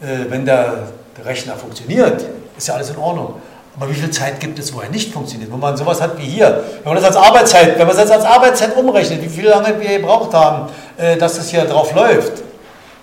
äh, 0.00 0.30
wenn 0.30 0.44
der 0.44 0.84
Rechner 1.24 1.54
funktioniert, 1.54 2.24
ist 2.56 2.68
ja 2.68 2.74
alles 2.74 2.90
in 2.90 2.96
Ordnung. 2.96 3.40
Aber 3.76 3.90
wie 3.90 3.94
viel 3.94 4.10
Zeit 4.10 4.38
gibt 4.38 4.58
es, 4.58 4.72
wo 4.72 4.80
er 4.80 4.88
nicht 4.88 5.12
funktioniert? 5.12 5.50
Wo 5.50 5.56
man 5.56 5.76
sowas 5.76 6.00
hat 6.00 6.16
wie 6.18 6.24
hier. 6.24 6.62
Wenn 6.84 6.94
man 6.94 7.02
das 7.02 7.16
als 7.16 7.16
Arbeitszeit, 7.16 7.78
wenn 7.78 7.86
man 7.86 7.96
das 7.96 8.10
als 8.10 8.24
Arbeitszeit 8.24 8.76
umrechnet, 8.76 9.20
wie 9.22 9.28
viel 9.28 9.48
lange 9.48 9.80
wir 9.80 9.98
gebraucht 9.98 10.32
haben, 10.32 10.70
äh, 10.96 11.16
dass 11.16 11.36
das 11.36 11.48
hier 11.48 11.64
drauf 11.64 11.92
läuft. 11.92 12.42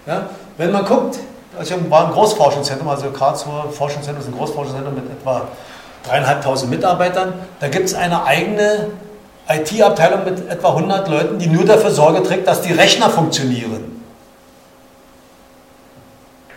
Ja? 0.06 0.30
Wenn 0.58 0.72
man 0.72 0.86
guckt, 0.86 1.20
also 1.58 1.76
war 1.90 2.06
im 2.06 2.12
Großforschungszentrum, 2.14 2.88
also 2.88 3.10
Karlsruhe 3.10 3.70
Forschungszentrum 3.72 4.24
ist 4.24 4.34
ein 4.34 4.38
Großforschungszentrum 4.38 4.96
mit 4.96 5.12
etwa 5.12 5.48
dreieinhalbtausend 6.08 6.72
Mitarbeitern. 6.72 7.34
Da 7.60 7.68
gibt 7.68 7.88
es 7.88 7.94
eine 7.94 8.24
eigene 8.24 8.88
IT-Abteilung 9.50 10.24
mit 10.24 10.50
etwa 10.50 10.70
100 10.70 11.08
Leuten, 11.10 11.40
die 11.40 11.48
nur 11.48 11.66
dafür 11.66 11.92
Sorge 11.92 12.24
trägt, 12.24 12.48
dass 12.48 12.62
die 12.62 12.72
Rechner 12.72 13.10
funktionieren. 13.10 13.91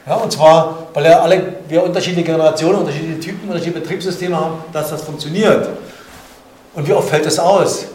Ja, 0.06 0.16
und 0.16 0.30
zwar, 0.30 0.88
weil 0.92 1.04
ja 1.06 1.20
alle, 1.20 1.54
wir 1.68 1.82
unterschiedliche 1.82 2.24
Generationen, 2.24 2.80
unterschiedliche 2.80 3.20
Typen, 3.20 3.48
unterschiedliche 3.48 3.80
Betriebssysteme 3.80 4.36
haben, 4.36 4.58
dass 4.72 4.90
das 4.90 5.02
funktioniert. 5.02 5.68
Und 6.74 6.86
wie 6.86 6.92
oft 6.92 7.08
fällt 7.08 7.24
das 7.24 7.38
aus? 7.38 7.86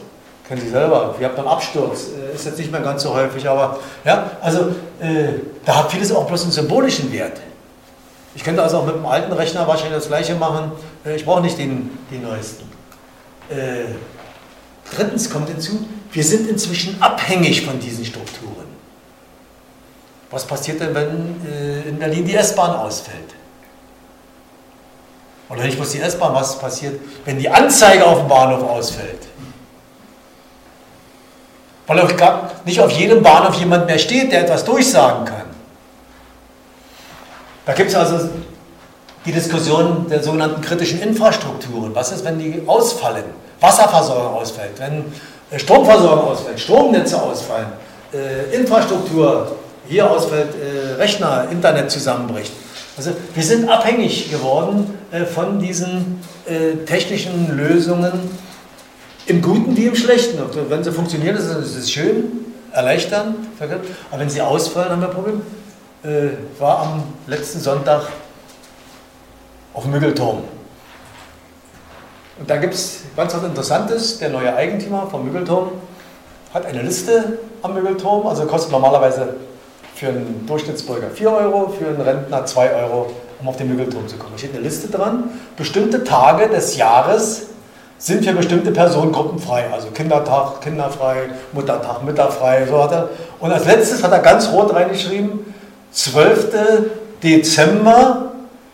Kennen 0.48 0.62
Sie 0.62 0.70
selber. 0.70 1.14
Wir 1.20 1.28
haben 1.28 1.36
dann 1.36 1.48
Absturz. 1.48 2.08
Äh, 2.08 2.34
ist 2.34 2.46
jetzt 2.46 2.58
nicht 2.58 2.72
mehr 2.72 2.82
ganz 2.82 3.04
so 3.04 3.14
häufig, 3.14 3.48
aber 3.48 3.78
ja, 4.04 4.32
also 4.42 4.70
äh, 5.00 5.34
da 5.64 5.78
hat 5.78 5.92
vieles 5.92 6.12
auch 6.12 6.26
bloß 6.26 6.44
einen 6.44 6.52
symbolischen 6.52 7.12
Wert. 7.14 7.40
Ich 8.34 8.44
könnte 8.44 8.64
also 8.64 8.78
auch 8.78 8.86
mit 8.86 8.96
dem 8.96 9.06
alten 9.06 9.32
Rechner 9.32 9.68
wahrscheinlich 9.68 9.98
das 9.98 10.08
gleiche 10.08 10.34
machen. 10.34 10.72
Äh, 11.06 11.16
ich 11.16 11.26
brauche 11.26 11.42
nicht 11.42 11.60
den, 11.60 11.92
den 12.10 12.24
neuesten. 12.24 12.64
Äh, 13.50 13.94
drittens 14.96 15.30
kommt 15.30 15.50
hinzu, 15.50 15.88
wir 16.12 16.24
sind 16.24 16.50
inzwischen 16.50 17.00
abhängig 17.00 17.66
von 17.66 17.80
diesen 17.80 18.04
Strukturen. 18.04 18.59
Was 20.32 20.46
passiert 20.46 20.80
denn, 20.80 20.94
wenn 20.94 21.42
äh, 21.46 21.90
in 21.90 21.98
Berlin 21.98 22.26
die 22.26 22.36
S-Bahn 22.36 22.76
ausfällt? 22.76 23.34
Oder 25.50 25.64
nicht 25.64 25.78
bloß 25.78 25.92
die 25.92 26.02
S-Bahn, 26.02 26.34
was 26.36 26.60
passiert, 26.60 27.00
wenn 27.26 27.40
die 27.40 27.50
Anzeige 27.50 28.06
auf 28.06 28.20
dem 28.20 28.28
Bahnhof 28.28 28.70
ausfällt? 28.70 29.28
Weil 31.88 32.02
auch 32.02 32.12
nicht 32.66 32.80
auf 32.80 32.92
jedem 32.92 33.24
Bahnhof 33.24 33.56
jemand 33.56 33.88
mehr 33.88 33.98
steht, 33.98 34.32
der 34.32 34.42
etwas 34.42 34.64
durchsagen 34.64 35.26
kann. 35.26 35.50
Da 37.66 37.74
gibt 37.74 37.90
es 37.90 37.96
also 37.96 38.30
die 39.26 39.32
Diskussion 39.32 40.08
der 40.08 40.22
sogenannten 40.22 40.62
kritischen 40.62 41.02
Infrastrukturen. 41.02 41.94
Was 41.96 42.12
ist, 42.12 42.24
wenn 42.24 42.38
die 42.38 42.62
ausfallen? 42.68 43.26
Wasserversorgung 43.60 44.40
ausfällt, 44.40 44.80
wenn 44.80 45.12
äh, 45.52 45.58
Stromversorgung 45.58 46.30
ausfällt, 46.30 46.60
Stromnetze 46.60 47.22
ausfallen, 47.22 47.68
äh, 48.14 48.56
Infrastruktur 48.56 49.56
hier 49.90 50.10
ausfällt, 50.10 50.50
äh, 50.56 50.94
Rechner, 50.94 51.48
Internet 51.52 51.90
zusammenbricht. 51.90 52.54
Also 52.96 53.12
wir 53.34 53.44
sind 53.44 53.68
abhängig 53.68 54.30
geworden 54.30 54.94
äh, 55.12 55.26
von 55.26 55.60
diesen 55.60 56.22
äh, 56.46 56.86
technischen 56.86 57.58
Lösungen 57.58 58.12
im 59.26 59.42
Guten 59.42 59.76
wie 59.76 59.86
im 59.86 59.96
Schlechten. 59.96 60.40
Wenn 60.70 60.84
sie 60.84 60.92
funktionieren, 60.92 61.36
ist 61.36 61.46
es 61.48 61.92
schön, 61.92 62.46
erleichtern. 62.72 63.36
Aber 63.60 64.20
wenn 64.20 64.30
sie 64.30 64.42
ausfallen, 64.42 64.92
haben 64.92 65.02
wir 65.02 65.10
ein 65.10 65.14
Problem. 65.14 65.42
Äh, 66.04 66.60
war 66.60 66.80
am 66.80 67.04
letzten 67.28 67.60
Sonntag 67.60 68.04
auf 69.74 69.84
dem 69.84 69.92
Müggelturm. 69.92 70.44
Und 72.40 72.50
da 72.50 72.58
gibt 72.58 72.74
es 72.74 73.02
ganz 73.16 73.34
was 73.34 73.44
Interessantes. 73.44 74.20
Der 74.20 74.30
neue 74.30 74.56
Eigentümer 74.56 75.08
vom 75.10 75.26
Müggelturm 75.26 75.72
hat 76.54 76.66
eine 76.66 76.82
Liste 76.84 77.40
am 77.62 77.74
Müggelturm, 77.74 78.28
also 78.28 78.46
kostet 78.46 78.72
normalerweise 78.72 79.36
für 80.00 80.08
einen 80.08 80.46
Durchschnittsbürger 80.48 81.10
4 81.10 81.30
Euro, 81.30 81.74
für 81.78 81.88
einen 81.88 82.00
Rentner 82.00 82.46
2 82.46 82.74
Euro, 82.74 83.08
um 83.42 83.50
auf 83.50 83.58
den 83.58 83.68
Müggelturm 83.68 84.08
zu 84.08 84.16
kommen. 84.16 84.32
Da 84.32 84.38
steht 84.38 84.56
eine 84.56 84.64
Liste 84.64 84.88
dran. 84.88 85.26
Bestimmte 85.58 86.06
Tage 86.06 86.48
des 86.48 86.78
Jahres 86.78 87.48
sind 87.98 88.24
für 88.24 88.32
bestimmte 88.32 88.72
Personengruppen 88.72 89.40
frei. 89.40 89.66
Also 89.74 89.90
Kindertag, 89.90 90.62
kinderfrei, 90.62 91.24
Muttertag, 91.52 92.02
Mütterfrei. 92.04 92.66
So 92.66 92.82
hat 92.82 92.94
er. 92.94 93.10
Und 93.42 93.52
als 93.52 93.66
letztes 93.66 94.02
hat 94.02 94.14
er 94.14 94.20
ganz 94.20 94.50
rot 94.54 94.74
reingeschrieben, 94.74 95.54
12. 95.92 96.48
Dezember 97.22 98.32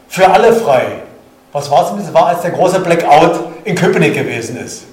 für 0.07 0.29
alle 0.29 0.53
frei. 0.53 1.01
Was 1.53 1.71
war 1.71 1.97
es? 1.97 2.05
Das 2.05 2.13
war, 2.13 2.27
als 2.27 2.41
der 2.41 2.51
große 2.51 2.81
Blackout 2.81 3.39
in 3.63 3.73
Köpenick 3.73 4.13
gewesen 4.13 4.57
ist. 4.63 4.83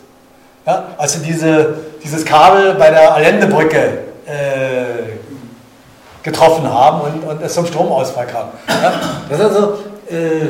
Ja, 0.66 0.84
also 0.96 1.18
diese, 1.18 1.74
dieses 2.02 2.24
Kabel 2.24 2.74
bei 2.76 2.88
der 2.88 3.12
Allendebrücke 3.14 4.11
getroffen 6.22 6.68
haben 6.72 7.00
und, 7.00 7.24
und 7.24 7.42
es 7.42 7.54
zum 7.54 7.66
Stromausfall 7.66 8.26
kam. 8.26 8.48
Ja, 8.68 8.92
das 9.28 9.38
ist 9.38 9.44
also, 9.46 9.78
äh, 10.08 10.46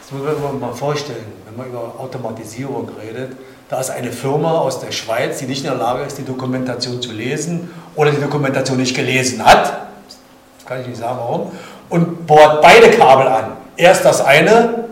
das 0.00 0.12
muss 0.12 0.22
man 0.42 0.60
mal 0.60 0.72
vorstellen, 0.72 1.24
wenn 1.46 1.56
man 1.56 1.66
über 1.66 1.94
Automatisierung 1.98 2.88
redet, 3.00 3.32
da 3.68 3.80
ist 3.80 3.90
eine 3.90 4.12
Firma 4.12 4.58
aus 4.58 4.80
der 4.80 4.92
Schweiz, 4.92 5.38
die 5.38 5.46
nicht 5.46 5.64
in 5.64 5.70
der 5.70 5.78
Lage 5.78 6.04
ist, 6.04 6.18
die 6.18 6.24
Dokumentation 6.24 7.02
zu 7.02 7.12
lesen 7.12 7.70
oder 7.96 8.10
die 8.10 8.20
Dokumentation 8.20 8.76
nicht 8.76 8.94
gelesen 8.94 9.44
hat, 9.44 9.64
das 9.64 10.66
kann 10.66 10.80
ich 10.80 10.86
nicht 10.86 10.98
sagen 10.98 11.18
warum, 11.18 11.50
und 11.88 12.26
bohrt 12.26 12.62
beide 12.62 12.90
Kabel 12.90 13.26
an. 13.26 13.52
Erst 13.76 14.04
das 14.04 14.24
eine 14.24 14.86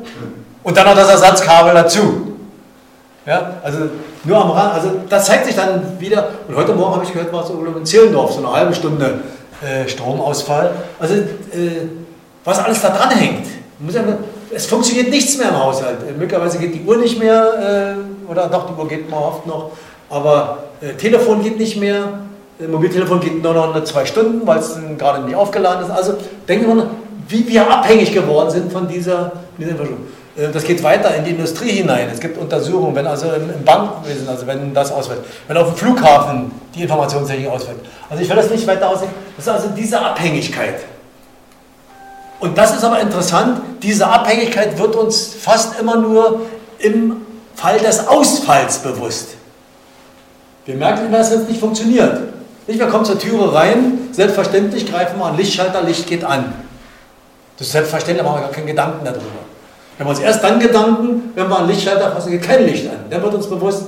und 0.63 0.77
dann 0.77 0.87
noch 0.87 0.97
das 0.97 1.09
Ersatzkabel 1.09 1.75
dazu. 1.75 2.35
Ja, 3.27 3.55
also 3.63 3.79
nur 4.25 4.37
am 4.37 4.51
Rand, 4.51 4.75
also 4.75 4.91
das 5.09 5.25
zeigt 5.27 5.47
sich 5.47 5.57
dann 5.57 5.99
wieder. 5.99 6.29
Und 6.47 6.57
heute 6.57 6.75
Morgen 6.75 6.97
habe 6.97 7.05
ich 7.05 7.13
gehört, 7.13 7.33
war 7.33 7.43
es 7.43 7.51
in 7.51 7.87
Zehlendorf, 7.87 8.33
so 8.33 8.39
eine 8.39 8.53
halbe 8.53 8.75
Stunde 8.75 9.21
äh, 9.63 9.89
Stromausfall. 9.89 10.75
Also 10.99 11.15
äh, 11.15 11.89
was 12.45 12.59
alles 12.59 12.81
da 12.83 12.91
dran 12.91 13.11
hängt. 13.11 13.47
Es 14.55 14.67
funktioniert 14.67 15.11
nichts 15.11 15.37
mehr 15.37 15.49
im 15.49 15.59
Haushalt. 15.59 15.99
Äh, 16.09 16.13
möglicherweise 16.13 16.59
geht 16.59 16.75
die 16.75 16.83
Uhr 16.85 16.97
nicht 16.97 17.19
mehr, 17.19 17.97
äh, 18.29 18.31
oder 18.31 18.49
doch, 18.49 18.67
die 18.67 18.81
Uhr 18.81 18.89
geht 18.89 19.11
mal 19.11 19.19
oft 19.19 19.47
noch, 19.47 19.73
aber 20.11 20.59
Telefon 20.99 21.43
geht 21.43 21.59
nicht 21.59 21.79
mehr, 21.79 22.21
Mobiltelefon 22.59 23.21
geht 23.21 23.43
nur 23.43 23.55
noch 23.55 23.85
zwei 23.85 24.05
Stunden, 24.05 24.47
weil 24.47 24.59
es 24.59 24.79
gerade 24.99 25.25
nicht 25.25 25.35
aufgeladen 25.35 25.85
ist. 25.85 25.91
Also 25.91 26.15
denken 26.47 26.67
wir 26.69 26.75
mal, 26.75 26.87
wie 27.29 27.49
wir 27.49 27.71
abhängig 27.71 28.13
geworden 28.13 28.51
sind 28.51 28.73
von 28.73 28.87
dieser, 28.87 29.33
dieser 29.57 29.71
Infrastruktur. 29.71 30.07
Äh, 30.37 30.49
das 30.53 30.65
geht 30.65 30.83
weiter 30.83 31.15
in 31.15 31.25
die 31.25 31.31
Industrie 31.31 31.71
hinein. 31.71 32.09
Es 32.13 32.21
gibt 32.21 32.39
Untersuchungen, 32.39 32.95
wenn 32.95 33.07
also 33.07 33.33
im 33.33 33.65
Bankwesen, 33.65 34.29
also 34.29 34.47
wenn 34.47 34.75
das 34.75 34.93
ausfällt, 34.93 35.21
wenn 35.49 35.57
auf 35.57 35.69
dem 35.69 35.77
Flughafen 35.77 36.53
die 36.75 36.83
Informationstechnik 36.83 37.49
ausfällt. 37.49 37.79
Also 38.11 38.23
ich 38.23 38.29
will 38.29 38.37
das 38.37 38.51
nicht 38.51 38.67
weiter 38.67 38.89
aussehen. 38.89 39.11
Das 39.37 39.47
ist 39.47 39.53
also 39.53 39.69
diese 39.77 40.01
Abhängigkeit. 40.01 40.81
Und 42.41 42.59
das 42.59 42.77
ist 42.77 42.85
aber 42.85 43.01
interessant, 43.01 43.61
diese 43.83 44.07
Abhängigkeit 44.07 44.79
wird 44.79 44.97
uns 44.97 45.35
fast 45.35 45.79
immer 45.81 45.97
nur 45.97 46.43
im 46.79 47.23
Fall 47.55 47.79
des 47.79 48.07
Ausfalls 48.07 48.79
bewusst. 48.79 49.29
Wir 50.67 50.75
merken, 50.75 51.13
dass 51.13 51.31
es 51.31 51.49
nicht 51.49 51.61
funktioniert. 51.61 52.21
Nicht, 52.67 52.79
wir 52.79 52.89
kommen 52.89 53.05
zur 53.05 53.19
Türe 53.19 53.53
rein, 53.55 54.09
selbstverständlich 54.13 54.91
greifen 54.91 55.19
wir 55.19 55.27
an 55.27 55.37
Lichtschalter, 55.37 55.83
Licht 55.83 56.07
geht 56.07 56.25
an. 56.25 56.55
Das 57.57 57.67
ist 57.69 57.73
selbstverständlich, 57.73 58.25
machen 58.25 58.39
wir 58.39 58.43
gar 58.43 58.51
keinen 58.51 58.67
Gedanken 58.67 59.05
darüber. 59.05 59.54
Wir 59.97 60.05
haben 60.05 60.11
uns 60.11 60.21
erst 60.21 60.43
dann 60.43 60.59
Gedanken, 60.59 61.33
wenn 61.35 61.49
wir 61.49 61.59
an 61.59 61.69
Lichtschalter 61.69 62.11
fassen, 62.11 62.33
geht 62.33 62.43
kein 62.43 62.65
Licht 62.67 62.89
an. 62.89 62.97
Dann 63.11 63.23
wird 63.23 63.35
uns 63.35 63.49
bewusst, 63.49 63.85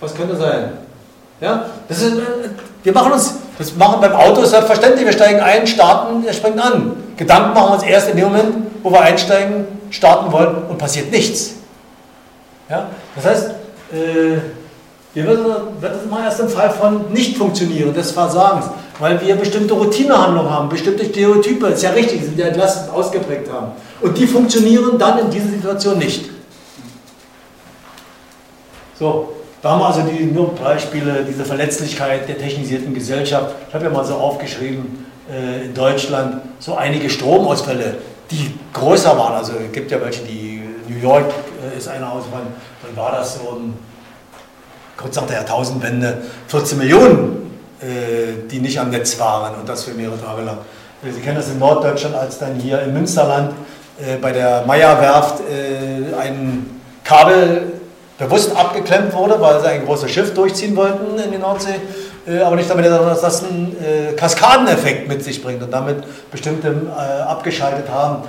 was 0.00 0.14
könnte 0.14 0.36
sein. 0.36 0.72
Ja? 1.40 1.66
Das 1.88 2.02
ist, 2.02 2.16
wir 2.82 2.92
machen 2.92 3.12
uns, 3.12 3.34
das 3.58 3.74
machen 3.76 4.00
beim 4.00 4.12
Auto 4.12 4.44
selbstverständlich, 4.44 5.06
wir 5.06 5.12
steigen 5.12 5.40
ein, 5.40 5.66
starten, 5.66 6.24
er 6.26 6.32
springt 6.32 6.60
an. 6.60 6.96
Gedanken 7.16 7.54
machen 7.54 7.70
wir 7.70 7.74
uns 7.74 7.82
erst 7.82 8.10
in 8.10 8.16
dem 8.16 8.26
Moment, 8.26 8.54
wo 8.82 8.90
wir 8.90 9.00
einsteigen, 9.00 9.66
starten 9.90 10.30
wollen 10.32 10.64
und 10.68 10.76
passiert 10.76 11.10
nichts. 11.10 11.54
Ja? 12.68 12.88
Das 13.16 13.24
heißt, 13.24 13.50
äh, 13.92 14.38
wir 15.14 15.26
werden, 15.26 15.44
werden 15.80 16.00
das 16.02 16.10
mal 16.10 16.24
erst 16.24 16.40
im 16.40 16.48
Fall 16.48 16.70
von 16.70 17.12
Nicht-Funktionieren, 17.12 17.94
des 17.94 18.10
Versagens, 18.10 18.66
weil 18.98 19.20
wir 19.20 19.36
bestimmte 19.36 19.74
Routinehandlungen 19.74 20.50
haben, 20.50 20.68
bestimmte 20.68 21.04
Stereotype, 21.04 21.68
ist 21.68 21.84
ja 21.84 21.90
richtig, 21.90 22.24
sind 22.24 22.38
ja 22.38 22.46
entlastend 22.46 22.92
ausgeprägt 22.92 23.48
haben. 23.52 23.72
Und 24.04 24.18
die 24.18 24.26
funktionieren 24.26 24.98
dann 24.98 25.18
in 25.18 25.30
dieser 25.30 25.48
Situation 25.48 25.98
nicht. 25.98 26.28
So, 28.98 29.32
da 29.62 29.70
haben 29.70 29.80
wir 29.80 29.86
also 29.86 30.02
die, 30.02 30.26
nur 30.26 30.54
Beispiele, 30.54 31.24
diese 31.26 31.46
Verletzlichkeit 31.46 32.28
der 32.28 32.36
technisierten 32.36 32.92
Gesellschaft. 32.92 33.54
Ich 33.66 33.74
habe 33.74 33.84
ja 33.84 33.90
mal 33.90 34.04
so 34.04 34.12
aufgeschrieben, 34.12 35.06
äh, 35.32 35.64
in 35.64 35.72
Deutschland 35.72 36.42
so 36.58 36.74
einige 36.74 37.08
Stromausfälle, 37.08 37.96
die 38.30 38.52
größer 38.74 39.16
waren. 39.16 39.36
Also 39.36 39.54
es 39.54 39.72
gibt 39.72 39.90
ja 39.90 39.98
welche, 40.02 40.22
die 40.24 40.62
New 40.86 40.98
York 40.98 41.32
äh, 41.72 41.78
ist 41.78 41.88
einer 41.88 42.12
Ausfall, 42.12 42.42
dann 42.82 42.94
war 43.02 43.12
das 43.12 43.36
so 43.38 43.56
ein 43.56 43.72
kurz 44.98 45.16
nach 45.16 45.26
der 45.26 45.36
Jahrtausendwende 45.36 46.18
14 46.48 46.76
Millionen, 46.76 47.58
äh, 47.80 48.46
die 48.50 48.58
nicht 48.58 48.78
am 48.78 48.90
Netz 48.90 49.18
waren 49.18 49.54
und 49.54 49.66
das 49.66 49.84
für 49.84 49.94
mehrere 49.94 50.20
Tage 50.20 50.42
lang. 50.42 50.58
Äh, 51.02 51.10
Sie 51.10 51.20
kennen 51.20 51.36
das 51.36 51.48
in 51.48 51.58
Norddeutschland, 51.58 52.14
als 52.14 52.38
dann 52.38 52.56
hier 52.56 52.82
im 52.82 52.92
Münsterland 52.92 53.54
äh, 54.00 54.16
bei 54.16 54.32
der 54.32 54.64
Meierwerft 54.66 55.40
äh, 55.40 56.20
ein 56.20 56.80
Kabel 57.04 57.74
bewusst 58.18 58.56
abgeklemmt 58.56 59.12
wurde, 59.12 59.40
weil 59.40 59.60
sie 59.60 59.68
ein 59.68 59.84
großes 59.84 60.10
Schiff 60.10 60.34
durchziehen 60.34 60.74
wollten 60.74 61.16
in 61.16 61.30
die 61.30 61.38
Nordsee, 61.38 61.76
äh, 62.26 62.40
aber 62.40 62.56
nicht 62.56 62.68
damit, 62.68 62.86
dass 62.86 63.20
das 63.20 63.44
einen 63.44 63.76
äh, 63.80 64.14
Kaskadeneffekt 64.14 65.06
mit 65.06 65.22
sich 65.22 65.40
bringt 65.40 65.62
und 65.62 65.70
damit 65.70 65.98
bestimmte 66.30 66.74
abgeschaltet 67.26 67.88
haben. 67.88 68.22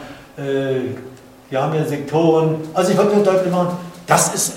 wir 1.50 1.62
haben 1.62 1.74
hier 1.74 1.86
Sektoren, 1.86 2.58
also 2.74 2.92
ich 2.92 2.98
wollte 2.98 3.16
nur 3.16 3.24
deutlich 3.24 3.52
machen, 3.52 3.78
das 4.06 4.36
ist 4.36 4.54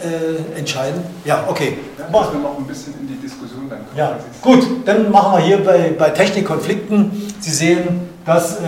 entscheidend. 0.57 1.05
Ja, 1.25 1.45
okay. 1.49 1.79
Ja, 1.99 2.05
dass 2.05 2.33
wir 2.33 2.41
noch 2.41 2.59
ein 2.59 2.67
bisschen 2.67 2.95
in 3.01 3.07
die 3.07 3.15
Diskussion 3.15 3.69
dann 3.71 3.79
kommen. 3.79 3.97
Ja, 3.97 4.19
gut, 4.43 4.67
dann 4.87 5.11
machen 5.11 5.39
wir 5.39 5.45
hier 5.45 5.65
bei, 5.65 5.95
bei 5.97 6.11
Technikkonflikten. 6.11 7.33
Sie 7.41 7.51
sehen, 7.51 8.11
dass, 8.27 8.59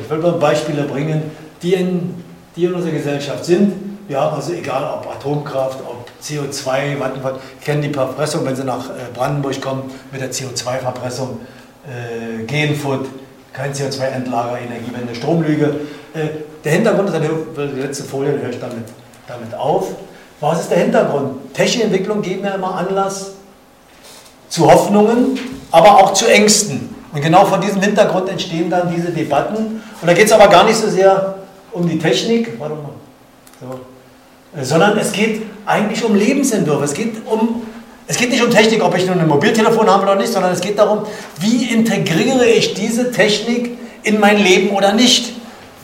ich 0.00 0.10
will 0.10 0.18
nur 0.18 0.38
Beispiele 0.38 0.84
bringen, 0.84 1.22
die 1.64 1.74
in, 1.74 2.14
die 2.54 2.66
in 2.66 2.74
unserer 2.74 2.92
Gesellschaft 2.92 3.44
sind. 3.44 3.72
Wir 4.06 4.20
haben 4.20 4.36
also 4.36 4.52
egal 4.52 4.98
ob 4.98 5.10
Atomkraft, 5.10 5.80
ob 5.80 6.06
CO2, 6.22 6.98
Vattenfall, 7.00 7.36
kennen 7.62 7.82
die 7.82 7.88
Verpressung, 7.88 8.44
wenn 8.44 8.54
Sie 8.54 8.64
nach 8.64 8.90
äh, 8.90 8.92
Brandenburg 9.14 9.60
kommen, 9.62 9.90
mit 10.12 10.20
der 10.20 10.30
CO2-Verpressung, 10.30 11.40
äh, 11.86 12.44
Genfood, 12.44 13.06
kein 13.54 13.72
CO2-Endlager, 13.72 14.58
Energiewende, 14.58 15.14
Stromlüge. 15.14 15.74
Äh, 16.12 16.28
der 16.62 16.72
Hintergrund 16.72 17.08
ist, 17.08 17.16
die 17.16 17.80
letzte 17.80 18.04
Folie 18.04 18.32
höre 18.32 18.50
ich 18.50 18.60
damit, 18.60 18.84
damit 19.26 19.54
auf. 19.54 19.88
Was 20.40 20.60
ist 20.60 20.70
der 20.70 20.78
Hintergrund? 20.78 21.54
Technikentwicklung 21.54 22.20
geben 22.20 22.44
ja 22.44 22.54
immer 22.54 22.74
Anlass 22.74 23.32
zu 24.50 24.70
Hoffnungen, 24.70 25.38
aber 25.70 25.96
auch 25.96 26.12
zu 26.12 26.26
Ängsten. 26.26 26.94
Und 27.12 27.22
genau 27.22 27.46
vor 27.46 27.58
diesem 27.58 27.80
Hintergrund 27.80 28.28
entstehen 28.28 28.68
dann 28.68 28.92
diese 28.94 29.10
Debatten. 29.10 29.56
Und 29.56 30.06
da 30.06 30.12
geht 30.12 30.26
es 30.26 30.32
aber 30.32 30.48
gar 30.48 30.64
nicht 30.64 30.76
so 30.76 30.88
sehr 30.88 31.36
um 31.74 31.88
die 31.88 31.98
Technik, 31.98 32.58
warte 32.58 32.76
so. 33.60 33.80
sondern 34.62 34.96
es 34.98 35.12
geht 35.12 35.42
eigentlich 35.66 36.04
um 36.04 36.14
Lebensentwürfe. 36.14 36.84
Es 36.84 36.94
geht, 36.94 37.26
um, 37.26 37.62
es 38.06 38.16
geht 38.16 38.30
nicht 38.30 38.42
um 38.42 38.50
Technik, 38.50 38.82
ob 38.82 38.96
ich 38.96 39.06
nun 39.06 39.18
ein 39.18 39.28
Mobiltelefon 39.28 39.88
habe 39.88 40.04
oder 40.04 40.16
nicht, 40.16 40.32
sondern 40.32 40.52
es 40.52 40.60
geht 40.60 40.78
darum, 40.78 41.04
wie 41.40 41.66
integriere 41.66 42.46
ich 42.46 42.74
diese 42.74 43.10
Technik 43.10 43.76
in 44.02 44.20
mein 44.20 44.38
Leben 44.38 44.70
oder 44.70 44.92
nicht. 44.92 45.34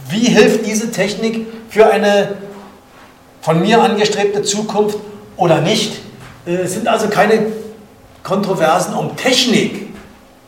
Wie 0.09 0.27
hilft 0.27 0.67
diese 0.67 0.91
Technik 0.91 1.47
für 1.69 1.87
eine 1.91 2.37
von 3.41 3.61
mir 3.61 3.83
angestrebte 3.83 4.43
Zukunft 4.43 4.99
oder 5.37 5.61
nicht. 5.61 6.01
Äh, 6.47 6.57
es 6.57 6.75
sind 6.75 6.89
also 6.89 7.09
keine 7.09 7.47
Kontroversen 8.23 8.95
um 8.95 9.17
Technik, 9.17 9.89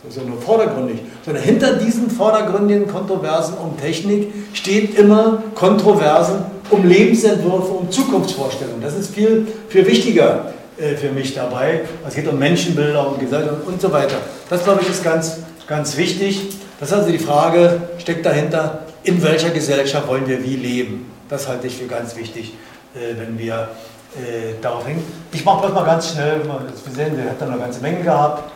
das 0.02 0.16
ist 0.16 0.22
ja 0.22 0.28
nur 0.28 0.40
vordergründig, 0.40 1.00
sondern 1.24 1.42
hinter 1.42 1.74
diesen 1.74 2.10
vordergründigen 2.10 2.88
Kontroversen 2.88 3.54
um 3.58 3.78
Technik 3.78 4.32
steht 4.52 4.98
immer 4.98 5.42
Kontroversen 5.54 6.44
um 6.70 6.86
Lebensentwürfe, 6.86 7.72
um 7.72 7.90
Zukunftsvorstellungen. 7.90 8.80
Das 8.80 8.96
ist 8.96 9.14
viel, 9.14 9.46
viel 9.68 9.86
wichtiger 9.86 10.52
äh, 10.78 10.96
für 10.96 11.10
mich 11.10 11.34
dabei. 11.34 11.82
Es 12.06 12.14
geht 12.14 12.26
um 12.26 12.38
Menschenbilder, 12.38 13.06
um 13.06 13.18
Gesellschaft 13.18 13.66
und 13.66 13.80
so 13.80 13.92
weiter. 13.92 14.16
Das, 14.48 14.64
glaube 14.64 14.80
ich, 14.82 14.88
ist 14.88 15.04
ganz, 15.04 15.38
ganz 15.66 15.96
wichtig. 15.96 16.40
Das 16.80 16.90
ist 16.90 16.94
also 16.94 17.10
die 17.10 17.18
Frage, 17.18 17.82
steckt 17.98 18.26
dahinter, 18.26 18.86
in 19.04 19.22
welcher 19.22 19.50
Gesellschaft 19.50 20.08
wollen 20.08 20.26
wir 20.26 20.42
wie 20.42 20.56
leben? 20.56 21.10
Das 21.28 21.46
halte 21.48 21.66
ich 21.66 21.76
für 21.76 21.86
ganz 21.86 22.16
wichtig. 22.16 22.54
Äh, 22.94 23.18
wenn 23.18 23.38
wir 23.38 23.68
äh, 24.16 24.60
darauf 24.60 24.86
hängen. 24.86 25.02
Ich 25.32 25.44
mache 25.46 25.62
das 25.62 25.72
mal 25.72 25.84
ganz 25.84 26.12
schnell. 26.12 26.42
Wir 26.44 26.94
sehen, 26.94 27.16
wir 27.16 27.30
hatten 27.30 27.44
eine 27.44 27.58
ganze 27.58 27.80
Menge 27.80 28.02
gehabt, 28.02 28.52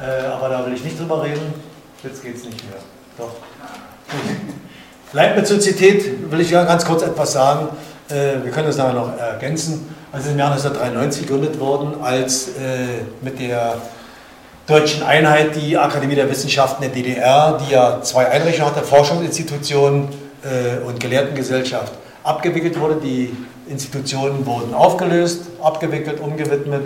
äh, 0.00 0.26
aber 0.26 0.48
da 0.48 0.66
will 0.66 0.74
ich 0.74 0.84
nicht 0.84 0.98
drüber 0.98 1.22
reden. 1.22 1.54
Jetzt 2.02 2.22
geht 2.22 2.36
es 2.36 2.44
nicht 2.44 2.62
mehr. 2.68 2.78
Doch. 3.18 3.32
Leibniz-Sozietät 5.12 6.30
will 6.30 6.40
ich 6.40 6.50
ja 6.50 6.64
ganz 6.64 6.84
kurz 6.84 7.02
etwas 7.02 7.32
sagen. 7.32 7.68
wir 8.08 8.50
können 8.50 8.66
das 8.66 8.76
nachher 8.76 8.92
noch 8.92 9.16
ergänzen. 9.16 9.94
Also 10.12 10.30
im 10.30 10.38
Jahr 10.38 10.50
1993 10.50 11.26
gegründet 11.26 11.58
worden, 11.58 12.02
als 12.02 12.50
mit 13.22 13.38
der 13.38 13.76
deutschen 14.66 15.02
Einheit 15.04 15.56
die 15.56 15.78
Akademie 15.78 16.16
der 16.16 16.28
Wissenschaften 16.28 16.82
der 16.82 16.90
DDR, 16.90 17.58
die 17.64 17.72
ja 17.72 18.02
zwei 18.02 18.28
Einrichtungen 18.28 18.70
hatte, 18.70 18.84
Forschungsinstitutionen 18.84 20.08
und 20.84 21.00
Gelehrtengesellschaft 21.00 21.92
abgewickelt 22.24 22.78
wurde. 22.80 22.96
Die 22.96 23.34
Institutionen 23.68 24.44
wurden 24.44 24.74
aufgelöst, 24.74 25.42
abgewickelt, 25.62 26.20
umgewidmet. 26.20 26.82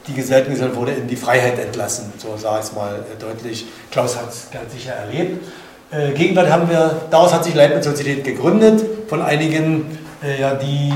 Äh, 0.00 0.06
die 0.08 0.14
Gesellschaft 0.14 0.76
wurde 0.76 0.92
in 0.92 1.06
die 1.06 1.16
Freiheit 1.16 1.58
entlassen, 1.58 2.12
so 2.18 2.36
sage 2.36 2.60
ich 2.60 2.66
es 2.66 2.74
mal 2.74 2.94
äh, 2.94 3.20
deutlich. 3.20 3.66
Klaus 3.90 4.16
hat 4.16 4.30
es 4.30 4.48
ganz 4.50 4.72
sicher 4.72 4.92
erlebt. 4.92 5.44
Äh, 5.90 6.12
gegenwärtig 6.12 6.52
haben 6.52 6.68
wir, 6.68 7.02
daraus 7.10 7.32
hat 7.32 7.44
sich 7.44 7.54
Leibniz-Sozietät 7.54 8.24
gegründet, 8.24 8.84
von 9.08 9.22
einigen, 9.22 9.98
ja, 10.38 10.54
die 10.54 10.92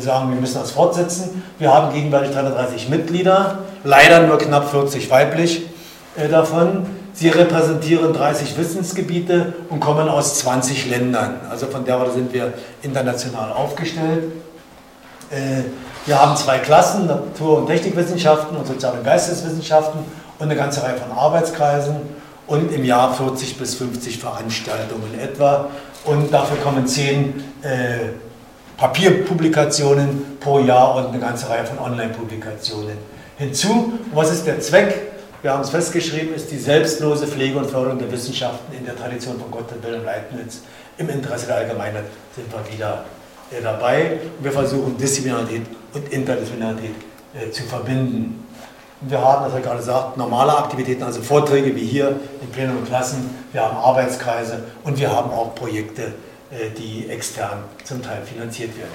sagen, 0.00 0.34
wir 0.34 0.38
müssen 0.38 0.60
das 0.60 0.70
fortsetzen. 0.70 1.42
Wir 1.58 1.72
haben 1.72 1.94
gegenwärtig 1.94 2.32
330 2.32 2.90
Mitglieder, 2.90 3.60
leider 3.84 4.26
nur 4.26 4.36
knapp 4.36 4.70
40 4.70 5.10
weiblich 5.10 5.62
davon. 6.30 6.84
Sie 7.14 7.30
repräsentieren 7.30 8.12
30 8.12 8.58
Wissensgebiete 8.58 9.54
und 9.70 9.80
kommen 9.80 10.10
aus 10.10 10.40
20 10.40 10.90
Ländern. 10.90 11.40
Also 11.48 11.66
von 11.68 11.86
der 11.86 11.98
Seite 11.98 12.12
sind 12.12 12.34
wir 12.34 12.52
international 12.82 13.50
aufgestellt. 13.50 14.24
Wir 16.06 16.20
haben 16.20 16.36
zwei 16.36 16.58
Klassen, 16.58 17.06
Natur- 17.06 17.58
und 17.58 17.66
Technikwissenschaften 17.66 18.56
und 18.56 18.66
Sozial- 18.66 18.92
und 18.92 19.04
Geisteswissenschaften 19.04 20.00
und 20.38 20.44
eine 20.44 20.54
ganze 20.54 20.82
Reihe 20.82 20.96
von 20.96 21.10
Arbeitskreisen 21.16 21.96
und 22.46 22.72
im 22.72 22.84
Jahr 22.84 23.12
40 23.12 23.58
bis 23.58 23.74
50 23.74 24.18
Veranstaltungen 24.18 25.18
etwa. 25.18 25.68
Und 26.04 26.32
dafür 26.32 26.58
kommen 26.58 26.86
zehn 26.86 27.42
äh, 27.62 28.10
Papierpublikationen 28.76 30.38
pro 30.38 30.60
Jahr 30.60 30.94
und 30.94 31.08
eine 31.08 31.18
ganze 31.18 31.48
Reihe 31.48 31.64
von 31.64 31.78
Online-Publikationen 31.80 32.98
hinzu. 33.36 33.68
Und 33.68 34.14
was 34.14 34.30
ist 34.30 34.46
der 34.46 34.60
Zweck? 34.60 35.16
wir 35.46 35.52
haben 35.52 35.62
es 35.62 35.70
festgeschrieben, 35.70 36.34
ist 36.34 36.50
die 36.50 36.58
selbstlose 36.58 37.24
Pflege 37.28 37.56
und 37.56 37.70
Förderung 37.70 38.00
der 38.00 38.10
Wissenschaften 38.10 38.76
in 38.76 38.84
der 38.84 38.96
Tradition 38.96 39.38
von 39.38 39.48
Gottfried 39.48 39.80
Wilhelm 39.84 40.04
Leibniz. 40.04 40.62
Im 40.98 41.08
Interesse 41.08 41.46
der 41.46 41.58
Allgemeinheit 41.58 42.06
sind 42.34 42.52
wir 42.52 42.72
wieder 42.72 43.04
dabei. 43.62 44.18
Und 44.38 44.44
wir 44.44 44.52
versuchen 44.52 44.96
Disziplinarität 44.96 45.62
und 45.92 46.12
Interdisziplinarität 46.12 46.94
äh, 47.34 47.50
zu 47.50 47.62
verbinden. 47.64 48.44
Wir 49.02 49.20
haben, 49.20 49.44
das 49.44 49.50
habe 49.50 49.60
ich 49.60 49.66
gerade 49.66 49.78
gesagt, 49.78 50.16
normale 50.16 50.56
Aktivitäten, 50.56 51.02
also 51.02 51.20
Vorträge 51.20 51.74
wie 51.76 51.84
hier 51.84 52.16
in 52.40 52.48
Plenum 52.50 52.78
und 52.78 52.86
Klassen. 52.86 53.30
Wir 53.52 53.62
haben 53.62 53.76
Arbeitskreise 53.76 54.64
und 54.84 54.98
wir 54.98 55.10
haben 55.10 55.30
auch 55.30 55.54
Projekte, 55.54 56.14
äh, 56.50 56.70
die 56.76 57.08
extern 57.08 57.64
zum 57.84 58.02
Teil 58.02 58.22
finanziert 58.24 58.76
werden. 58.76 58.90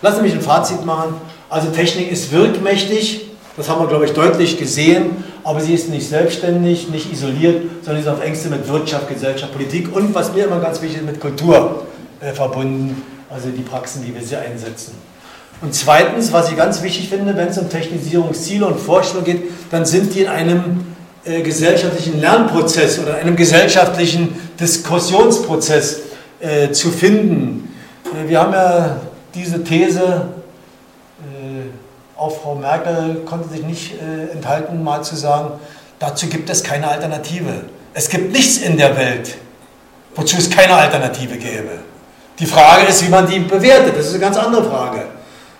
Lassen 0.00 0.16
Sie 0.16 0.22
mich 0.22 0.32
ein 0.32 0.40
Fazit 0.40 0.84
machen. 0.84 1.14
Also 1.48 1.68
Technik 1.70 2.10
ist 2.10 2.32
wirkmächtig. 2.32 3.28
Das 3.56 3.68
haben 3.68 3.80
wir, 3.82 3.88
glaube 3.88 4.06
ich, 4.06 4.12
deutlich 4.12 4.58
gesehen. 4.58 5.22
aber 5.44 5.60
sie 5.60 5.74
ist 5.74 5.88
nicht 5.88 6.08
selbstständig, 6.08 6.88
nicht 6.88 7.12
isoliert, 7.12 7.62
sondern 7.82 8.02
ist 8.02 8.08
auf 8.08 8.22
Ängste 8.24 8.48
mit 8.48 8.68
Wirtschaft, 8.68 9.08
Gesellschaft, 9.08 9.52
Politik 9.52 9.94
und 9.94 10.14
was 10.14 10.32
mir 10.32 10.46
immer 10.46 10.60
ganz 10.60 10.80
wichtig 10.80 11.00
ist, 11.00 11.06
mit 11.06 11.20
Kultur 11.20 11.86
äh, 12.20 12.32
verbunden, 12.32 13.02
also 13.32 13.48
die 13.48 13.62
Praxen, 13.62 14.04
die 14.04 14.14
wir 14.14 14.22
sie 14.22 14.36
einsetzen. 14.36 14.94
Und 15.60 15.74
zweitens, 15.74 16.32
was 16.32 16.50
ich 16.50 16.56
ganz 16.56 16.82
wichtig 16.82 17.08
finde, 17.08 17.36
wenn 17.36 17.48
es 17.48 17.58
um 17.58 17.70
Technisierungsziele 17.70 18.66
und 18.66 18.80
Vorstellungen 18.80 19.24
geht, 19.24 19.42
dann 19.70 19.84
sind 19.86 20.14
die 20.14 20.22
in 20.22 20.28
einem 20.28 20.86
äh, 21.24 21.40
gesellschaftlichen 21.42 22.20
Lernprozess 22.20 22.98
oder 22.98 23.14
einem 23.14 23.36
gesellschaftlichen 23.36 24.34
Diskussionsprozess 24.58 26.00
äh, 26.40 26.72
zu 26.72 26.90
finden. 26.90 27.72
Äh, 28.06 28.28
wir 28.28 28.40
haben 28.40 28.52
ja 28.52 28.96
diese 29.34 29.62
These, 29.62 30.00
äh, 31.20 32.18
auch 32.18 32.40
Frau 32.40 32.56
Merkel 32.56 33.22
konnte 33.24 33.48
sich 33.48 33.62
nicht 33.62 33.94
äh, 33.94 34.32
enthalten, 34.32 34.82
mal 34.82 35.02
zu 35.02 35.14
sagen, 35.14 35.60
dazu 36.00 36.26
gibt 36.26 36.50
es 36.50 36.64
keine 36.64 36.88
Alternative. 36.88 37.66
Es 37.94 38.08
gibt 38.08 38.32
nichts 38.32 38.58
in 38.58 38.76
der 38.76 38.96
Welt, 38.96 39.36
wozu 40.16 40.38
es 40.38 40.50
keine 40.50 40.74
Alternative 40.74 41.36
gäbe. 41.36 41.91
Die 42.38 42.46
Frage 42.46 42.86
ist, 42.86 43.04
wie 43.04 43.10
man 43.10 43.26
die 43.26 43.40
bewertet. 43.40 43.96
Das 43.96 44.06
ist 44.06 44.14
eine 44.14 44.20
ganz 44.20 44.36
andere 44.36 44.64
Frage. 44.64 45.02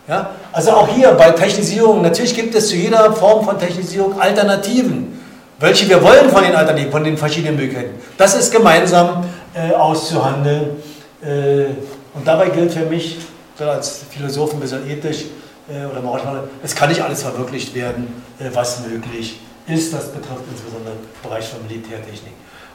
Ja? 0.09 0.31
Also 0.53 0.73
auch 0.73 0.89
hier 0.89 1.13
bei 1.13 1.31
Technisierung, 1.31 2.03
natürlich 2.03 2.35
gibt 2.35 2.55
es 2.55 2.69
zu 2.69 2.77
jeder 2.77 3.13
Form 3.13 3.45
von 3.45 3.59
Technisierung 3.59 4.21
Alternativen. 4.21 5.21
Welche 5.59 5.89
wir 5.89 6.03
wollen 6.03 6.29
von 6.31 6.43
den 6.43 6.55
Alternativen, 6.55 6.91
von 6.91 7.05
den 7.05 7.17
verschiedenen 7.17 7.57
Möglichkeiten. 7.57 7.95
Das 8.19 8.35
ist 8.35 8.51
gemeinsam 8.51 9.25
äh, 9.55 9.73
auszuhandeln. 9.75 10.83
Äh, 11.23 11.67
und 12.15 12.27
dabei 12.27 12.49
gilt 12.49 12.73
für 12.73 12.85
mich, 12.85 13.19
als 13.59 14.01
Philosoph 14.11 14.55
ein 14.55 14.61
bisschen 14.61 14.91
ethisch 14.91 15.27
äh, 15.69 15.87
oder 15.87 16.01
moralisch, 16.01 16.51
es 16.65 16.75
kann 16.75 16.89
nicht 16.89 17.01
alles 17.01 17.23
verwirklicht 17.23 17.75
werden, 17.75 18.23
äh, 18.41 18.47
was 18.53 18.81
möglich 18.87 19.39
ist. 19.69 19.95
Das 19.95 20.09
betrifft 20.09 20.43
insbesondere 20.51 20.95
den 20.95 21.23
Bereich 21.23 21.49
von 21.49 21.63
Militärtechnik. 21.63 22.33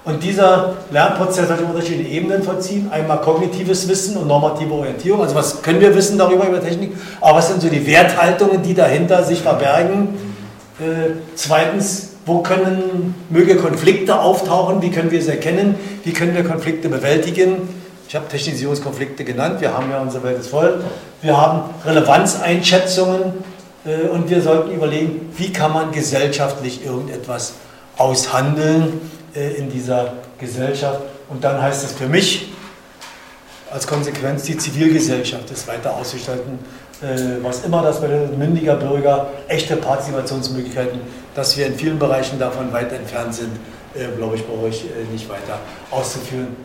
Und 0.07 0.23
dieser 0.23 0.75
Lernprozess 0.89 1.49
hat 1.49 1.59
unterschiedliche 1.59 2.09
Ebenen 2.09 2.41
vollziehen. 2.41 2.89
Einmal 2.89 3.19
kognitives 3.19 3.89
Wissen 3.89 4.15
und 4.15 4.27
normative 4.27 4.73
Orientierung. 4.73 5.21
Also 5.21 5.35
was 5.35 5.61
können 5.61 5.81
wir 5.81 5.93
wissen 5.93 6.17
darüber 6.17 6.47
über 6.47 6.61
Technik? 6.61 6.93
Aber 7.19 7.39
was 7.39 7.49
sind 7.49 7.61
so 7.61 7.67
die 7.67 7.85
Werthaltungen, 7.85 8.63
die 8.63 8.73
dahinter 8.73 9.25
sich 9.25 9.41
verbergen? 9.41 10.13
Äh, 10.79 11.11
zweitens, 11.35 12.13
wo 12.25 12.39
können 12.39 13.15
möge 13.29 13.57
Konflikte 13.57 14.17
auftauchen? 14.17 14.81
Wie 14.81 14.91
können 14.91 15.11
wir 15.11 15.21
sie 15.21 15.31
erkennen? 15.31 15.75
Wie 16.05 16.13
können 16.13 16.33
wir 16.33 16.45
Konflikte 16.45 16.87
bewältigen? 16.87 17.67
Ich 18.07 18.15
habe 18.15 18.29
Technisierungskonflikte 18.29 19.25
genannt. 19.25 19.59
Wir 19.59 19.73
haben 19.73 19.91
ja 19.91 19.99
unsere 19.99 20.23
Welt 20.23 20.39
ist 20.39 20.47
voll. 20.47 20.85
Wir 21.21 21.35
haben 21.35 21.63
Relevanzeinschätzungen 21.85 23.33
äh, 23.85 24.07
und 24.07 24.29
wir 24.29 24.41
sollten 24.41 24.71
überlegen, 24.71 25.33
wie 25.35 25.51
kann 25.51 25.73
man 25.73 25.91
gesellschaftlich 25.91 26.85
irgendetwas 26.85 27.55
aushandeln 27.97 29.01
in 29.33 29.69
dieser 29.69 30.13
Gesellschaft. 30.39 31.01
Und 31.29 31.43
dann 31.43 31.61
heißt 31.61 31.83
es 31.83 31.93
für 31.93 32.07
mich 32.07 32.49
als 33.71 33.85
Konsequenz, 33.85 34.43
die 34.43 34.57
Zivilgesellschaft 34.57 35.49
ist 35.51 35.67
weiter 35.67 35.95
ausgestalten, 35.95 36.59
äh, 37.01 37.43
was 37.43 37.63
immer 37.65 37.83
das 37.83 37.99
bedeutet, 37.99 38.37
mündiger 38.37 38.75
Bürger, 38.75 39.27
echte 39.47 39.75
Partizipationsmöglichkeiten, 39.75 41.01
dass 41.35 41.57
wir 41.57 41.67
in 41.67 41.75
vielen 41.75 41.99
Bereichen 41.99 42.39
davon 42.39 42.71
weit 42.71 42.91
entfernt 42.93 43.35
sind, 43.35 43.51
äh, 43.93 44.07
glaube 44.17 44.37
ich, 44.37 44.47
brauche 44.47 44.69
ich 44.69 44.85
nicht 45.11 45.29
weiter 45.29 45.59
auszuführen. 45.91 46.55